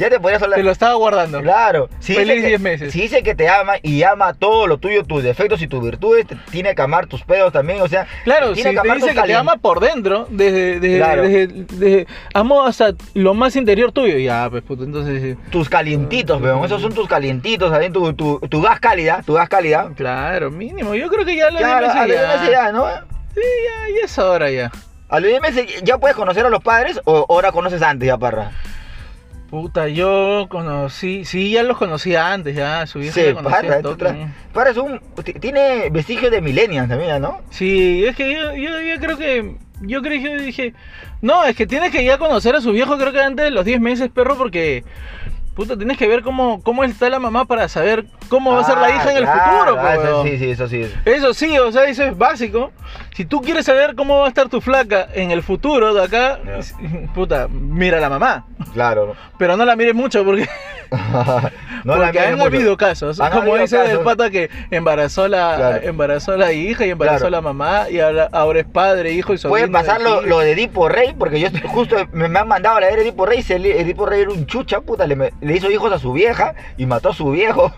Ya 0.00 0.08
te 0.10 0.18
podrías 0.18 0.42
hablar. 0.42 0.58
Te 0.58 0.62
lo 0.64 0.70
estaba 0.72 0.94
guardando. 0.94 1.40
Claro, 1.42 1.88
si 2.00 2.14
Feliz 2.14 2.28
dice 2.36 2.40
que- 2.42 2.48
10 2.48 2.60
meses. 2.60 2.92
Si 2.92 3.00
dice 3.02 3.22
que 3.22 3.34
te 3.34 3.48
ama 3.48 3.74
y 3.82 4.02
ama 4.02 4.32
todo 4.34 4.66
lo 4.66 4.78
tuyo, 4.78 5.04
tus 5.04 5.22
defectos 5.22 5.60
y 5.62 5.68
tus 5.68 5.82
virtudes, 5.84 6.26
te 6.26 6.36
tiene 6.50 6.74
que 6.74 6.80
amar 6.82 7.06
tus 7.06 7.22
pedos 7.22 7.52
también, 7.52 7.82
o 7.82 7.88
sea, 7.88 8.06
Claro, 8.24 8.48
si 8.48 8.62
tiene 8.62 8.72
te 8.72 8.78
amar 8.80 8.96
dice 8.96 9.14
que 9.14 9.22
te 9.22 9.34
ama 9.34 9.56
por 9.56 9.78
dentro, 9.80 10.26
desde, 10.30 10.80
desde, 10.80 10.96
Claro. 10.96 11.22
desde, 11.22 11.46
desde- 11.46 12.06
amo 12.34 12.62
hasta 12.64 12.94
lo 13.14 13.34
más 13.34 13.54
interior 13.56 13.92
tuyo, 13.92 14.16
ya, 14.16 14.48
pues 14.50 14.62
puto, 14.62 14.84
entonces, 14.84 15.22
eh, 15.22 15.36
tus 15.50 15.68
calientitos, 15.68 16.40
Mm, 16.40 16.44
weón, 16.44 16.64
esos 16.64 16.80
son 16.80 16.94
tus 16.94 17.06
calientitos, 17.06 17.70
ahí, 17.72 17.90
tu, 17.90 18.12
tu, 18.14 18.40
tu 18.48 18.62
gas 18.62 18.80
cálida, 18.80 19.22
tu 19.26 19.34
gas 19.34 19.48
cálida. 19.50 19.90
claro, 19.94 20.50
mínimo, 20.50 20.94
yo 20.94 21.08
creo 21.08 21.24
que 21.26 21.36
ya 21.36 21.50
lo 21.50 21.58
Claro, 21.58 21.90
a 21.90 22.06
los 22.06 22.06
10 22.16 22.26
meses 22.26 22.50
ya, 22.50 22.72
¿no? 22.72 22.86
Sí, 23.34 23.40
ya, 23.40 24.00
ya 24.00 24.04
es 24.06 24.18
hora 24.18 24.50
ya. 24.50 24.70
A 25.08 25.20
los 25.20 25.28
10 25.28 25.40
meses 25.42 25.82
ya 25.82 25.98
puedes 25.98 26.16
conocer 26.16 26.46
a 26.46 26.48
los 26.50 26.62
padres 26.62 27.00
o 27.04 27.26
ahora 27.28 27.52
conoces 27.52 27.82
antes 27.82 28.06
ya, 28.06 28.16
parra. 28.16 28.52
Puta, 29.50 29.88
yo 29.88 30.46
conocí, 30.48 31.24
sí, 31.24 31.50
ya 31.50 31.64
los 31.64 31.76
conocía 31.76 32.32
antes, 32.32 32.54
ya, 32.54 32.86
su 32.86 33.00
vieja 33.00 33.20
Sí, 33.20 33.34
conocía 33.34 33.82
parra, 33.82 34.32
parra 34.52 34.70
es 34.70 34.76
un, 34.76 35.00
tiene 35.40 35.90
vestigios 35.90 36.30
de 36.30 36.40
millennials 36.40 36.88
también, 36.88 37.20
¿no? 37.20 37.40
Sí, 37.50 38.04
es 38.04 38.14
que 38.14 38.32
yo, 38.32 38.54
yo, 38.54 38.80
yo 38.80 39.00
creo 39.00 39.18
que, 39.18 39.56
yo 39.80 40.02
creo 40.02 40.22
que 40.22 40.38
yo 40.38 40.40
dije, 40.40 40.72
no, 41.20 41.44
es 41.44 41.56
que 41.56 41.66
tienes 41.66 41.90
que 41.90 42.04
ya 42.04 42.16
conocer 42.16 42.54
a 42.54 42.60
su 42.60 42.70
viejo, 42.70 42.96
creo 42.96 43.12
que 43.12 43.20
antes 43.20 43.44
de 43.44 43.50
los 43.50 43.64
10 43.64 43.80
meses, 43.80 44.08
perro, 44.08 44.38
porque, 44.38 44.84
puta, 45.60 45.76
tienes 45.76 45.98
que 45.98 46.08
ver 46.08 46.22
cómo, 46.22 46.62
cómo 46.62 46.84
está 46.84 47.10
la 47.10 47.18
mamá 47.18 47.44
para 47.44 47.68
saber 47.68 48.06
cómo 48.30 48.54
va 48.54 48.62
a 48.62 48.64
ser 48.64 48.78
la 48.78 48.86
Ah, 48.86 48.90
hija 48.90 49.10
en 49.10 49.16
el 49.18 49.24
claro, 49.24 49.42
futuro, 49.52 49.76
ah, 49.78 49.94
eso 49.94 50.22
sí, 50.24 50.38
sí, 50.38 50.50
eso 50.50 50.68
sí. 50.68 50.86
Eso 51.04 51.34
sí, 51.34 51.58
o 51.58 51.70
sea, 51.70 51.84
eso 51.84 52.02
es 52.04 52.16
básico. 52.16 52.72
Si 53.14 53.26
tú 53.26 53.42
quieres 53.42 53.66
saber 53.66 53.94
cómo 53.94 54.20
va 54.20 54.24
a 54.24 54.28
estar 54.28 54.48
tu 54.48 54.62
flaca 54.62 55.06
en 55.12 55.30
el 55.30 55.42
futuro 55.42 55.92
de 55.92 56.02
acá, 56.02 56.38
puta, 57.14 57.46
mira 57.50 57.98
a 57.98 58.00
la 58.00 58.08
mamá. 58.08 58.46
Claro. 58.72 59.14
Pero 59.36 59.58
no 59.58 59.66
la 59.66 59.76
mires 59.76 59.94
mucho 59.94 60.24
porque, 60.24 60.48
no 60.90 61.96
la 61.96 62.06
porque 62.06 62.06
mires 62.12 62.26
han 62.26 62.32
mucho. 62.38 62.44
habido 62.46 62.76
casos. 62.76 63.20
Han 63.20 63.30
como 63.30 63.42
habido 63.52 63.58
dice 63.58 63.90
el 63.92 64.00
pata 64.00 64.30
que 64.30 64.48
embarazó 64.70 65.28
la, 65.28 65.54
Claro. 65.56 65.78
embarazó 65.82 66.36
la 66.36 66.52
hija 66.52 66.86
y 66.86 66.90
embarazó 66.90 67.18
Claro. 67.28 67.30
la 67.30 67.40
mamá 67.42 67.90
y 67.90 68.00
ahora, 68.00 68.28
ahora 68.32 68.60
es 68.60 68.66
padre, 68.66 69.12
hijo 69.12 69.34
y 69.34 69.38
sobrino. 69.38 69.68
Puede 69.70 69.84
pasar 69.86 70.00
lo, 70.00 70.38
de 70.40 70.52
Edipo 70.52 70.88
Rey, 70.88 71.14
porque 71.18 71.38
yo 71.40 71.48
estoy- 71.48 71.62
justo 71.66 71.96
me, 72.12 72.28
me 72.28 72.38
han 72.38 72.48
mandado 72.48 72.76
a 72.76 72.80
leer 72.80 72.98
Edipo 73.00 73.26
Rey. 73.26 73.42
se 73.42 73.58
le- 73.58 73.80
Edipo 73.80 74.06
Rey 74.06 74.22
era 74.22 74.30
un 74.30 74.46
chucha, 74.46 74.80
puta, 74.80 75.06
le, 75.06 75.16
me- 75.16 75.32
le 75.50 75.56
hizo 75.56 75.70
hijos 75.70 75.92
a 75.92 75.98
su 75.98 76.12
vieja 76.12 76.54
y 76.76 76.86
mató 76.86 77.10
a 77.10 77.14
su 77.14 77.30
viejo. 77.30 77.72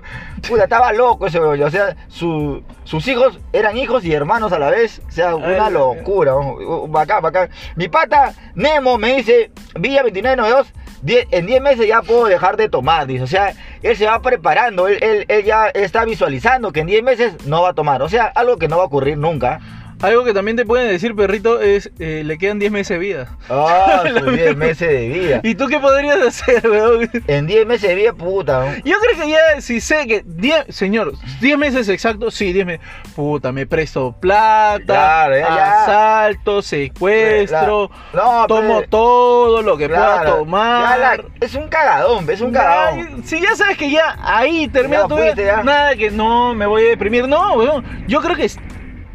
Puta, 0.47 0.65
estaba 0.65 0.93
loco 0.93 1.27
ese. 1.27 1.39
O 1.39 1.71
sea, 1.71 1.97
su- 2.09 2.63
sus 2.85 3.07
hijos 3.09 3.39
eran 3.53 3.77
hijos 3.79 4.05
y 4.05 4.13
hermanos 4.13 4.53
a 4.53 4.59
la 4.59 4.71
vez. 4.71 5.01
O 5.09 5.11
sea, 5.11 5.35
una 5.37 5.67
Ay, 5.67 5.73
locura. 5.73 6.33
¿no? 6.33 6.87
Bacán, 6.89 7.23
bacán. 7.23 7.49
Mi 7.77 7.89
pata 7.89 8.35
Nemo 8.55 8.99
me 8.99 9.17
dice, 9.17 9.51
Villa 9.79 10.03
2992. 10.03 10.73
die- 11.03 11.27
En 11.31 11.47
10 11.47 11.61
meses 11.63 11.87
ya 11.89 12.03
puedo 12.03 12.27
dejar 12.27 12.57
de 12.57 12.69
tomar, 12.69 13.07
dice. 13.07 13.25
O 13.25 13.27
sea, 13.27 13.55
él 13.83 13.97
se 13.97 14.07
va 14.07 14.21
preparando, 14.21 14.87
él, 14.87 14.99
él- 15.01 15.25
él 15.29 15.45
ya 15.45 15.69
está 15.69 16.05
visualizando 16.05 16.71
que 16.73 16.81
en 16.81 16.87
10 16.87 17.03
meses 17.03 17.45
no 17.47 17.63
va 17.63 17.71
a 17.71 17.75
tomar. 17.75 18.03
O 18.03 18.09
sea, 18.09 18.27
algo 18.27 18.57
que 18.59 18.69
no 18.69 18.77
va 18.77 18.83
a 18.85 18.87
ocurrir 18.87 19.17
nunca. 19.19 19.61
Algo 20.03 20.25
que 20.25 20.35
también 20.35 20.57
te 20.57 20.65
pueden 20.67 20.89
decir, 20.89 21.15
perrito, 21.15 21.61
es 21.61 21.91
eh, 21.99 22.23
le 22.25 22.37
quedan 22.39 22.59
10 22.59 22.73
meses 22.73 22.89
de 22.91 22.99
vida. 22.99 23.37
Ah, 23.49 24.03
La 24.13 24.21
sus 24.21 24.33
10 24.35 24.57
meses 24.57 24.89
de 24.89 25.09
vida. 25.09 25.41
¿Y 25.45 25.55
tú 25.55 25.67
qué 25.69 25.79
podrías 25.79 26.19
hacer, 26.21 26.69
weón? 26.69 27.09
En 27.29 27.47
10 27.47 27.67
meses 27.67 27.89
de 27.89 27.95
vida, 27.95 28.13
puta. 28.13 28.61
¿no? 28.67 28.75
Yo 28.85 28.97
creo 28.99 29.23
que 29.25 29.31
ya, 29.31 29.61
si 29.61 29.81
sé 29.81 30.07
que 30.07 30.23
10, 30.27 30.67
señor, 30.71 31.15
10 31.41 31.57
meses 31.59 31.89
exactos, 31.89 32.35
sí, 32.35 32.53
10 32.53 32.67
meses. 32.67 32.87
Puta, 33.15 33.53
me 33.53 33.67
presto 33.67 34.15
plata, 34.19 34.83
Claro, 34.85 35.37
ya, 35.39 35.49
ya. 35.49 35.83
asalto, 35.83 36.63
secuestro, 36.63 37.91
No, 38.13 38.47
tomo 38.47 38.79
pero- 38.79 38.89
todo 38.89 39.63
lo 39.63 39.77
que 39.77 39.89
pueda 39.89 40.23
claro, 40.23 40.37
tomar. 40.39 40.99
la- 40.99 41.25
es 41.41 41.55
un 41.55 41.69
cagadón, 41.69 42.29
es 42.29 42.41
un 42.41 42.53
cagadón. 42.53 43.23
Si 43.25 43.41
ya 43.41 43.55
sabes 43.55 43.77
que 43.79 43.91
ya 43.91 44.17
ahí 44.23 44.69
termina 44.69 45.07
tu 45.07 45.17
vida, 45.17 45.63
nada 45.63 45.95
que 45.97 46.11
no 46.11 46.55
me 46.55 46.67
voy 46.67 46.85
a 46.87 46.89
deprimir, 46.89 47.29
no, 47.29 47.55
weón. 47.55 47.85
Yo 48.09 48.21
creo 48.21 48.37
que 48.37 48.51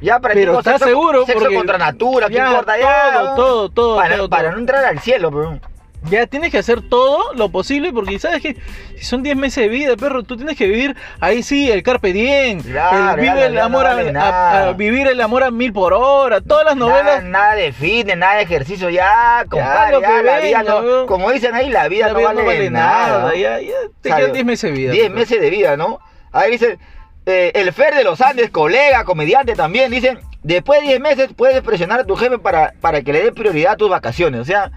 Ya 0.01 0.19
para 0.19 0.33
Pero 0.35 0.59
¿estás 0.59 0.75
sexo- 0.81 0.85
seguro? 0.89 1.25
Sexo 1.25 1.39
Porque 1.41 1.55
contra 1.55 1.77
natura, 1.77 2.27
¿qué 2.27 2.35
ya, 2.35 2.47
importa? 2.49 2.77
Ya, 2.77 3.13
todo, 3.13 3.23
¿no? 3.25 3.35
todo, 3.35 3.69
todo, 3.69 3.95
Para, 3.97 4.15
todo, 4.17 4.29
para 4.29 4.43
todo. 4.43 4.51
no 4.53 4.57
entrar 4.59 4.85
al 4.85 4.99
cielo, 4.99 5.31
pero. 5.31 5.59
Ya 6.11 6.27
tienes 6.27 6.51
que 6.51 6.59
hacer 6.59 6.87
todo 6.87 7.33
lo 7.33 7.49
posible 7.49 7.91
porque 7.91 8.19
sabes 8.19 8.41
que 8.41 8.55
si 8.95 9.03
son 9.03 9.23
10 9.23 9.35
meses 9.35 9.63
de 9.63 9.67
vida, 9.67 9.97
perro, 9.97 10.21
tú 10.23 10.37
tienes 10.37 10.55
que 10.55 10.67
vivir 10.67 10.95
ahí 11.19 11.41
sí, 11.41 11.69
el 11.71 11.81
carpe 11.81 12.13
diem, 12.13 12.61
Claro, 12.61 12.97
el 13.19 13.25
ya 13.25 13.33
vive 13.33 13.35
la 13.41 13.45
el 13.47 13.51
vida 13.53 13.63
amor 13.65 13.83
no 13.83 13.89
a- 13.89 13.95
vale 13.95 14.09
a, 14.09 14.11
nada. 14.13 14.67
a 14.69 14.71
vivir 14.73 15.07
el 15.07 15.19
amor 15.19 15.43
a 15.43 15.49
mil 15.51 15.73
por 15.73 15.93
hora, 15.93 16.39
todas 16.39 16.63
las 16.65 16.77
Nada, 16.77 16.91
novelas, 16.91 17.23
nada 17.25 17.55
de 17.55 17.73
fitness, 17.73 18.15
nada 18.15 18.35
de 18.35 18.43
ejercicio, 18.43 18.89
ya, 18.91 19.43
compadre, 19.49 19.99
ya, 19.99 20.09
la 20.21 20.21
vida 20.21 20.39
venga, 20.59 20.63
no, 20.63 20.79
weón. 20.81 21.07
como 21.07 21.31
dicen 21.31 21.55
ahí, 21.55 21.69
la 21.69 21.87
vida, 21.89 22.07
la 22.07 22.13
no, 22.13 22.19
vida 22.19 22.33
vale 22.43 22.69
nada. 22.69 23.21
¿no? 23.23 23.33
ya, 23.33 23.59
ya 23.59 23.73
te 23.99 24.09
O 24.09 24.13
sea, 24.13 24.17
quedan 24.17 24.33
10 24.33 24.45
meses 24.45 24.71
de 24.71 24.77
vida. 24.79 24.91
10 24.93 25.03
perro. 25.07 25.15
meses 25.19 25.41
de 25.41 25.49
vida, 25.49 25.77
¿no? 25.77 25.99
Ahí 26.31 26.51
dice, 26.51 26.77
eh, 27.27 27.51
el 27.53 27.71
Fer 27.73 27.93
de 27.93 28.03
los 28.03 28.21
Andes, 28.21 28.49
colega, 28.49 29.03
comediante 29.03 29.53
también, 29.53 29.91
dicen, 29.91 30.17
después 30.43 30.79
de 30.81 30.87
10 30.87 30.99
meses 31.01 31.29
puedes 31.35 31.61
presionar 31.61 31.99
a 31.99 32.05
tu 32.05 32.15
jefe 32.15 32.39
para, 32.39 32.73
para 32.81 33.01
que 33.03 33.13
le 33.13 33.21
dé 33.23 33.31
prioridad 33.31 33.73
a 33.73 33.77
tus 33.77 33.89
vacaciones, 33.89 34.41
o 34.41 34.45
sea... 34.45 34.71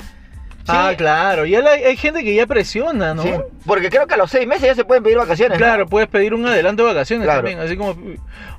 Ah, 0.68 0.88
sí, 0.90 0.96
claro, 0.96 1.46
ya 1.46 1.60
la- 1.62 1.70
hay 1.70 1.96
gente 1.96 2.22
que 2.22 2.34
ya 2.34 2.46
presiona, 2.46 3.14
¿no? 3.14 3.22
sí, 3.22 3.32
porque 3.66 3.88
creo 3.88 4.06
que 4.06 4.14
a 4.14 4.18
los 4.18 4.30
6 4.30 4.46
meses 4.46 4.64
ya 4.66 4.74
se 4.74 4.84
pueden 4.84 5.02
pedir 5.02 5.16
vacaciones, 5.16 5.58
¿no? 5.58 5.64
Claro, 5.64 5.86
puedes 5.86 6.08
pedir 6.08 6.34
un 6.34 6.46
adelanto 6.46 6.82
de 6.84 6.88
vacaciones 6.92 7.24
Claro. 7.24 7.40
también, 7.40 7.58
así 7.60 7.76
como 7.76 7.96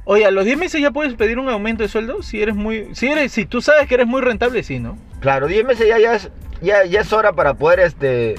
Oye, 0.03 0.25
a 0.25 0.31
los 0.31 0.43
10 0.43 0.57
meses 0.57 0.81
ya 0.81 0.91
puedes 0.91 1.13
pedir 1.13 1.37
un 1.37 1.47
aumento 1.47 1.83
de 1.83 1.89
sueldo 1.89 2.21
si 2.23 2.41
eres 2.41 2.55
muy 2.55 2.89
si 2.95 3.07
eres 3.07 3.31
si 3.31 3.45
tú 3.45 3.61
sabes 3.61 3.87
que 3.87 3.93
eres 3.93 4.07
muy 4.07 4.21
rentable, 4.21 4.63
sí, 4.63 4.79
¿no? 4.79 4.97
Claro, 5.21 5.47
10 5.47 5.63
meses 5.63 5.87
ya, 5.87 5.99
ya, 5.99 6.15
es, 6.15 6.29
ya, 6.61 6.83
ya 6.85 7.01
es 7.01 7.13
hora 7.13 7.31
para 7.33 7.53
poder 7.53 7.81
este, 7.81 8.35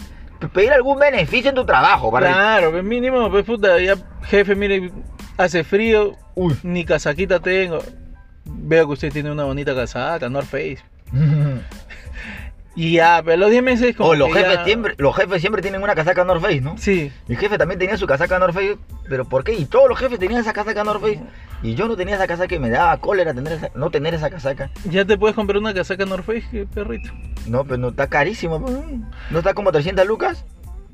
pedir 0.53 0.73
algún 0.73 0.99
beneficio 0.99 1.49
en 1.51 1.55
tu 1.55 1.65
trabajo. 1.65 2.11
Para... 2.11 2.27
Claro, 2.33 2.73
pues 2.73 2.83
mínimo, 2.85 3.31
pues 3.31 3.45
puta, 3.45 3.79
ya 3.81 3.95
jefe, 4.25 4.55
mire, 4.55 4.91
hace 5.43 5.65
frío, 5.65 6.17
Uy. 6.35 6.57
ni 6.63 6.85
casaquita 6.85 7.41
tengo. 7.41 7.81
Veo 8.45 8.87
que 8.87 8.93
usted 8.93 9.13
tiene 9.13 9.31
una 9.31 9.45
bonita 9.45 9.75
casaca, 9.75 10.29
North 10.29 10.47
Face. 10.49 10.79
Y 12.75 12.93
ya, 12.95 13.21
pero 13.23 13.37
los 13.37 13.51
10 13.51 13.63
meses 13.63 13.95
como 13.95 14.09
O 14.11 14.15
los 14.15 14.29
que 14.29 14.39
jefes, 14.39 14.55
ya- 14.55 14.65
siempre, 14.65 14.95
los 14.97 15.15
jefes 15.15 15.43
siempre 15.43 15.61
tienen 15.61 15.83
una 15.83 15.95
casaca 15.95 16.25
North 16.25 16.41
Face, 16.41 16.63
¿no? 16.63 16.79
Sí. 16.79 17.13
Mi 17.29 17.37
jefe 17.37 17.59
también 17.59 17.79
tenía 17.79 17.99
su 17.99 18.07
casaca 18.07 18.39
North 18.39 18.55
Face, 18.55 18.79
pero 19.11 19.27
¿por 19.27 19.45
qué? 19.45 19.53
Y 19.53 19.67
todos 19.67 19.91
los 19.91 19.99
jefes 19.99 20.19
tenían 20.19 20.41
esa 20.41 20.55
casaca 20.55 20.83
North 20.83 21.03
Face. 21.03 21.21
Y 21.63 21.75
yo 21.75 21.87
no 21.87 21.97
tenía 21.97 22.15
esa 22.15 22.27
casaca 22.27 22.55
y 22.55 22.59
me 22.59 22.71
daba 22.71 22.97
cólera 22.97 23.35
tener 23.35 23.53
esa- 23.53 23.71
no 23.75 23.91
tener 23.91 24.15
esa 24.15 24.31
casaca. 24.31 24.71
Ya 24.89 25.05
te 25.05 25.19
puedes 25.19 25.35
comprar 25.37 25.59
una 25.59 25.75
casaca 25.75 26.07
North 26.07 26.25
Face, 26.25 26.67
perrito. 26.73 27.11
No, 27.47 27.63
pero 27.65 27.77
no 27.77 27.89
está 27.89 28.07
carísimo. 28.07 28.59
pues. 28.59 28.73
¿No 29.31 29.39
está 29.41 29.53
como 29.53 29.71
300 29.71 30.07
lucas? 30.07 30.47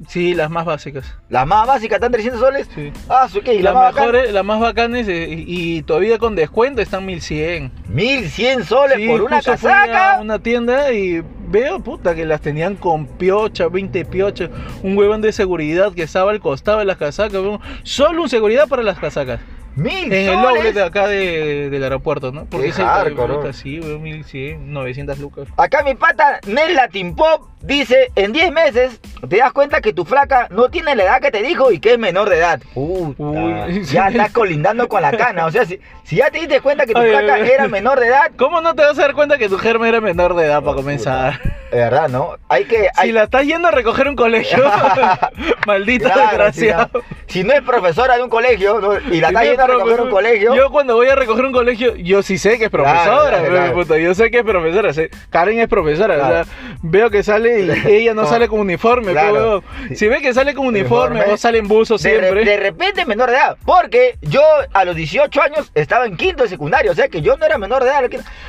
Sí, 0.07 0.33
las 0.35 0.49
más 0.49 0.65
básicas. 0.65 1.13
Las 1.29 1.45
más 1.47 1.67
básicas 1.67 1.97
están 1.97 2.13
300 2.13 2.41
soles. 2.41 2.69
Sí. 2.75 2.93
Ah, 3.09 3.29
su 3.29 3.41
qué, 3.41 3.55
y 3.55 3.63
la 3.63 3.73
Las 3.73 3.83
bacán, 3.83 3.95
mejores, 4.07 4.33
las 4.33 4.45
más 4.45 4.61
bacanes 4.61 5.09
eh, 5.09 5.27
y, 5.29 5.79
y 5.79 5.83
todavía 5.83 6.19
con 6.19 6.37
descuento 6.37 6.81
están 6.81 7.05
1100. 7.05 7.73
1100 7.89 8.65
soles 8.65 8.97
Sí, 8.97 9.09
por 9.09 9.23
una 9.23 9.37
justo 9.37 9.57
fui 9.59 9.69
casaca. 9.71 10.15
a 10.15 10.21
una 10.21 10.39
tienda 10.39 10.93
y 10.93 11.23
veo, 11.49 11.81
puta, 11.81 12.15
que 12.15 12.25
las 12.27 12.41
tenían 12.41 12.77
con 12.77 13.07
piocha, 13.07 13.67
20 13.69 14.05
piochas, 14.05 14.51
un 14.85 14.97
huevón 14.97 15.21
de 15.21 15.33
seguridad 15.33 15.93
que 15.93 16.05
estaba 16.05 16.31
al 16.31 16.41
costado 16.41 16.79
de 16.79 16.85
las 16.85 16.97
casacas, 16.97 17.41
solo 17.83 18.23
un 18.23 18.29
seguridad 18.29 18.69
para 18.69 18.83
las 18.85 18.99
casacas. 19.01 19.41
Mil 19.75 20.13
En 20.13 20.29
el 20.31 20.43
doble 20.43 20.73
de 20.73 20.83
acá 20.83 21.07
de- 21.07 21.71
del 21.71 21.83
aeropuerto, 21.85 22.33
¿no? 22.33 22.47
Porque 22.47 22.69
es 22.69 22.79
el 22.81 22.85
¿no? 22.85 23.53
sí, 23.53 23.79
weón, 23.79 24.03
1100, 24.03 24.73
900 24.73 25.19
lucas. 25.21 25.47
Acá 25.57 25.85
mi 25.85 25.95
pata 25.95 26.41
Nel 26.49 26.75
Latin 26.75 27.15
Pop 27.15 27.43
dice, 27.63 28.09
en 28.17 28.33
10 28.33 28.51
meses 28.51 29.01
te 29.29 29.37
das 29.39 29.53
cuenta 29.53 29.81
que 29.81 29.93
tu 29.93 30.05
flaca 30.05 30.47
no 30.51 30.69
tiene 30.69 30.95
la 30.95 31.05
edad 31.05 31.21
que 31.21 31.31
te 31.31 31.43
dijo 31.43 31.71
y 31.73 31.81
que 31.81 31.93
es 31.95 31.99
menor 31.99 32.29
de 32.29 32.37
edad. 32.39 32.61
Puta, 32.75 33.23
Uy, 33.23 33.83
ya 33.85 34.09
sí. 34.09 34.17
estás 34.17 34.31
colindando 34.33 34.89
con 34.89 35.03
la 35.03 35.13
cana. 35.17 35.47
O 35.47 35.51
sea, 35.51 35.65
si, 35.65 35.81
si 36.05 36.17
ya 36.17 36.31
te 36.31 36.39
diste 36.39 36.61
cuenta 36.61 36.87
que 36.87 36.93
tu 36.95 37.01
Ay, 37.01 37.11
flaca 37.11 37.39
era 37.39 37.69
menor 37.69 37.99
de 38.01 38.07
edad, 38.09 38.31
¿Cómo 38.37 38.61
no 38.61 38.75
te 38.75 38.83
vas 38.83 38.99
a 38.99 39.03
dar 39.03 39.15
cuenta 39.15 39.39
que 39.39 39.49
tu 39.49 39.59
germen 39.59 39.89
era 39.89 40.01
menor 40.01 40.35
de 40.35 40.45
edad 40.47 40.63
para 40.63 40.77
comenzar? 40.77 41.41
de 41.71 41.77
verdad, 41.77 42.09
¿no? 42.09 42.37
Hay 42.49 42.65
que... 42.65 42.89
Hay, 42.97 43.09
Si 43.09 43.13
la 43.13 43.25
estás 43.25 43.45
yendo 43.45 43.69
a 43.69 43.71
recoger 43.71 44.09
un 44.09 44.17
colegio, 44.17 44.59
maldito 45.67 46.05
Claro, 46.07 46.21
desgraciado. 46.23 46.89
Si 46.93 46.99
no, 46.99 47.05
si 47.27 47.45
no 47.45 47.53
es 47.53 47.63
profesora 47.63 48.17
de 48.17 48.23
un 48.23 48.31
colegio 48.31 48.81
¿no? 48.81 48.95
y 49.15 49.21
la 49.21 49.29
Si 49.29 49.33
está 49.33 49.33
no 49.33 49.41
es 49.41 49.49
yendo 49.49 49.63
a 49.65 49.67
recoger 49.67 50.01
un 50.01 50.11
colegio, 50.11 50.55
Yo 50.55 50.71
cuando 50.71 50.95
voy 50.95 51.09
a 51.09 51.15
recoger 51.15 51.45
un 51.45 51.53
colegio, 51.53 51.95
yo 51.97 52.23
sí 52.23 52.39
sé 52.39 52.59
que 52.59 52.65
es 52.65 52.71
profesora, 52.71 53.29
claro, 53.39 53.43
weón, 53.43 53.55
claro. 53.55 53.75
puta, 53.75 53.99
yo 53.99 54.15
sé 54.15 54.31
que 54.31 54.39
es 54.39 54.45
profesora, 54.45 54.93
sé- 54.93 55.11
Karen 55.31 55.59
es 55.59 55.69
profesora, 55.69 56.15
Claro. 56.15 56.41
o 56.41 56.45
sea, 56.45 56.55
veo 56.83 57.11
que 57.11 57.23
sale 57.23 57.61
y 57.61 57.71
ella 57.93 58.15
no 58.15 58.23
No. 58.23 58.29
sale 58.29 58.49
con 58.49 58.61
uniforme, 58.61 59.08
Claro. 59.13 59.63
si 59.95 60.07
ve 60.09 60.21
que 60.21 60.33
sale 60.35 60.55
con 60.55 60.67
uniforme, 60.67 61.17
Uniforme. 61.17 61.35
o 61.35 61.37
sale 61.37 61.59
en 61.59 61.69
buzo 61.69 61.99
siempre, 61.99 62.45
de 62.45 62.57
repente 62.57 63.05
menor 63.07 63.31
de 63.31 63.37
edad. 63.37 63.57
Porque 63.65 64.17
yo 64.23 64.43
a 64.73 64.85
los 64.85 64.95
18 64.97 65.43
años 65.43 65.71
estaba 65.75 66.07
en 66.07 66.17
quinto 66.17 66.43
de 66.43 66.49
secundario. 66.49 66.93
O 66.93 66.95
sea 66.95 67.09
que 67.09 67.23
yo 67.23 67.37
no 67.37 67.45
era 67.47 67.59
menor 67.59 67.83
de 67.85 67.91
edad. 67.91 68.03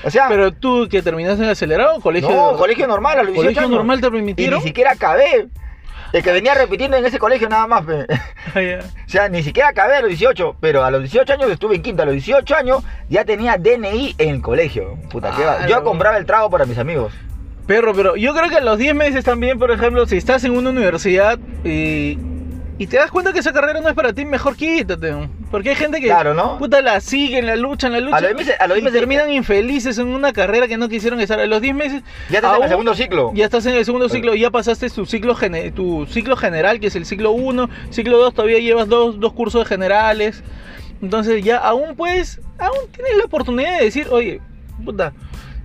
O 0.04 0.10
sea, 0.10 0.28
pero 0.30 0.52
tú 0.52 0.88
que 0.90 1.02
terminaste 1.02 1.44
en 1.44 1.50
acelerado, 1.50 1.96
o 1.98 2.02
colegio 2.02 2.30
no, 2.30 2.52
de- 2.54 2.58
colegio 2.58 2.88
normal 2.88 3.20
a 3.20 3.24
los 3.24 3.34
18 3.34 3.42
colegio 3.46 3.62
años. 3.62 3.72
normal 3.78 4.02
te 4.02 4.08
Y 4.08 4.12
permitieron, 4.12 4.60
ni 4.60 4.66
siquiera 4.66 4.92
acabé. 4.92 5.48
El 6.12 6.24
que 6.24 6.32
venía 6.32 6.56
repitiendo 6.56 6.98
en 6.98 7.06
ese 7.06 7.20
colegio 7.20 7.48
nada 7.50 7.68
más. 7.68 7.84
Ah. 8.56 8.80
O 9.06 9.10
sea, 9.10 9.30
ni 9.30 9.44
siquiera 9.44 9.70
acabé 9.70 9.98
a 9.98 10.02
los 10.02 10.10
18. 10.10 10.56
Pero 10.60 10.84
a 10.84 10.90
los 10.90 11.02
18 11.02 11.34
años 11.34 11.52
estuve 11.52 11.76
en 11.76 11.84
quinto. 11.84 12.02
A 12.02 12.06
los 12.08 12.16
18 12.16 12.56
años 12.56 12.84
ya 13.10 13.24
tenía 13.26 13.58
DNI 13.60 14.16
en 14.18 14.30
el 14.30 14.42
colegio. 14.42 14.98
Puta, 15.12 15.32
qué 15.38 15.46
va- 15.46 15.68
Yo 15.68 15.84
compraba 15.84 16.18
el 16.18 16.26
trago 16.26 16.50
para 16.50 16.66
mis 16.66 16.80
amigos. 16.80 17.14
Perro, 17.70 17.94
pero 17.94 18.16
yo 18.16 18.34
creo 18.34 18.50
que 18.50 18.56
a 18.56 18.62
los 18.62 18.80
10 18.80 18.96
meses 18.96 19.24
también, 19.24 19.60
por 19.60 19.70
ejemplo, 19.70 20.08
si 20.08 20.18
estás 20.18 20.44
en 20.44 20.54
una 20.58 20.72
universidad 20.72 21.38
y, 21.64 22.18
y 22.80 22.88
te 22.88 22.98
das 22.98 23.12
cuenta 23.12 23.32
que 23.32 23.38
esa 23.38 23.54
carrera 23.54 23.80
no 23.80 23.88
es 23.90 23.94
para 23.94 24.12
ti, 24.12 24.26
mejor 24.26 24.56
quítate. 24.56 25.14
Porque 25.52 25.70
hay 25.70 25.76
gente 25.76 26.00
que 26.02 26.08
Claro, 26.08 26.34
¿no? 26.34 26.58
puta 26.58 26.82
la 26.82 27.00
siguen, 27.00 27.46
la 27.46 27.56
luchan, 27.56 27.92
la 27.92 28.00
luchan. 28.00 28.16
A 28.18 28.22
los 28.22 28.30
10 28.36 28.38
meses- 28.48 28.56
a 28.60 28.66
los 28.66 28.74
10 28.76 28.82
y 28.82 28.86
meses- 28.86 29.00
terminan 29.00 29.32
infelices 29.32 30.00
en 30.00 30.08
una 30.08 30.34
carrera 30.34 30.68
que 30.68 30.78
no 30.80 30.90
quisieron 30.90 31.20
estar. 31.22 31.40
A 31.40 31.46
los 31.46 31.62
10 31.62 31.76
meses. 31.76 32.02
Ya 32.32 32.38
estás 32.40 32.50
en 32.50 32.56
aún- 32.56 32.64
el 32.64 32.70
segundo 32.70 32.96
ciclo. 32.96 33.32
Ya 33.36 33.46
estás 33.46 33.66
en 33.68 33.76
el 33.76 33.86
segundo 33.86 34.10
ciclo, 34.10 34.34
ya 34.34 34.50
pasaste 34.50 34.90
tu 34.90 35.06
ciclo, 35.06 35.36
tu 35.76 36.08
ciclo 36.08 36.36
general, 36.38 36.80
que 36.80 36.88
es 36.88 36.96
el 36.96 37.06
ciclo 37.06 37.30
1, 37.34 37.70
ciclo 37.92 38.18
2, 38.18 38.34
todavía 38.34 38.58
llevas 38.58 38.90
dos, 38.90 39.20
dos 39.20 39.34
cursos 39.34 39.68
generales. 39.68 40.44
Entonces 41.04 41.44
ya 41.44 41.58
aún 41.58 41.96
puedes, 41.96 42.42
aún 42.58 42.80
tienes 42.92 43.16
la 43.16 43.26
oportunidad 43.26 43.78
de 43.78 43.86
decir, 43.86 44.08
oye, 44.10 44.42
puta, 44.84 45.14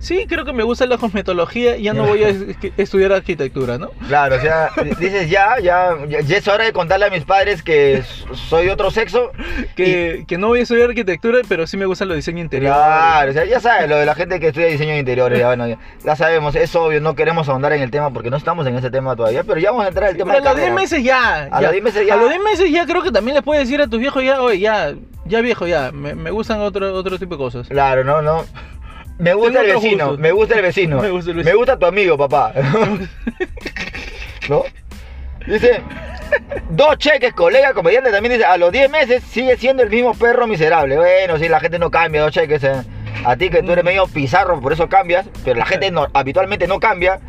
sí, 0.05 0.25
creo 0.27 0.45
que 0.45 0.53
me 0.53 0.63
gusta 0.63 0.85
la 0.85 0.97
cosmetología, 0.97 1.77
ya 1.77 1.93
no 1.93 2.05
voy 2.05 2.23
a 2.23 2.29
es- 2.29 2.45
estudiar 2.77 3.11
arquitectura, 3.13 3.77
¿no? 3.77 3.89
Claro, 4.07 4.35
o 4.35 4.39
sea, 4.39 4.69
dices 4.99 5.29
ya, 5.29 5.59
ya, 5.61 5.89
ya, 6.07 6.19
es 6.19 6.47
hora 6.47 6.63
de 6.65 6.73
contarle 6.73 7.05
a 7.05 7.09
mis 7.09 7.25
padres 7.25 7.63
que 7.63 8.03
soy 8.33 8.69
otro 8.69 8.91
sexo. 8.91 9.31
Que, 9.75 10.23
que 10.27 10.37
no 10.37 10.47
voy 10.47 10.59
a 10.59 10.63
estudiar 10.63 10.89
arquitectura, 10.89 11.39
pero 11.49 11.67
sí 11.67 11.77
me 11.77 11.85
gustan 11.85 12.07
los 12.07 12.15
diseños 12.17 12.41
interiores. 12.41 12.77
Claro, 12.77 13.31
o 13.31 13.33
sea, 13.33 13.45
ya 13.45 13.59
sabes, 13.59 13.89
lo 13.89 13.97
de 13.97 14.05
la 14.05 14.15
gente 14.15 14.39
que 14.39 14.47
estudia 14.47 14.67
diseño 14.67 14.91
de 14.93 14.99
interiores, 14.99 15.39
ya, 15.39 15.47
bueno, 15.47 15.67
ya, 15.67 15.77
ya 16.03 16.15
sabemos, 16.15 16.55
es 16.55 16.75
obvio, 16.75 17.01
no 17.01 17.15
queremos 17.15 17.49
ahondar 17.49 17.73
en 17.73 17.81
el 17.81 17.91
tema 17.91 18.11
porque 18.11 18.29
no 18.29 18.37
estamos 18.37 18.65
en 18.67 18.75
ese 18.75 18.89
tema 18.89 19.15
todavía, 19.15 19.43
pero 19.43 19.59
ya 19.59 19.71
vamos 19.71 19.85
a 19.85 19.89
entrar 19.89 20.09
al 20.09 20.17
tema 20.17 20.33
Pero 20.33 20.43
a 20.43 20.53
los 20.53 20.55
10 20.55 20.67
carrera. 20.69 20.81
meses 20.81 21.03
ya. 21.03 21.43
A 21.51 21.61
los 21.61 21.71
10 21.71 21.83
meses 21.83 22.07
ya. 22.07 22.13
A 22.13 22.17
los 22.17 22.29
10 22.29 22.41
meses 22.43 22.71
ya 22.71 22.85
creo 22.85 23.01
que 23.01 23.11
también 23.11 23.35
les 23.35 23.43
puedes 23.43 23.63
decir 23.63 23.81
a 23.81 23.87
tus 23.87 23.99
viejos 23.99 24.23
ya, 24.23 24.41
oye, 24.41 24.59
ya, 24.59 24.93
ya 25.25 25.41
viejo, 25.41 25.65
ya, 25.67 25.91
me, 25.91 26.13
me 26.15 26.31
gustan 26.31 26.61
otro, 26.61 26.93
otro 26.93 27.17
tipo 27.17 27.35
de 27.35 27.37
cosas. 27.39 27.67
Claro, 27.67 28.03
no, 28.03 28.21
no. 28.21 28.45
Me 29.17 29.33
gusta 29.33 29.61
el 29.61 29.67
vecino, 29.73 30.05
gustos. 30.07 30.19
me 30.19 30.31
gusta 30.31 30.55
el 30.55 30.61
vecino. 30.61 31.01
Me 31.01 31.09
gusta 31.09 31.31
el 31.31 31.37
Me 31.37 31.43
vecino. 31.43 31.57
gusta 31.57 31.79
tu 31.79 31.85
amigo, 31.85 32.17
papá. 32.17 32.53
¿No? 34.49 34.63
Dice, 35.47 35.81
dos 36.69 36.97
cheques, 36.97 37.33
colega 37.33 37.73
comediante 37.73 38.11
también 38.11 38.33
dice, 38.33 38.45
a 38.45 38.57
los 38.57 38.71
10 38.71 38.89
meses 38.89 39.23
sigue 39.23 39.57
siendo 39.57 39.83
el 39.83 39.89
mismo 39.89 40.13
perro 40.15 40.47
miserable. 40.47 40.97
Bueno, 40.97 41.37
si 41.37 41.47
la 41.47 41.59
gente 41.59 41.77
no 41.79 41.91
cambia, 41.91 42.21
dos 42.21 42.31
cheques. 42.31 42.63
eh. 42.63 42.81
A 43.23 43.35
ti 43.37 43.49
que 43.49 43.63
tú 43.63 43.71
eres 43.71 43.83
Mm. 43.83 43.87
medio 43.87 44.07
pizarro, 44.07 44.59
por 44.59 44.73
eso 44.73 44.89
cambias, 44.89 45.25
pero 45.43 45.57
la 45.57 45.65
gente 45.65 45.89
no- 45.91 46.07
habitualmente 46.13 46.67
no 46.67 46.79
cambia. 46.79 47.19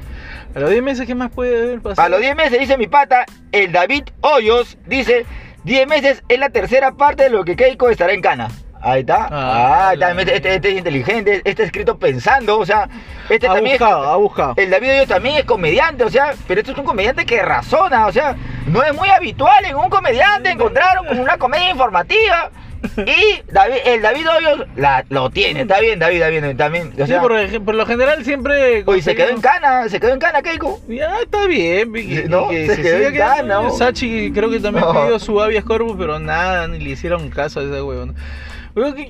A 0.54 0.58
los 0.58 0.70
10 0.70 0.82
meses, 0.82 1.06
¿qué 1.06 1.14
más 1.14 1.30
puede 1.30 1.56
haber 1.62 1.80
pasado? 1.80 2.06
A 2.06 2.08
los 2.08 2.20
10 2.20 2.34
meses, 2.36 2.58
dice 2.58 2.76
mi 2.76 2.86
pata, 2.86 3.24
el 3.52 3.70
David 3.72 4.04
Hoyos, 4.22 4.76
dice, 4.86 5.24
10 5.64 5.86
meses 5.86 6.22
es 6.28 6.38
la 6.38 6.48
tercera 6.50 6.92
parte 6.92 7.24
de 7.24 7.30
lo 7.30 7.44
que 7.44 7.54
Keiko 7.56 7.88
estará 7.90 8.12
en 8.12 8.20
cana. 8.22 8.48
Ahí 8.86 9.00
está. 9.00 9.28
Ah, 9.30 9.88
Ah, 9.88 9.94
está. 9.94 10.14
la- 10.14 10.22
Este, 10.22 10.54
este 10.54 10.68
es 10.70 10.78
inteligente, 10.78 11.42
este 11.44 11.62
es 11.62 11.66
escrito 11.66 11.98
pensando, 11.98 12.58
o 12.58 12.64
sea, 12.66 12.88
este 13.28 13.46
ha 13.48 13.54
también 13.54 13.74
es- 13.74 13.80
buscado, 13.80 14.04
ha 14.04 14.16
buscado. 14.16 14.54
el 14.56 14.70
David 14.70 14.90
Hoyos 14.90 15.08
también 15.08 15.36
es 15.36 15.44
comediante, 15.44 16.04
o 16.04 16.10
sea, 16.10 16.34
pero 16.46 16.60
esto 16.60 16.72
es 16.72 16.78
un 16.78 16.84
comediante 16.84 17.26
que 17.26 17.42
razona, 17.42 18.06
o 18.06 18.12
sea, 18.12 18.36
no 18.66 18.82
es 18.84 18.94
muy 18.94 19.08
habitual 19.08 19.64
en 19.64 19.74
un 19.76 19.88
comediante 19.90 20.50
encontrar 20.50 20.98
con 21.06 21.18
una 21.18 21.36
comedia 21.36 21.70
informativa. 21.70 22.50
Y 22.98 23.42
David, 23.50 23.76
el 23.86 24.02
David 24.02 24.26
Hoyos 24.30 24.66
la, 24.76 25.04
lo 25.08 25.30
tiene, 25.30 25.62
está 25.62 25.80
bien, 25.80 25.98
David, 25.98 26.16
está 26.22 26.28
bien, 26.28 26.56
también. 26.56 26.92
O 26.96 27.00
Sí, 27.00 27.06
sea, 27.06 27.20
por, 27.20 27.32
ej- 27.32 27.58
por 27.64 27.74
lo 27.74 27.84
general 27.86 28.24
siempre... 28.24 28.84
hoy 28.86 29.02
se 29.02 29.16
quedó 29.16 29.30
en 29.30 29.40
cana, 29.40 29.88
se 29.88 29.98
quedó 29.98 30.12
en 30.12 30.20
cana, 30.20 30.40
Keiko. 30.42 30.78
Ya 30.86 31.18
está 31.20 31.46
bien, 31.46 31.90
No, 32.28 32.48
que 32.48 32.66
se 32.68 32.80
quedó 32.82 33.08
en 33.08 33.16
cana, 33.16 33.42
¿no? 33.62 33.70
Sachi 33.70 34.30
creo 34.32 34.50
que 34.50 34.60
también 34.60 34.84
No. 34.84 34.92
pidió 34.92 35.18
su 35.18 35.40
habeas 35.40 35.64
corpus, 35.64 35.96
pero 35.98 36.20
nada, 36.20 36.68
ni 36.68 36.78
le 36.78 36.90
hicieron 36.90 37.28
caso 37.30 37.58
a 37.60 37.64
ese 37.64 37.82
huevón. 37.82 38.10
Yo, 38.10 38.22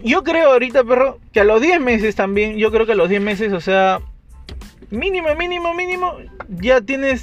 yo 0.05 0.23
creo 0.23 0.53
ahorita, 0.53 0.85
perro, 0.85 1.19
que 1.33 1.41
a 1.41 1.45
los 1.45 1.61
10 1.61 1.81
meses 1.81 2.15
también, 2.15 2.57
yo 2.57 2.71
creo 2.71 2.87
que 2.87 2.93
a 2.93 2.97
los 2.97 3.09
10 3.09 3.21
meses, 3.21 3.53
o 3.53 3.61
sea, 3.61 4.01
mínimo, 4.91 5.35
mínimo, 5.35 5.75
mínimo, 5.75 6.15
ya 6.49 6.81
tienes, 6.81 7.23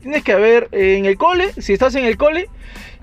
tienes 0.00 0.24
que 0.24 0.32
haber 0.32 0.68
eh, 0.72 0.96
en 0.96 1.04
el 1.04 1.16
cole, 1.18 1.52
si 1.58 1.72
estás 1.74 1.94
en 1.96 2.04
el 2.06 2.16
cole, 2.16 2.48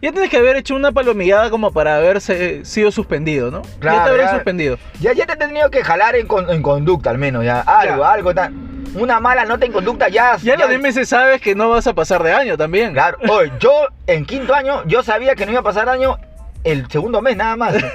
ya 0.01 0.11
tienes 0.11 0.29
que 0.29 0.37
haber 0.37 0.55
hecho 0.55 0.75
una 0.75 0.91
palomillada 0.91 1.49
como 1.49 1.71
para 1.71 1.97
haberse 1.97 2.65
sido 2.65 2.91
suspendido, 2.91 3.51
¿no? 3.51 3.61
ya 3.61 3.79
Claro, 3.79 4.03
te 4.05 4.09
habrás 4.11 4.31
ya. 4.31 4.35
suspendido. 4.37 4.77
Ya, 5.01 5.13
ya 5.13 5.25
te 5.25 5.33
he 5.33 5.37
tenido 5.37 5.69
que 5.69 5.83
jalar 5.83 6.15
en, 6.15 6.27
con- 6.27 6.49
en 6.49 6.61
conducta 6.61 7.11
al 7.11 7.17
menos, 7.17 7.45
ya. 7.45 7.61
Algo, 7.61 8.01
Ya. 8.03 8.11
algo 8.11 8.33
tan. 8.33 8.75
Una 8.95 9.19
mala 9.19 9.45
nota 9.45 9.65
en 9.65 9.71
conducta 9.73 10.07
ya. 10.09 10.37
Ya 10.37 10.53
a 10.53 10.57
los 10.57 10.69
10 10.69 10.81
meses 10.81 11.09
sabes 11.09 11.41
que 11.41 11.53
no 11.53 11.69
vas 11.69 11.85
a 11.85 11.93
pasar 11.93 12.23
de 12.23 12.33
año 12.33 12.57
también. 12.57 12.93
Claro, 12.93 13.17
hoy 13.29 13.51
yo 13.59 13.71
en 14.07 14.25
quinto 14.25 14.53
año, 14.53 14.83
yo 14.87 15.03
sabía 15.03 15.35
que 15.35 15.45
no 15.45 15.51
iba 15.51 15.59
a 15.61 15.63
pasar 15.63 15.89
año 15.89 16.17
el 16.65 16.89
segundo 16.91 17.21
mes 17.21 17.37
nada 17.37 17.55
más. 17.55 17.75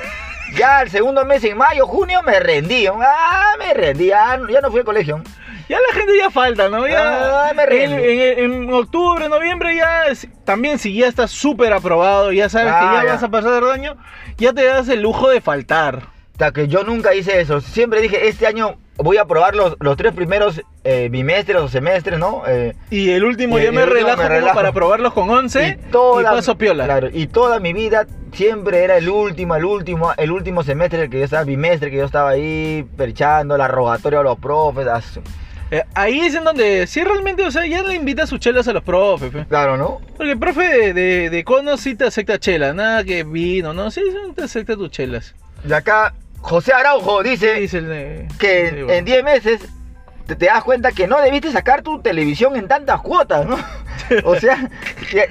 Ya 0.56 0.82
el 0.82 0.90
segundo 0.90 1.24
mes, 1.24 1.44
en 1.44 1.56
mayo, 1.56 1.86
junio, 1.86 2.24
me 2.24 2.40
rendí. 2.40 2.84
Ah, 2.88 3.52
me 3.56 3.72
rendí, 3.72 4.06
ya, 4.06 4.36
no- 4.36 4.48
ya 4.48 4.60
no 4.60 4.68
fui 4.72 4.80
al 4.80 4.84
colegio. 4.84 5.22
Ya 5.68 5.78
la 5.78 5.94
gente 5.94 6.18
ya 6.18 6.28
falta, 6.28 6.68
¿no? 6.68 6.88
Ya 6.88 7.50
Ah, 7.50 7.52
me 7.54 7.62
en, 7.84 7.92
en- 7.92 8.38
en 8.66 8.72
octubre, 8.74 9.28
noviembre 9.28 9.76
ya 9.76 10.06
es- 10.06 10.26
también 10.44 10.80
si 10.80 10.92
ya 10.92 11.06
estás 11.06 11.30
súper 11.30 11.72
aprobado, 11.72 12.32
ya 12.32 12.48
sabes 12.48 12.72
Ah, 12.74 12.80
que 12.80 12.96
ya, 12.96 13.04
ya. 13.04 13.12
vas 13.12 13.22
a 13.22 13.28
pasar 13.28 13.62
de 13.64 13.72
año, 13.72 13.96
ya 14.38 14.52
te 14.52 14.64
das 14.64 14.88
el 14.88 15.02
lujo 15.02 15.28
de 15.28 15.40
faltar. 15.40 16.08
Hasta 16.32 16.50
que 16.50 16.66
yo 16.66 16.82
nunca 16.82 17.14
hice 17.14 17.40
eso. 17.40 17.60
Siempre 17.60 18.00
dije, 18.00 18.26
este 18.26 18.48
año 18.48 18.76
voy 19.02 19.16
a 19.16 19.24
probar 19.24 19.54
los, 19.54 19.76
los 19.80 19.96
tres 19.96 20.12
primeros 20.12 20.60
eh, 20.84 21.08
bimestres 21.10 21.58
o 21.58 21.68
semestres, 21.68 22.18
¿no? 22.18 22.42
Eh, 22.46 22.74
Y 22.90 23.10
el 23.10 23.24
último 23.24 23.58
Y 23.58 23.62
ya 23.62 23.68
el 23.68 23.74
me 23.74 23.82
último 23.82 23.94
relajo, 24.00 24.16
me 24.18 24.24
como 24.24 24.34
relajo. 24.38 24.54
para 24.56 24.72
probarlos 24.72 25.12
con 25.12 25.28
11 25.30 25.68
y, 25.86 25.90
toda- 25.90 26.30
paso 26.32 26.56
piola. 26.56 26.84
Claro, 26.84 27.08
y 27.12 27.26
toda 27.26 27.60
mi 27.60 27.72
vida 27.72 28.06
siempre 28.32 28.84
era 28.84 28.96
el 28.98 29.08
último, 29.08 29.56
el 29.56 29.64
último, 29.64 30.12
el 30.16 30.30
último 30.30 30.62
semestre 30.62 31.08
que 31.10 31.18
yo 31.18 31.24
estaba, 31.24 31.44
bimestre 31.44 31.90
que 31.90 31.96
yo 31.96 32.04
estaba 32.04 32.30
ahí 32.30 32.86
perchando, 32.96 33.56
la 33.58 33.68
rogatoria 33.68 34.20
a 34.20 34.22
los 34.22 34.38
profes. 34.38 34.86
Eh, 35.72 35.84
ahí 35.94 36.20
es 36.20 36.34
en 36.34 36.42
donde, 36.42 36.86
sí 36.88 37.04
realmente, 37.04 37.44
o 37.44 37.50
sea, 37.52 37.64
ya 37.64 37.82
le 37.82 37.94
invita 37.94 38.26
sus 38.26 38.40
chelas 38.40 38.66
a 38.66 38.72
los 38.72 38.82
profes. 38.82 39.30
pe. 39.30 39.44
Claro, 39.46 39.76
¿no? 39.76 40.00
Porque 40.16 40.32
el 40.32 40.38
profe 40.38 40.62
de, 40.64 40.92
de, 40.94 41.30
de 41.30 41.44
cono 41.44 41.76
sí 41.76 41.94
te 41.94 42.04
acepta 42.06 42.38
chela, 42.40 42.74
nada 42.74 43.04
que 43.04 43.22
vino, 43.22 43.72
¿no? 43.72 43.90
Sí, 43.92 44.00
sí 44.04 44.32
te 44.34 44.42
acepta 44.44 44.74
tus 44.74 44.90
chelas. 44.90 45.34
Y 45.68 45.72
acá 45.72 46.12
José 46.40 46.72
Araujo 46.72 47.22
dice 47.22 47.54
Dice 47.54 47.78
el 47.78 47.88
de- 47.88 48.28
que 48.38 48.70
sí, 48.70 48.74
en- 48.76 48.84
bueno. 48.86 48.92
en 48.98 49.04
10 49.04 49.24
meses 49.24 49.60
te, 50.26 50.36
te 50.36 50.46
das 50.46 50.62
cuenta 50.64 50.92
que 50.92 51.06
no 51.08 51.20
debiste 51.20 51.50
sacar 51.52 51.82
tu 51.82 52.00
televisión 52.00 52.56
en 52.56 52.68
tantas 52.68 53.00
cuotas, 53.00 53.46
¿no? 53.46 53.56
O 54.24 54.34
sea, 54.34 54.68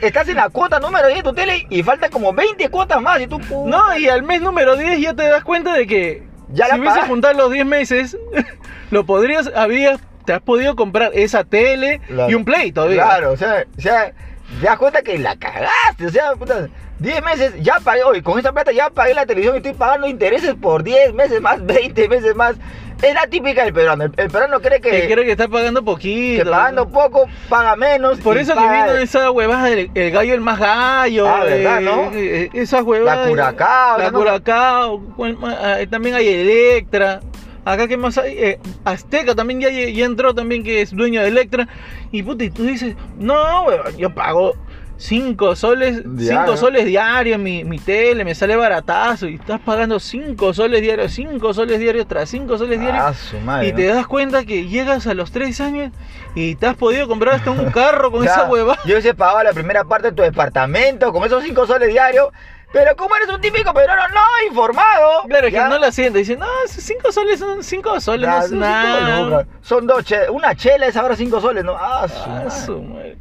estás 0.01 0.29
en 0.29 0.35
la 0.37 0.47
cuota 0.49 0.79
número 0.79 1.07
10 1.07 1.19
de 1.19 1.23
tu 1.29 1.33
tele 1.35 1.65
y 1.69 1.83
faltan 1.83 2.09
como 2.11 2.31
20 2.31 2.69
cuotas 2.69 3.01
más 3.01 3.19
y 3.19 3.27
tú... 3.27 3.37
No, 3.65 3.97
y 3.97 4.07
al 4.07 4.23
mes 4.23 4.41
número 4.41 4.77
10 4.77 4.99
ya 5.01 5.13
te 5.13 5.23
das 5.27 5.43
cuenta 5.43 5.73
de 5.73 5.85
que 5.85 6.23
Ya 6.53 6.65
si 6.67 6.71
hubiese 6.73 6.85
pagaste. 6.85 7.09
juntado 7.09 7.33
los 7.33 7.51
10 7.51 7.65
meses, 7.65 8.17
lo 8.91 9.05
podrías, 9.05 9.51
habías, 9.53 9.99
te 10.25 10.31
has 10.33 10.41
podido 10.41 10.75
comprar 10.77 11.11
esa 11.13 11.43
tele 11.43 11.99
Claro. 12.07 12.29
y 12.31 12.35
un 12.35 12.45
play 12.45 12.71
todavía. 12.71 13.03
Claro, 13.03 13.31
o 13.33 13.37
sea, 13.37 13.65
o 13.77 13.81
sea, 13.81 14.13
te 14.61 14.65
das 14.65 14.77
cuenta 14.77 15.01
que 15.01 15.17
la 15.17 15.35
cagaste, 15.37 16.05
o 16.05 16.09
sea, 16.09 16.33
puta, 16.35 16.69
10 16.99 17.23
meses, 17.23 17.53
ya 17.61 17.77
pagué, 17.83 18.03
hoy 18.03 18.21
con 18.21 18.37
esta 18.37 18.51
plata 18.51 18.71
ya 18.71 18.89
pagué 18.89 19.13
la 19.13 19.25
televisión 19.25 19.55
y 19.55 19.57
estoy 19.57 19.73
pagando 19.73 20.07
intereses 20.07 20.53
por 20.55 20.83
10 20.83 21.13
meses 21.13 21.39
más, 21.41 21.65
20 21.65 22.09
meses 22.09 22.35
más. 22.35 22.55
es 23.01 23.13
la 23.13 23.25
típica 23.27 23.63
del 23.63 23.73
peruano. 23.73 24.03
El, 24.03 24.11
el 24.17 24.29
peruano 24.29 24.59
cree 24.59 24.81
que, 24.81 24.89
Que 24.91 25.07
creo 25.07 25.23
que 25.23 25.31
está 25.31 25.47
pagando 25.47 25.83
poquito. 25.83 26.43
que 26.43 26.49
pagando 26.49 26.89
poco 26.89 27.25
paga 27.47 27.75
menos. 27.77 28.19
Por 28.19 28.37
eso 28.37 28.53
que 28.53 28.59
vino 28.59 28.91
esa 28.97 29.31
huevada 29.31 29.65
del 29.67 29.89
el 29.95 30.11
gallo 30.11 30.33
el 30.33 30.41
más 30.41 30.59
gallo. 30.59 31.27
Ah, 31.29 31.43
¿verdad, 31.45 31.79
no? 31.81 32.11
eh, 32.13 32.49
esas 32.53 32.83
huevadas. 32.83 33.25
La 33.25 33.29
Curacao, 33.29 33.97
La 33.99 34.11
¿no? 34.11 34.17
Curacao. 34.19 35.01
Ah, 35.43 35.77
También 35.89 36.15
hay 36.15 36.27
Electra. 36.27 37.21
Acá 37.65 37.87
que 37.87 37.97
más 37.97 38.17
hay, 38.17 38.37
Eh, 38.37 38.59
Azteca 38.83 39.35
también 39.35 39.61
ya, 39.61 39.69
ya 39.69 40.05
entró 40.05 40.33
también 40.33 40.63
que 40.63 40.81
es 40.81 40.91
dueño 40.93 41.21
de 41.21 41.27
Electra. 41.29 41.67
Y 42.11 42.23
puta, 42.23 42.43
y 42.43 42.49
tú 42.49 42.63
dices, 42.63 42.95
no, 43.17 43.67
yo 43.97 44.13
pago 44.13 44.55
5 44.99 45.55
soles, 45.55 46.01
Diario. 46.05 46.45
5 46.45 46.57
soles 46.57 46.85
diarios 46.85 47.39
mi, 47.39 47.63
mi 47.63 47.79
tele, 47.79 48.25
me 48.25 48.35
sale 48.35 48.57
baratazo. 48.57 49.27
Y 49.29 49.35
estás 49.35 49.61
pagando 49.61 49.97
5 49.99 50.53
soles 50.53 50.81
diarios, 50.81 51.13
5 51.13 51.53
soles 51.53 51.79
diarios 51.79 52.05
tras 52.05 52.29
5 52.29 52.57
soles 52.57 52.79
diarios. 52.81 53.01
Ah, 53.03 53.13
su 53.13 53.39
madre. 53.39 53.67
Y 53.67 53.71
¿no? 53.71 53.77
te 53.77 53.85
das 53.87 54.07
cuenta 54.07 54.43
que 54.43 54.67
llegas 54.67 55.07
a 55.07 55.13
los 55.13 55.31
3 55.31 55.61
años 55.61 55.91
y 56.35 56.55
te 56.55 56.67
has 56.67 56.75
podido 56.75 57.07
comprar 57.07 57.35
hasta 57.35 57.49
un 57.51 57.65
carro 57.71 58.11
con 58.11 58.25
esa 58.25 58.43
hueva. 58.49 58.75
Yo 58.85 58.91
hubiese 58.95 59.13
pagado 59.13 59.41
la 59.43 59.53
primera 59.53 59.85
parte 59.85 60.09
de 60.09 60.13
tu 60.17 60.21
departamento 60.21 61.13
con 61.13 61.23
esos 61.23 61.43
5 61.43 61.65
soles 61.65 61.87
diarios. 61.89 62.27
Pero 62.71 62.95
como 62.95 63.15
eres 63.15 63.29
un 63.29 63.41
típico 63.41 63.73
peruano 63.73 64.03
no 64.09 64.47
informado. 64.47 65.23
Claro, 65.27 65.47
es 65.47 65.53
que 65.53 65.59
no 65.59 65.79
la 65.79 65.91
siente. 65.91 66.19
Dicen, 66.19 66.37
no, 66.37 66.45
5 66.67 67.11
soles 67.11 67.39
son 67.39 67.63
5 67.63 67.99
soles, 67.99 68.27
Ya, 68.29 68.31
no 68.31 68.37
es 68.43 68.49
son 68.49 68.49
cinco 68.51 68.59
nada. 68.59 69.21
lucas. 69.21 69.47
Son 69.61 69.87
dos 69.87 70.03
chelas. 70.03 70.29
Una 70.29 70.53
chela 70.55 70.85
es 70.85 70.95
ahora 70.95 71.15
5 71.15 71.41
soles, 71.41 71.63
¿no? 71.63 71.75
Ah, 71.75 72.05
su 72.07 72.19
Ah, 72.19 72.27
madre. 72.27 72.51
su 72.51 72.81
madre. 72.83 73.17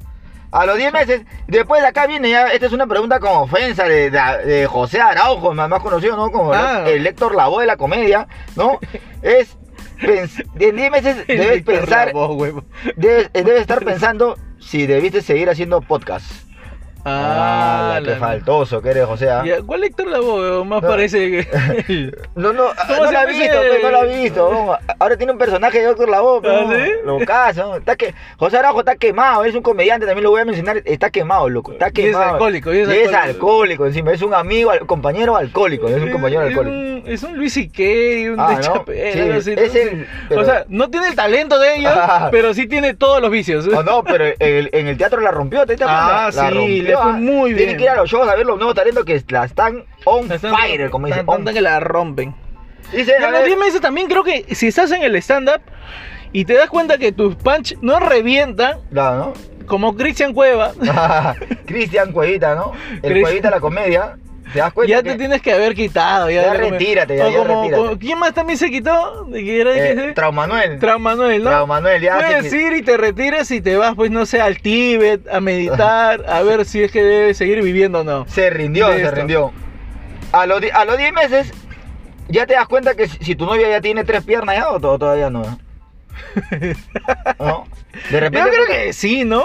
A 0.51 0.64
los 0.64 0.76
10 0.78 0.92
meses, 0.92 1.22
después 1.46 1.82
de 1.82 1.88
acá 1.88 2.07
viene 2.07 2.30
ya, 2.30 2.46
esta 2.49 2.66
es 2.66 2.72
una 2.72 2.86
pregunta 2.86 3.20
con 3.20 3.30
ofensa 3.36 3.84
de, 3.84 4.11
de- 4.11 4.44
de 4.46 4.66
José 4.66 5.01
Araujo, 5.01 5.53
más 5.53 5.68
más 5.68 5.82
conocido, 5.82 6.16
¿no? 6.16 6.30
Como 6.30 6.53
Ah. 6.55 6.84
el 6.86 7.07
Héctor 7.07 7.34
Lavoe 7.34 7.61
de 7.62 7.66
la 7.66 7.76
comedia, 7.76 8.26
¿no? 8.57 8.78
Es, 9.22 9.57
pens- 10.01 10.44
en 10.59 10.76
10 10.76 10.90
meses 10.90 11.26
debes 11.26 11.62
pensar, 11.64 12.12
debes, 12.96 13.30
eh, 13.34 13.42
debes 13.44 13.61
estar 13.61 13.84
pensando 13.84 14.36
si 14.59 14.86
debiste 14.86 15.20
seguir 15.22 15.51
haciendo 15.51 15.80
podcast. 15.82 16.24
Ah, 17.09 17.99
la 18.01 18.05
que 18.05 18.11
la- 18.11 18.17
faltoso 18.19 18.83
que 18.83 18.91
eres, 18.91 19.07
José. 19.07 19.31
¿ah? 19.31 19.43
Ya, 19.45 19.63
¿Cuál 19.63 19.85
Héctor 19.85 20.09
Lavoe? 20.09 20.65
Más 20.65 20.83
No. 20.83 20.89
parece 20.89 21.19
que. 21.31 21.49
No, 22.35 22.53
no, 22.53 22.65
¿Cómo 22.87 23.03
no 23.03 23.07
se 23.09 23.13
lo 23.13 23.19
ha 23.19 23.25
llama 23.25 23.25
visto, 23.27 23.61
pe, 23.61 23.81
no 23.83 23.91
lo 23.91 23.99
ha 23.99 24.05
visto. 24.05 24.51
no. 24.53 24.79
Ahora 24.99 25.17
tiene 25.17 25.33
un 25.33 25.39
personaje 25.39 25.79
de 25.81 25.87
Doctor 25.87 26.09
Lavoe, 26.09 26.39
¿Ah, 26.39 26.65
pero 26.69 26.85
sí? 26.85 26.91
lo 27.05 27.19
caso. 27.21 27.67
¿no? 27.69 27.77
Está 27.77 27.97
que, 27.97 28.15
José 28.39 28.59
Araujo 28.59 28.81
está 28.81 28.97
quemado, 28.97 29.45
es 29.45 29.55
un 29.55 29.63
comediante, 29.63 30.07
también 30.07 30.25
lo 30.25 30.31
voy 30.31 30.43
a 30.43 30.45
mencionar, 30.45 30.83
está 30.85 31.11
quemado, 31.11 31.49
loco, 31.49 31.73
está 31.73 31.87
Y 31.87 31.89
es 31.89 32.07
quemado. 32.07 32.33
alcohólico, 32.35 32.73
y 32.73 32.79
es 32.81 32.89
Y 32.89 32.93
es 32.93 33.13
alcohólico. 33.13 33.87
encima, 33.87 34.13
es 34.13 34.23
un 34.23 34.35
amigo, 34.35 34.71
compañero 34.87 35.37
alcohólico, 35.37 35.89
es 35.89 36.03
un 36.03 36.11
compañero 36.11 36.43
Es 36.43 36.49
alcohólico. 36.49 36.77
un, 36.77 37.03
es 37.07 37.23
un 37.23 37.37
Luis 37.37 37.57
Iquei, 37.57 38.29
un 38.29 38.41
Ah, 38.41 38.49
de 38.51 38.55
¿no? 38.69 38.85
Sí, 39.43 39.53
es 39.53 39.75
¿no? 39.75 39.81
el- 39.81 40.07
pero- 40.29 40.41
O 40.41 40.45
sea, 40.45 40.65
no 40.69 40.91
tiene 40.91 41.09
el 41.09 41.15
talento 41.17 41.59
de 41.59 41.77
ellos, 41.77 41.93
pero 42.31 42.55
sí 42.55 42.67
tiene 42.67 42.95
todos 42.95 43.21
los 43.21 43.31
vicios. 43.31 43.67
O 43.69 43.83
no, 43.83 44.03
pero 44.05 44.27
en 44.27 44.35
el, 44.41 44.71
en 44.73 44.87
el 44.89 44.97
teatro 44.97 45.21
la 45.21 45.31
rompió, 45.31 45.67
¿te 45.67 45.77
das 45.77 45.89
Ah? 45.91 46.31
La 46.35 46.51
sí, 46.51 46.83
le 46.83 46.95
fue 47.03 47.12
muy 47.14 47.55
Tienen 47.55 47.66
bien. 47.66 47.78
que 47.78 47.84
ir 47.84 47.90
a 47.90 47.96
los 47.96 48.11
shows 48.11 48.28
a 48.28 48.34
ver 48.34 48.46
los 48.46 48.57
nuevos 48.57 48.74
talentos 48.74 49.05
que 49.05 49.22
la 49.28 49.44
están 49.44 49.84
on 50.05 50.30
Están- 50.30 50.55
fire, 50.55 50.90
como 50.90 51.07
dicen. 51.07 51.20
están- 51.28 51.44
que 51.55 51.61
la 51.61 51.80
rompen. 51.80 52.34
Dice, 52.92 53.12
ver, 53.20 53.44
10 53.44 53.59
meses 53.59 53.80
también 53.80 54.09
creo 54.09 54.24
que 54.24 54.46
si 54.55 54.68
estás 54.68 54.90
en 54.92 55.03
el 55.03 55.14
stand-up 55.16 55.61
y 56.32 56.44
te 56.44 56.55
das 56.55 56.68
cuenta 56.70 56.96
que 56.99 57.12
tus 57.12 57.34
punch 57.36 57.76
no 57.82 58.01
revientan, 58.01 58.78
claro, 58.90 59.34
como 59.66 59.94
Cristian 59.96 60.32
Cueva. 60.32 60.72
Cristian 61.66 62.12
Cuevita, 62.12 62.55
¿no? 62.55 62.72
El 62.94 63.01
Cristian. 63.01 63.22
Cuevita 63.22 63.49
de 63.49 63.55
la 63.55 63.61
comedia. 63.61 64.18
¿Te 64.53 64.59
das 64.61 64.72
cuenta? 64.72 64.90
ya 64.90 65.03
que- 65.03 65.11
te 65.11 65.16
tienes 65.18 65.42
que 65.42 65.53
haber 65.53 65.74
quitado. 65.74 66.30
Ya, 66.30 66.42
Ya 66.42 66.55
retírate, 66.55 67.16
ya, 67.16 67.26
O 67.26 67.30
ya 67.30 67.38
como- 67.38 67.62
retírate. 67.62 67.82
como- 67.86 67.99
¿Quién 67.99 68.18
más 68.18 68.34
también 68.34 68.59
se 68.59 68.70
quitó? 68.70 69.24
¿De 69.24 69.44
qué 69.44 69.61
era? 69.61 69.70
eh. 69.76 70.12
Traumanuel. 70.14 70.78
Traumanuel, 70.78 71.44
¿no? 71.44 71.51
Traumanuel, 71.51 72.03
ya. 72.03 72.14
Puedes 72.16 72.53
ir 72.53 72.72
y 72.74 72.82
te 72.82 72.96
retiras 72.96 73.51
y 73.51 73.61
te 73.61 73.76
vas, 73.76 73.94
pues 73.94 74.11
no 74.11 74.26
sé, 74.26 74.40
al 74.40 74.59
Tíbet 74.61 75.28
a 75.28 75.40
meditar, 75.40 76.24
a 76.28 76.42
ver 76.42 76.64
si 76.64 76.82
es 76.82 76.90
que 76.92 77.03
debes 77.03 77.36
seguir 77.36 77.62
viviendo 77.62 78.01
o 78.01 78.05
no. 78.05 78.26
Se 78.28 78.51
rindió, 78.51 78.92
se 78.92 79.11
rindió. 79.11 79.53
A 80.32 80.46
los, 80.46 80.61
di- 80.61 80.70
a 80.70 80.84
los 80.84 80.96
10 80.99 81.12
meses, 81.12 81.53
ya 82.28 82.46
te 82.46 82.55
das 82.55 82.68
cuenta 82.68 82.94
que 82.94 83.09
si, 83.09 83.16
si 83.24 83.34
tu 83.34 83.46
novia 83.46 83.68
ya 83.70 83.80
tiene 83.80 84.05
tres 84.05 84.24
piernas 84.24 84.57
ya 84.57 84.68
o 84.70 84.78
to- 84.80 84.99
todavía 84.99 85.30
no. 85.30 85.42
¿No? 87.38 87.64
De 88.11 88.11
Yo 88.11 88.20
repente. 88.20 88.51
creo 88.51 88.64
porque, 88.66 88.84
que 88.86 88.92
sí, 88.92 89.24
¿no? 89.24 89.44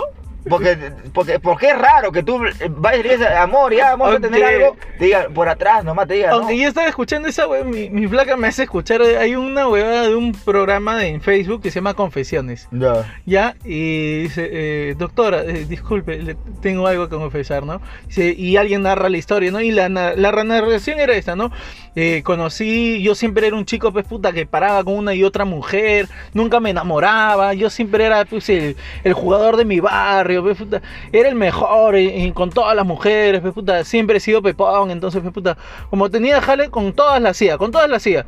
Porque, 0.50 0.78
porque, 1.14 1.40
porque 1.40 1.68
es 1.70 1.78
raro 1.78 2.12
que 2.12 2.24
tú 2.24 2.40
vayas 2.72 3.20
y 3.20 3.24
amor, 3.24 3.74
ya 3.74 3.96
vamos 3.96 4.16
a 4.16 4.20
tener 4.20 4.44
algo. 4.44 4.78
Te 5.00 5.06
digan, 5.06 5.34
por 5.34 5.48
atrás 5.50 5.84
nomás 5.84 6.08
te 6.08 6.16
digan. 6.16 6.32
¿no? 6.32 6.36
Aunque 6.38 6.58
yo 6.58 6.68
estaba 6.68 6.88
escuchando 6.88 7.28
esa 7.28 7.48
web, 7.48 7.66
mi, 7.66 7.90
mi 7.90 8.08
flaca 8.08 8.36
me 8.38 8.48
hace 8.48 8.64
escuchar, 8.64 9.02
eh, 9.02 9.18
hay 9.18 9.36
una 9.36 9.68
huevada 9.68 10.04
de 10.08 10.16
un 10.16 10.32
programa 10.34 10.98
de- 10.98 11.08
en 11.08 11.22
Facebook 11.22 11.62
que 11.62 11.72
se 11.72 11.76
llama 11.76 11.94
Confesiones. 11.94 12.68
Ya. 12.72 13.16
Ya, 13.26 13.56
y 13.64 14.24
dice, 14.24 14.50
eh, 14.52 14.96
doctora, 14.98 15.44
eh, 15.44 15.66
disculpe, 15.68 16.18
le- 16.22 16.36
tengo 16.62 16.88
algo 16.88 17.08
que 17.10 17.16
confesar, 17.16 17.66
¿no? 17.66 17.82
Dice, 18.08 18.34
y 18.38 18.58
alguien 18.58 18.84
narra 18.84 19.10
la 19.10 19.18
historia, 19.18 19.52
¿no? 19.52 19.62
Y 19.62 19.72
la, 19.72 19.90
na- 19.90 20.14
la 20.16 20.32
narración 20.44 21.00
era 21.00 21.14
esta, 21.14 21.36
¿no? 21.36 21.52
Eh, 21.96 22.22
conocí, 22.24 23.04
yo 23.04 23.14
siempre 23.14 23.46
era 23.48 23.56
un 23.56 23.66
chico, 23.66 23.92
pues 23.94 24.06
puta, 24.06 24.32
que 24.34 24.48
paraba 24.48 24.84
con 24.84 24.96
una 24.98 25.14
y 25.14 25.24
otra 25.24 25.46
mujer, 25.46 26.08
nunca 26.34 26.60
me 26.60 26.72
enamoraba, 26.72 27.54
yo 27.54 27.70
siempre 27.70 28.06
era, 28.06 28.26
pues, 28.26 28.50
el, 28.50 28.76
el 29.04 29.14
jugador 29.14 29.58
de 29.58 29.66
mi 29.66 29.80
barrio, 29.80 30.33
pues, 30.42 30.58
puta, 30.58 30.82
era 31.12 31.30
el 31.30 31.36
mejor 31.36 31.96
eh, 31.96 32.32
con 32.34 32.50
todas 32.50 32.76
las 32.76 32.86
mujeres, 32.86 33.42
pues, 33.42 33.54
puta, 33.54 33.84
siempre 33.84 34.18
he 34.18 34.20
sido 34.20 34.42
pepón, 34.42 34.90
entonces, 34.92 35.22
pues, 35.22 35.34
puta, 35.34 35.58
como 35.90 36.10
tenía 36.10 36.42
jale, 36.42 36.70
con 36.70 36.94
todas 36.94 37.22
las 37.22 37.32
hacía, 37.32 37.58
con 37.58 37.72
todas 37.72 37.90
las 37.90 37.98
hacía. 38.02 38.26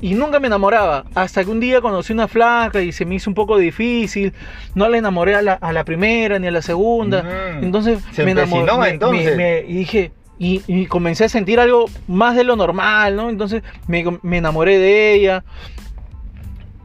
Y 0.00 0.14
nunca 0.14 0.38
me 0.38 0.46
enamoraba, 0.46 1.04
hasta 1.14 1.42
que 1.44 1.50
un 1.50 1.58
día 1.58 1.80
conocí 1.80 2.12
una 2.12 2.28
flaca 2.28 2.80
y 2.80 2.92
se 2.92 3.04
me 3.04 3.16
hizo 3.16 3.28
un 3.30 3.34
poco 3.34 3.58
difícil, 3.58 4.32
no 4.76 4.88
le 4.88 4.98
enamoré 4.98 5.34
a 5.34 5.42
la, 5.42 5.54
a 5.54 5.72
la 5.72 5.84
primera 5.84 6.38
ni 6.38 6.46
a 6.46 6.50
la 6.52 6.62
segunda, 6.62 7.22
Mm. 7.22 7.64
entonces 7.64 7.98
Se 8.12 8.24
me 8.24 8.30
enamoré, 8.30 8.60
empecinó, 8.60 8.80
me- 8.80 8.88
entonces. 8.90 9.36
me- 9.36 9.36
me- 9.36 9.60
y 9.66 9.72
dije, 9.78 10.12
y, 10.38 10.62
y 10.66 10.86
comencé 10.86 11.24
a 11.24 11.28
sentir 11.28 11.58
algo 11.60 11.86
más 12.08 12.36
de 12.36 12.44
lo 12.44 12.56
normal, 12.56 13.14
¿no? 13.16 13.28
Entonces 13.30 13.62
me, 13.86 14.04
me 14.22 14.38
enamoré 14.38 14.78
de 14.78 15.14
ella. 15.14 15.44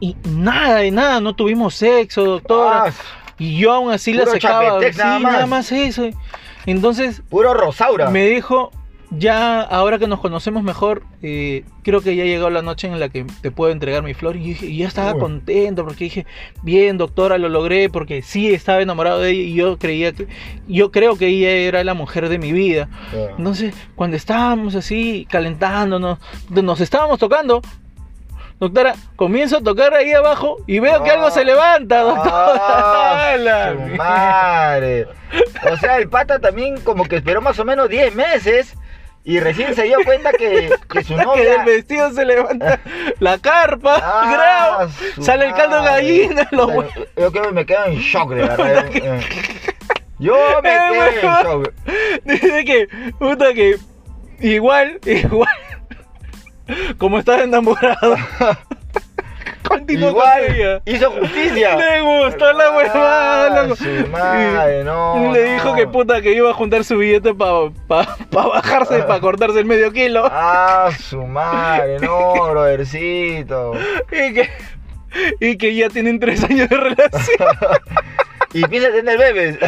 Y 0.00 0.16
nada, 0.28 0.76
de 0.78 0.90
nada, 0.92 1.20
no 1.20 1.34
tuvimos 1.34 1.74
sexo, 1.74 2.24
doctora. 2.24 2.84
Ah, 2.86 2.92
y 3.38 3.58
yo 3.58 3.72
aún 3.72 3.92
así 3.92 4.12
la 4.12 4.26
secaba. 4.26 4.80
Sí, 4.80 4.98
nada 4.98 5.18
nada 5.20 5.46
más. 5.46 5.70
eso. 5.72 6.08
Entonces 6.66 7.22
puro 7.28 7.54
Rosaura. 7.54 8.10
me 8.10 8.26
dijo, 8.26 8.70
ya 9.10 9.62
ahora 9.62 9.98
que 9.98 10.06
nos 10.06 10.20
conocemos 10.20 10.62
mejor, 10.62 11.02
eh, 11.22 11.64
creo 11.82 12.02
que 12.02 12.14
ya 12.14 12.24
llegó 12.24 12.50
la 12.50 12.60
noche 12.60 12.88
en 12.88 13.00
la 13.00 13.08
que 13.08 13.24
te 13.40 13.50
puedo 13.50 13.72
entregar 13.72 14.02
mi 14.02 14.12
flor. 14.12 14.36
Y, 14.36 14.40
dije- 14.54 14.66
y 14.66 14.76
ya 14.78 14.88
estaba 14.88 15.14
Uy. 15.14 15.20
contento 15.20 15.84
porque 15.84 16.04
dije, 16.04 16.26
bien 16.62 16.98
doctora, 16.98 17.38
lo 17.38 17.48
logré 17.48 17.88
porque 17.88 18.20
sí 18.20 18.52
estaba 18.52 18.82
enamorado 18.82 19.20
de 19.20 19.30
ella 19.30 19.42
y 19.42 19.54
yo 19.54 19.78
creía 19.78 20.12
que, 20.12 20.26
yo 20.66 20.90
creo 20.90 21.16
que 21.16 21.28
ella 21.28 21.50
era 21.50 21.82
la 21.84 21.94
mujer 21.94 22.28
de 22.28 22.38
mi 22.38 22.52
vida. 22.52 22.90
Ya. 23.14 23.30
Entonces, 23.38 23.74
cuando 23.94 24.16
estábamos 24.16 24.74
así 24.74 25.26
calentándonos, 25.30 26.18
nos 26.50 26.80
estábamos 26.80 27.18
tocando. 27.18 27.62
Doctora, 28.60 28.94
comienzo 29.16 29.58
a 29.58 29.60
tocar 29.62 29.94
ahí 29.94 30.12
abajo 30.12 30.56
y 30.66 30.80
veo 30.80 31.02
que 31.04 31.10
algo 31.10 31.30
se 31.30 31.44
levanta, 31.44 32.00
doctora. 32.00 32.60
Ah, 32.60 33.34
su 33.72 33.78
mierda. 33.78 33.96
madre. 33.96 35.06
O 35.70 35.76
sea, 35.76 35.98
el 35.98 36.08
pata 36.08 36.38
también 36.40 36.80
como 36.80 37.04
que 37.04 37.16
esperó 37.16 37.40
más 37.40 37.58
o 37.60 37.64
menos 37.64 37.88
10 37.88 38.14
meses 38.16 38.74
y 39.24 39.38
recién 39.40 39.74
se 39.74 39.84
dio 39.84 39.98
cuenta 40.04 40.32
que, 40.32 40.70
que 40.90 41.04
su 41.04 41.14
que 41.16 41.22
novia... 41.22 41.50
del 41.58 41.64
vestido 41.66 42.10
se 42.12 42.24
levanta 42.24 42.80
la 43.20 43.38
carpa, 43.38 44.00
Ah, 44.02 44.88
sale 45.20 45.46
el 45.46 45.54
caldo 45.54 45.76
de 45.82 45.84
gallina, 45.88 46.48
los 46.50 46.66
O 46.68 46.82
sea, 46.82 46.90
Yo 47.16 47.30
creo 47.30 47.42
que 47.44 47.52
me 47.52 47.66
quedo 47.66 47.84
en 47.84 47.94
shock, 47.98 48.30
de 48.30 48.42
verdad. 48.42 48.86
Eh, 48.92 49.20
Yo 50.18 50.34
me 50.62 50.74
Eh, 50.74 50.78
quedo 50.90 51.06
en 51.06 51.44
shock. 51.44 51.72
Dice 52.24 52.64
que, 52.64 52.88
puta 53.20 53.52
que, 53.54 53.76
igual, 54.40 54.98
igual, 55.04 55.48
como 56.98 57.18
estaba 57.18 57.42
enamorado, 57.42 58.16
continuó 59.68 60.12
con 60.14 60.22
Igual 60.22 60.82
hizo 60.86 61.10
justicia. 61.10 61.76
Le 61.76 62.00
gustó 62.00 62.52
la 62.52 62.70
huevada, 62.70 63.62
Ah, 63.70 63.74
su 63.76 64.08
madre, 64.10 64.84
no, 64.84 65.32
le 65.32 65.52
dijo 65.52 65.70
no. 65.70 65.74
que 65.76 65.86
puta 65.86 66.20
que 66.22 66.32
iba 66.32 66.50
a 66.50 66.54
juntar 66.54 66.84
su 66.84 66.96
billete 66.98 67.34
para 67.34 67.70
pa, 67.86 68.16
pa 68.30 68.46
bajarse, 68.48 69.02
para 69.02 69.20
cortarse 69.20 69.58
el 69.60 69.66
medio 69.66 69.92
kilo. 69.92 70.28
Ah, 70.30 70.90
su 70.98 71.22
madre, 71.26 71.98
no, 72.00 72.50
brodercito. 72.50 73.72
Y 74.10 74.34
que, 74.34 74.50
y 75.40 75.56
que 75.58 75.74
ya 75.74 75.88
tienen 75.88 76.18
tres 76.20 76.44
años 76.44 76.68
de 76.68 76.76
relación. 76.76 77.48
Y 78.54 78.64
piensa 78.66 78.90
tener 78.90 79.18
bebés. 79.18 79.58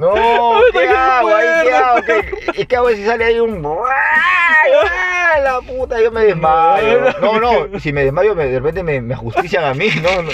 No, 0.00 0.60
¿qué 0.72 0.88
hago 0.88 1.28
ahí? 1.34 1.46
¿Qué 1.64 1.72
hago? 1.74 2.02
¿Qué, 2.02 2.60
¿Y 2.62 2.66
qué 2.66 2.76
hago 2.76 2.88
si 2.90 3.04
sale 3.04 3.24
ahí 3.24 3.38
un... 3.40 3.64
¡Ah, 3.66 5.38
La 5.42 5.60
puta, 5.60 6.00
yo 6.00 6.10
me 6.10 6.22
desmayo. 6.24 7.00
No, 7.20 7.38
no, 7.40 7.78
si 7.80 7.92
me 7.92 8.04
desmayo, 8.04 8.34
me- 8.34 8.46
de 8.46 8.58
repente 8.58 8.82
me, 8.82 9.00
me 9.00 9.14
ajustician 9.14 9.64
a 9.64 9.74
mí, 9.74 9.88
¿no? 10.02 10.22
no. 10.22 10.30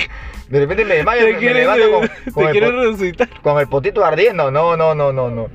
De 0.49 0.61
repente 0.61 0.85
me 0.85 0.95
desmayo, 0.97 1.27
me, 1.27 1.33
me 1.41 1.55
levanto 1.55 1.91
con, 1.91 2.33
con 2.33 2.49
el 2.57 2.61
resucitar. 2.73 3.29
con 3.43 3.59
el 3.59 3.67
potito 3.67 4.05
ardiendo. 4.05 4.51
No, 4.51 4.77
no, 4.77 4.95
no, 4.95 5.13
no, 5.13 5.29
no. 5.31 5.49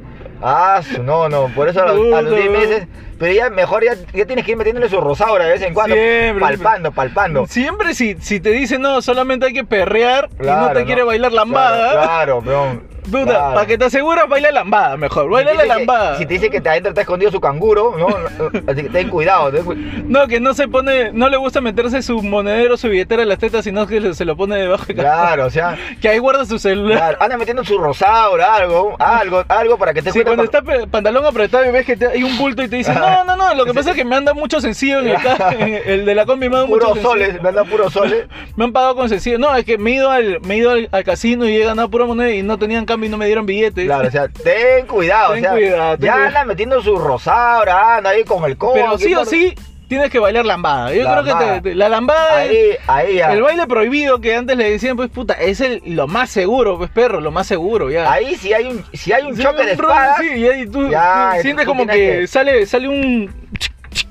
Ah, 0.44 0.82
no, 1.04 1.30
no, 1.30 1.48
por 1.56 1.70
eso 1.70 1.84
a 1.84 1.86
los, 1.94 2.14
a 2.14 2.22
los 2.22 2.32
Puta, 2.34 2.36
10 2.42 2.50
weón. 2.50 2.60
meses. 2.70 2.88
Pero 3.20 3.32
ya 3.34 3.50
mejor 3.52 3.84
ya, 3.86 3.94
ya 4.14 4.26
tienes 4.26 4.44
que 4.44 4.52
ir 4.52 4.58
metiéndole 4.58 4.90
su 4.90 5.00
rosaura 5.00 5.46
de 5.46 5.52
vez 5.52 5.62
en 5.62 5.74
cuando. 5.76 5.96
Siempre. 5.96 6.42
palpando, 6.42 6.92
palpando. 6.92 7.46
Siempre 7.48 7.94
si, 7.94 8.16
si 8.20 8.40
te 8.40 8.50
dicen 8.50 8.82
no, 8.82 9.02
solamente 9.04 9.46
hay 9.46 9.54
que 9.54 9.64
perrear 9.64 10.28
y 10.34 10.38
no 10.38 10.44
Claro, 10.44 10.80
te 10.80 10.86
quiere 10.86 11.04
bailar 11.04 11.32
lambada. 11.32 11.92
Claro, 11.92 12.42
claro, 12.42 12.42
peón. 12.42 12.91
Puta, 13.12 13.26
Claro. 13.26 13.54
para 13.54 13.66
que 13.68 13.78
te 13.78 13.86
aseguras, 13.86 14.28
baila 14.30 14.52
lambada 14.52 14.98
mejor. 14.98 15.26
Si 15.26 15.30
Baila 15.32 15.52
te 15.52 15.58
la 15.58 15.64
dice 15.64 15.74
que- 15.74 15.80
lambada. 15.86 16.18
Si 16.18 16.26
te 16.26 16.34
dice 16.34 16.50
que 16.50 16.62
te 16.62 16.70
adentro 16.70 16.90
está 16.90 17.02
escondido 17.02 17.32
su 17.32 17.40
canguro, 17.42 17.94
no, 17.98 18.08
así 18.72 18.84
que 18.84 18.90
ten 18.90 19.10
cuidado, 19.10 19.52
ten 19.52 20.06
No, 20.12 20.28
que 20.28 20.40
no 20.40 20.54
se 20.54 20.68
pone, 20.68 21.12
no 21.14 21.30
le 21.30 21.38
gusta 21.38 21.62
meterse 21.62 22.02
su 22.02 22.22
monedero, 22.22 22.78
su 22.78 22.88
billetera 22.90 23.24
en 23.24 23.30
las 23.30 23.40
tetas, 23.40 23.64
sino 23.64 23.86
que 23.88 24.14
se 24.14 24.26
lo 24.26 24.36
pone 24.36 24.56
debajo 24.58 24.86
de 24.86 24.96
Claro, 24.96 25.46
o 25.46 25.50
sea, 25.50 25.78
Que 26.02 26.10
ahí 26.10 26.18
guarda 26.20 26.46
su 26.46 26.58
celular. 26.60 26.98
claro, 26.98 27.18
anda 27.22 27.38
metiendo 27.38 27.64
su 27.64 27.78
rosaura, 27.78 28.56
algo, 28.56 28.96
algo, 29.00 29.44
algo 29.48 29.78
para 29.78 29.94
que 29.94 30.02
te 30.02 30.12
Sí, 30.12 30.24
cuando 30.24 30.44
está 30.44 30.62
pantalón 30.90 31.26
apretado 31.26 31.66
y 31.66 31.72
ves 31.72 31.86
que 31.86 31.96
te- 31.98 32.08
hay 32.08 32.24
un 32.24 32.38
bulto 32.38 32.64
y 32.64 32.68
te 32.68 32.78
dice, 32.78 32.94
no, 32.94 33.24
no, 33.24 33.36
no, 33.36 33.54
lo 33.56 33.66
que 33.66 33.74
pasa 33.76 33.92
es 33.92 33.96
que 33.96 34.06
me 34.06 34.16
anda 34.16 34.34
mucho 34.34 34.62
sencillo 34.62 35.00
en 35.00 35.10
el, 35.10 35.16
en 35.60 35.82
el 35.90 36.06
de 36.06 36.16
la 36.16 36.26
combi 36.26 36.50
me 36.50 36.56
anda 36.58 36.68
mucho 36.68 36.80
puros 36.88 36.94
sencillo. 36.94 37.10
soles, 37.26 37.42
me 37.42 37.50
anda 37.50 37.64
puros 37.64 37.94
soles. 37.94 38.26
Me 38.56 38.66
han 38.66 38.72
pagado 38.74 38.96
con 38.96 39.10
sencillo. 39.10 39.38
No, 39.40 39.56
es 39.56 39.66
que 39.66 39.78
me 39.78 39.92
he 39.92 39.94
ido 39.96 40.10
al, 40.12 40.40
me 40.42 40.56
he 40.56 40.58
ido 40.58 40.72
al, 40.72 40.90
al 40.92 41.04
casino 41.04 41.48
y 41.48 41.56
he 41.56 41.66
ganado 41.66 41.90
pura 41.90 42.06
moneda 42.06 42.32
y 42.32 42.44
no 42.44 42.58
tenían 42.58 42.86
cambio 42.86 43.01
y 43.06 43.10
no 43.10 43.18
me 43.18 43.26
dieron 43.26 43.46
billetes. 43.46 43.86
Claro, 43.86 44.08
o 44.08 44.12
sea, 44.12 44.28
ten 44.28 44.86
cuidado, 44.88 45.34
Ten 45.34 45.40
o 45.46 45.48
sea, 45.48 45.52
cuidado, 45.58 45.98
ten 45.98 46.06
ya 46.06 46.14
cuidado. 46.14 46.28
anda 46.28 46.46
metiendo 46.46 46.82
su 46.82 46.98
rosaura, 46.98 47.98
anda 47.98 48.10
ahí 48.12 48.24
con 48.24 48.44
el 48.46 48.58
codo. 48.58 48.74
Pero 48.74 48.98
sí 48.98 49.14
o 49.16 49.24
¿qué 49.24 49.30
sí, 49.30 49.56
tienes 49.88 50.10
que 50.10 50.20
bailar 50.20 50.46
lambada. 50.46 50.94
Yo 50.94 51.04
creo 51.04 51.24
que 51.24 51.30
Lambada. 51.32 51.54
te- 51.62 51.70
te- 51.70 51.76
la 51.76 51.90
lambada 51.90 52.38
Ahí, 52.38 52.70
ahí 52.88 53.16
ya. 53.16 53.34
El 53.34 53.42
baile 53.42 53.68
prohibido 53.68 54.22
que 54.22 54.36
antes 54.36 54.56
le 54.58 54.72
decían, 54.72 54.96
pues 54.96 55.10
puta, 55.10 55.34
es 55.34 55.60
el, 55.62 55.82
lo 55.86 56.08
más 56.08 56.30
seguro, 56.30 56.78
pues 56.78 56.90
perro, 56.92 57.20
lo 57.20 57.32
más 57.32 57.46
seguro, 57.48 57.90
ya. 57.92 58.10
Ahí 58.12 58.36
si 58.36 58.54
hay 58.54 58.66
un, 58.68 58.84
si 58.94 59.12
hay 59.12 59.24
un 59.24 59.36
Sí, 59.36 59.44
choque 59.44 59.66
de 59.66 59.74
un 59.74 59.78
ron, 59.80 59.92
espadas, 59.92 60.18
Sí, 60.20 60.28
y 60.40 60.48
ahí 60.48 60.66
tú, 60.68 60.90
Ya, 60.90 61.30
tú 61.32 61.36
tú 61.38 61.42
sientes 61.44 61.66
como 61.66 61.86
que- 61.88 62.26
sale, 62.28 62.66
sale 62.66 62.88
un. 62.88 63.34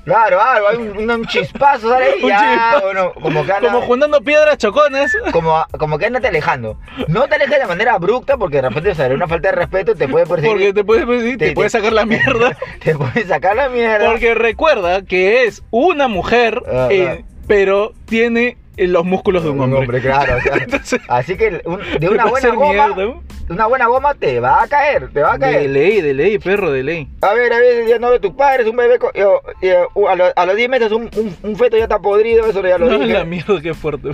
Claro, 0.05 0.41
algo, 0.41 0.67
hay 0.69 0.77
un, 0.77 1.09
un 1.09 1.25
chispazo, 1.25 1.89
¿sale? 1.89 2.05
ahí, 2.05 2.11
Un 2.23 2.29
ya, 2.29 2.37
chispazo. 2.39 2.85
bueno, 2.85 3.13
como 3.13 3.45
que 3.45 3.51
anda, 3.51 3.71
como 3.71 3.81
juntando 3.81 4.21
piedras 4.21 4.57
choconas. 4.57 5.11
como, 5.31 5.65
como 5.77 5.97
que 5.97 6.05
andate 6.07 6.27
alejando. 6.27 6.77
No 7.07 7.27
te 7.27 7.35
alejes 7.35 7.59
de 7.59 7.65
manera 7.67 7.93
abrupta 7.93 8.37
porque 8.37 8.57
de 8.57 8.69
repente 8.69 8.95
sale 8.95 9.13
una 9.15 9.27
falta 9.27 9.49
de 9.49 9.55
respeto 9.55 9.91
y 9.91 9.95
te 9.95 10.07
puede 10.07 10.25
perseguir. 10.25 10.51
Porque 10.57 10.73
te 10.73 10.83
pues, 10.83 11.21
sí, 11.23 11.37
te 11.37 11.47
Te- 11.49 11.53
puedes 11.53 11.71
te- 11.71 11.77
sacar 11.79 11.93
la 11.93 12.05
mierda. 12.05 12.57
te 12.83 12.95
puede 12.95 13.25
sacar 13.25 13.55
la 13.55 13.69
mierda. 13.69 14.09
Porque 14.09 14.33
recuerda 14.33 15.01
que 15.03 15.45
es 15.45 15.63
una 15.71 16.07
mujer, 16.07 16.61
Ah, 16.71 16.87
eh, 16.91 17.03
claro. 17.03 17.21
pero 17.47 17.93
tiene 18.05 18.57
los 18.77 19.05
músculos 19.05 19.43
de 19.43 19.49
un 19.49 19.61
hombre. 19.61 20.01
claro. 20.01 20.37
o 20.37 20.41
sea, 20.41 20.55
Entonces, 20.63 21.01
así 21.07 21.35
que 21.37 21.61
un- 21.65 21.79
de 21.99 22.09
una 22.09 22.25
buena 22.25 22.49
goma, 22.55 22.87
mierda, 22.87 23.13
una 23.49 23.67
buena 23.67 23.87
goma 23.87 24.13
te 24.15 24.39
va 24.39 24.63
a 24.63 24.67
caer, 24.67 25.09
te 25.11 25.21
va 25.21 25.31
a 25.31 25.37
De 25.37 25.39
caer. 25.39 25.69
ley, 25.69 26.01
de 26.01 26.13
ley, 26.13 26.39
perro, 26.39 26.71
de 26.71 26.83
ley. 26.83 27.07
A 27.21 27.33
ver, 27.33 27.51
a 27.53 27.59
veces 27.59 27.89
ya 27.89 27.99
no 27.99 28.09
ve 28.11 28.19
tus 28.19 28.31
padres, 28.33 28.65
un 28.67 28.75
bebé, 28.77 28.97
yo- 29.13 29.41
yo- 29.61 30.07
a, 30.09 30.15
los, 30.15 30.31
a 30.35 30.45
los 30.45 30.55
10 30.55 30.69
meses 30.69 30.91
un, 30.91 31.09
un- 31.15 31.35
un 31.43 31.55
feto 31.57 31.75
ya 31.77 31.83
está 31.83 31.99
podrido, 31.99 32.45
eso 32.47 32.61
ya 32.65 32.77
lo 32.77 32.85
No, 32.87 32.99
dije. 32.99 33.13
la 33.13 33.25
mierda, 33.25 33.61
qué 33.61 33.73
fuerte. 33.73 34.11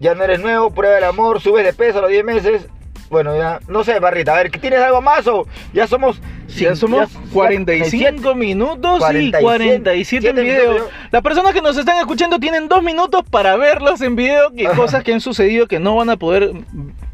Ya 0.00 0.14
no 0.16 0.24
eres 0.24 0.40
nuevo, 0.40 0.70
prueba 0.72 0.98
el 0.98 1.04
amor, 1.04 1.40
subes 1.40 1.64
de 1.64 1.72
peso 1.72 1.98
a 1.98 2.02
los 2.02 2.10
10 2.10 2.24
meses. 2.24 2.66
Bueno, 3.12 3.36
ya, 3.36 3.60
no 3.68 3.84
sé, 3.84 4.00
Barrita, 4.00 4.32
a 4.32 4.36
ver, 4.42 4.50
¿tienes 4.50 4.80
algo 4.80 5.02
más 5.02 5.26
o 5.26 5.46
ya 5.74 5.86
somos... 5.86 6.18
Ya 6.56 6.74
somos 6.74 7.10
ya- 7.12 7.20
45 7.32 8.34
minutos 8.34 8.96
y 8.96 9.30
47 9.30 9.42
47 9.42 10.28
en 10.30 10.36
video. 10.36 10.72
minutos. 10.72 10.90
Las 11.10 11.22
personas 11.22 11.52
que 11.52 11.60
nos 11.60 11.76
están 11.76 11.98
escuchando 11.98 12.38
tienen 12.38 12.68
dos 12.68 12.82
minutos 12.82 13.22
para 13.30 13.56
verlos 13.56 14.00
en 14.00 14.16
video, 14.16 14.50
que 14.52 14.66
Ajá. 14.66 14.76
cosas 14.76 15.04
que 15.04 15.12
han 15.12 15.20
sucedido 15.20 15.66
que 15.66 15.78
no 15.78 15.94
van 15.96 16.08
a 16.08 16.16
poder 16.16 16.52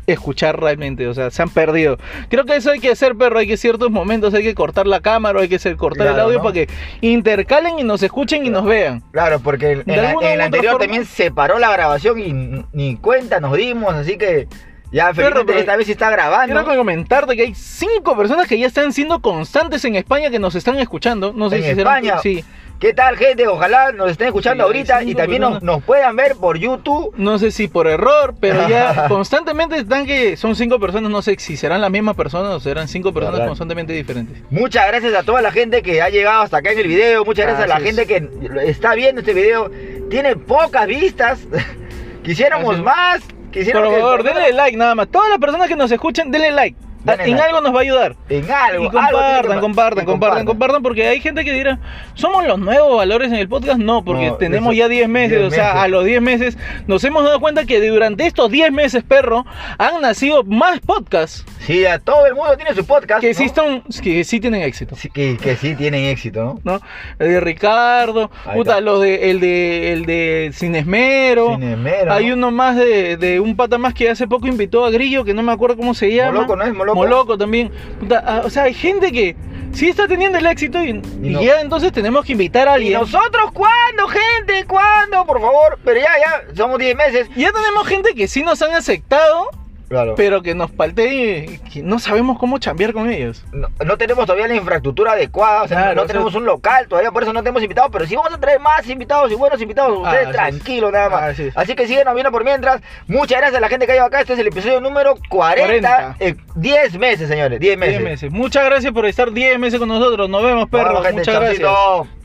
escuchar 0.07 0.61
realmente, 0.61 1.07
o 1.09 1.15
sea, 1.15 1.31
se 1.31 1.43
han 1.43 1.51
perdido. 1.51 1.99
Creo 2.31 2.45
que 2.45 2.55
eso 2.57 2.71
hay 2.71 2.79
que 2.81 2.91
hacer, 2.93 3.17
perro, 3.17 3.39
hay 3.41 3.47
que 3.49 3.57
ciertos 3.57 3.91
momentos, 3.91 4.33
hay 4.35 4.43
que 4.45 4.55
cortar 4.55 4.87
la 4.87 5.01
cámara, 5.01 5.41
hay 5.41 5.49
que 5.49 5.57
hacer, 5.57 5.77
cortar 5.77 6.07
el 6.07 6.19
audio 6.21 6.39
¿no? 6.39 6.43
para 6.45 6.55
que 6.55 6.69
intercalen 7.01 7.79
y 7.81 7.83
nos 7.85 8.03
escuchen 8.05 8.47
y 8.47 8.51
nos 8.51 8.65
vean. 8.65 9.03
Claro, 9.13 9.41
porque 9.41 9.73
en, 9.73 9.83
la- 9.87 10.13
el 10.13 10.41
anterior 10.41 10.73
forma. 10.75 10.87
también 10.87 11.05
se 11.07 11.31
paró 11.33 11.59
la 11.59 11.71
grabación 11.73 12.19
y 12.21 12.65
ni 12.73 12.97
cuenta 12.97 13.41
nos 13.41 13.57
dimos, 13.57 13.95
así 13.95 14.17
que 14.17 14.47
ya 14.91 15.13
felizmente 15.15 15.45
pero- 15.47 15.59
esta 15.59 15.77
vez 15.77 15.87
sí 15.87 15.93
está 15.93 16.11
grabando. 16.11 16.55
Quiero 16.55 16.77
comentarte 16.79 17.37
que 17.37 17.43
hay 17.43 17.55
cinco 17.55 18.17
personas 18.17 18.47
que 18.47 18.59
ya 18.59 18.67
están 18.67 18.93
siendo 18.93 19.21
constantes 19.21 19.85
en 19.85 19.97
España 19.97 20.31
que 20.31 20.39
nos 20.39 20.55
están 20.55 20.79
escuchando. 20.79 21.33
No 21.35 21.51
sé 21.51 21.57
En 21.57 21.63
si 21.63 21.69
serán- 21.75 22.05
España. 22.05 22.19
sí. 22.23 22.45
¿Qué 22.81 22.95
tal, 22.95 23.17
gente? 23.17 23.49
Ojalá 23.49 23.91
nos 23.91 24.09
estén 24.13 24.29
escuchando 24.29 24.63
Sí, 24.63 24.67
ahorita 24.69 25.03
y 25.03 25.17
también 25.17 25.41
nos, 25.43 25.55
personas. 25.55 25.75
nos 25.79 25.83
puedan 25.85 26.15
ver 26.15 26.37
por 26.37 26.59
YouTube. 26.59 27.13
No 27.17 27.37
sé 27.41 27.51
si 27.51 27.67
por 27.67 27.89
error, 27.89 28.37
pero 28.41 28.69
ya 28.69 29.07
constantemente 29.09 29.77
están 29.79 30.07
que 30.07 30.37
son 30.37 30.55
cinco 30.55 30.79
personas, 30.79 31.11
no 31.11 31.21
sé 31.21 31.35
si 31.41 31.57
serán 31.57 31.81
la 31.81 31.91
misma 31.91 32.15
persona 32.15 32.51
o 32.51 32.61
serán 32.61 32.87
cinco 32.87 33.13
personas 33.13 33.33
Verdad. 33.41 33.49
constantemente 33.49 33.93
diferentes. 33.95 34.41
Muchas 34.51 34.87
gracias 34.87 35.13
a 35.15 35.25
toda 35.25 35.43
la 35.43 35.51
gente 35.51 35.83
que 35.83 36.01
ha 36.01 36.09
llegado 36.09 36.43
hasta 36.43 36.59
acá 36.59 36.71
en 36.71 36.79
el 36.79 36.87
video. 36.87 37.25
Muchas 37.25 37.47
gracias 37.47 37.65
a 37.65 37.67
la 37.67 37.81
gente 37.85 38.07
que 38.07 38.29
está 38.65 38.95
viendo 38.95 39.23
este 39.23 39.35
video. 39.35 39.73
Tiene 40.09 40.37
pocas 40.37 40.87
vistas. 40.87 41.41
Quisiéramos 42.23 42.77
es. 42.77 43.38
Por 43.53 43.63
que- 43.63 43.73
favor, 43.73 44.23
denle 44.23 44.53
like 44.53 44.77
nada 44.77 44.95
más. 44.95 45.09
Todas 45.09 45.29
las 45.31 45.39
personas 45.39 45.69
que 45.69 45.77
nos 45.77 45.91
escuchen, 45.91 46.31
denle 46.31 46.51
like. 46.53 46.77
Denle 47.05 47.25
en 47.25 47.31
like. 47.31 47.43
algo 47.45 47.61
nos 47.61 47.73
va 47.75 47.79
a 47.79 47.83
ayudar. 47.83 48.17
En 48.29 48.51
algo. 48.51 48.85
Y 48.85 48.87
algo 48.87 48.91
que 48.91 48.97
compartan, 48.97 49.55
pa- 49.55 49.61
compartan, 49.61 50.03
y 50.03 50.07
compartan, 50.07 50.45
compartan, 50.47 50.83
porque 50.83 51.07
hay 51.07 51.21
gente 51.21 51.45
que 51.45 51.53
dirá, 51.53 51.79
¿somos 52.15 52.45
los 52.47 52.59
nuevos 52.59 52.97
valores 52.97 53.29
en 53.29 53.37
el 53.39 53.49
podcast? 53.49 53.79
No, 53.79 54.05
porque 54.05 54.27
No, 54.31 54.35
tenemos 54.35 54.75
ya 54.75 54.89
10 54.89 55.09
meses, 55.09 55.39
10 55.39 55.53
o 55.53 55.55
sea, 55.55 55.65
meses. 55.75 55.81
a 55.83 55.89
los 55.89 56.05
10 56.05 56.21
meses 56.21 56.59
nos 56.87 57.03
hemos 57.05 57.23
dado 57.25 57.39
cuenta 57.41 57.65
que 57.67 57.81
durante 57.89 58.27
estos 58.27 58.51
10 58.51 58.73
meses, 58.73 59.05
perro, 59.05 59.47
han 59.79 60.01
nacido 60.03 60.43
más 60.45 60.81
podcasts 60.81 61.45
Sí, 61.69 61.85
a 61.85 61.99
todo 61.99 62.27
el 62.27 62.35
mundo 62.35 62.57
tiene 62.57 62.75
su 62.75 62.87
podcast. 62.87 63.21
que, 63.21 63.29
¿no? 63.29 63.35
sí 63.35 63.45
están- 63.45 63.83
que 64.03 64.25
sí 64.25 64.41
tienen 64.41 64.63
éxito. 64.63 64.97
Sí, 64.97 65.11
que, 65.11 65.37
que 65.37 65.55
sí 65.55 65.75
tienen 65.77 66.05
éxito, 66.07 66.43
¿no? 66.43 66.61
¿no? 66.65 66.81
El 67.19 67.29
de 67.33 67.41
Ricardo, 67.41 68.31
puta, 68.55 68.81
los 68.81 69.03
de, 69.03 69.31
el 69.31 69.39
de 69.39 69.93
el 69.93 70.07
de 70.07 70.51
Cinesmero. 70.55 71.57
Sin 71.57 71.63
esmero, 71.65 72.13
Hay 72.13 72.29
¿no? 72.29 72.35
uno 72.37 72.51
más 72.53 72.75
de, 72.77 73.19
de 73.19 73.39
un 73.39 73.55
pata 73.55 73.77
más 73.77 73.93
que 73.93 74.09
hace 74.09 74.27
poco 74.27 74.47
invitó 74.47 74.85
a 74.87 74.91
Grillo, 74.91 75.25
que 75.25 75.35
no 75.35 75.43
me 75.43 75.53
acuerdo 75.53 75.77
cómo 75.77 75.93
se 75.93 76.11
llama. 76.11 76.33
Moloco, 76.33 76.57
¿no 76.57 76.65
es 76.65 76.73
Moloco? 76.75 76.97
Moloco 76.99 77.37
también. 77.39 77.71
Puta, 78.01 78.25
ah, 78.27 78.43
o 78.45 78.49
sea, 78.51 78.63
hay 78.63 78.73
gente 78.73 79.13
que 79.13 79.37
sí 79.73 79.91
está 79.91 80.09
teniendo 80.09 80.39
el 80.39 80.47
éxito 80.47 80.83
y, 80.83 80.89
y 80.89 81.29
no. 81.29 81.43
ya 81.43 81.61
entonces 81.61 81.93
tenemos 81.93 82.25
que 82.25 82.33
invitar 82.33 82.67
a 82.67 82.73
¿Y 82.73 82.75
alguien. 82.77 82.93
nosotros 82.95 83.51
cuándo, 83.53 84.09
gente? 84.09 84.65
¿Cuándo? 84.67 85.27
Por 85.27 85.39
favor. 85.39 85.79
Pero 85.85 86.01
ya, 86.01 86.09
ya, 86.49 86.57
somos 86.57 86.79
10 86.79 86.97
meses. 86.97 87.29
Ya 87.37 87.53
tenemos 87.53 87.87
gente 87.87 88.15
que 88.15 88.27
sí 88.27 88.43
nos 88.43 88.63
han 88.63 88.73
aceptado, 88.73 89.51
Claro. 89.89 90.15
pero 90.17 90.43
que 90.43 90.55
nos 90.55 90.71
paltea 90.71 91.45
y 91.45 91.59
que 91.73 91.83
no 91.83 91.99
sabemos 91.99 92.39
cómo 92.39 92.59
chambear 92.59 92.93
con 92.93 93.11
ellos. 93.11 93.45
No, 93.53 93.69
no 93.85 93.97
tenemos 93.97 94.27
todavía 94.27 94.47
la 94.49 94.55
infraestructura 94.55 95.13
adecuada, 95.13 95.63
o 95.63 95.69
sea, 95.69 95.79
Claro, 95.79 96.01
no 96.03 96.07
tenemos 96.07 96.35
un 96.35 96.45
local 96.45 96.87
todavía, 96.89 97.11
por 97.11 97.23
eso 97.23 97.33
no 97.33 97.41
tenemos 97.41 97.63
invitados, 97.63 97.91
pero 97.93 98.07
sí 98.07 98.15
vamos 98.15 98.35
a 98.35 98.39
traer 98.39 98.61
más 98.61 98.87
invitados 98.89 99.33
y 99.33 99.35
buenos 99.35 99.61
invitados, 99.63 99.99
Ah, 100.05 100.09
ustedes 100.11 100.27
es. 100.29 100.33
tranquilos 100.33 100.93
nada 100.93 101.09
más. 101.09 101.41
Así 101.55 101.75
que 101.75 101.87
síguenos 101.87 102.13
viendo 102.15 102.31
por 102.31 102.45
mientras. 102.45 102.81
Muchas 103.07 103.39
gracias 103.39 103.57
a 103.59 103.61
la 103.61 103.69
gente 103.69 103.87
que 103.87 103.93
ha 103.93 103.95
llegado 103.95 104.09
acá, 104.09 104.21
este 104.21 104.35
es 104.35 104.39
el 104.39 104.49
episodio 104.49 104.81
número 104.81 105.15
40, 105.31 105.89
40. 105.89 106.17
eh, 106.21 106.35
10 106.55 106.99
meses, 106.99 107.29
señores, 107.29 107.59
10 107.59 107.79
meses. 107.79 107.99
10 107.99 108.11
meses. 108.11 108.31
Muchas 108.33 108.65
gracias 108.67 108.93
por 108.93 109.07
estar 109.07 109.33
10 109.33 109.59
meses 109.59 109.79
con 109.79 109.89
nosotros. 109.89 110.29
Nos 110.29 110.43
vemos, 110.43 110.69
perros. 110.69 110.89
Vamos, 110.89 111.07
gente, 111.07 111.21
Muchas 111.21 111.35
gracias. 111.41 111.69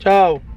Chao. 0.00 0.53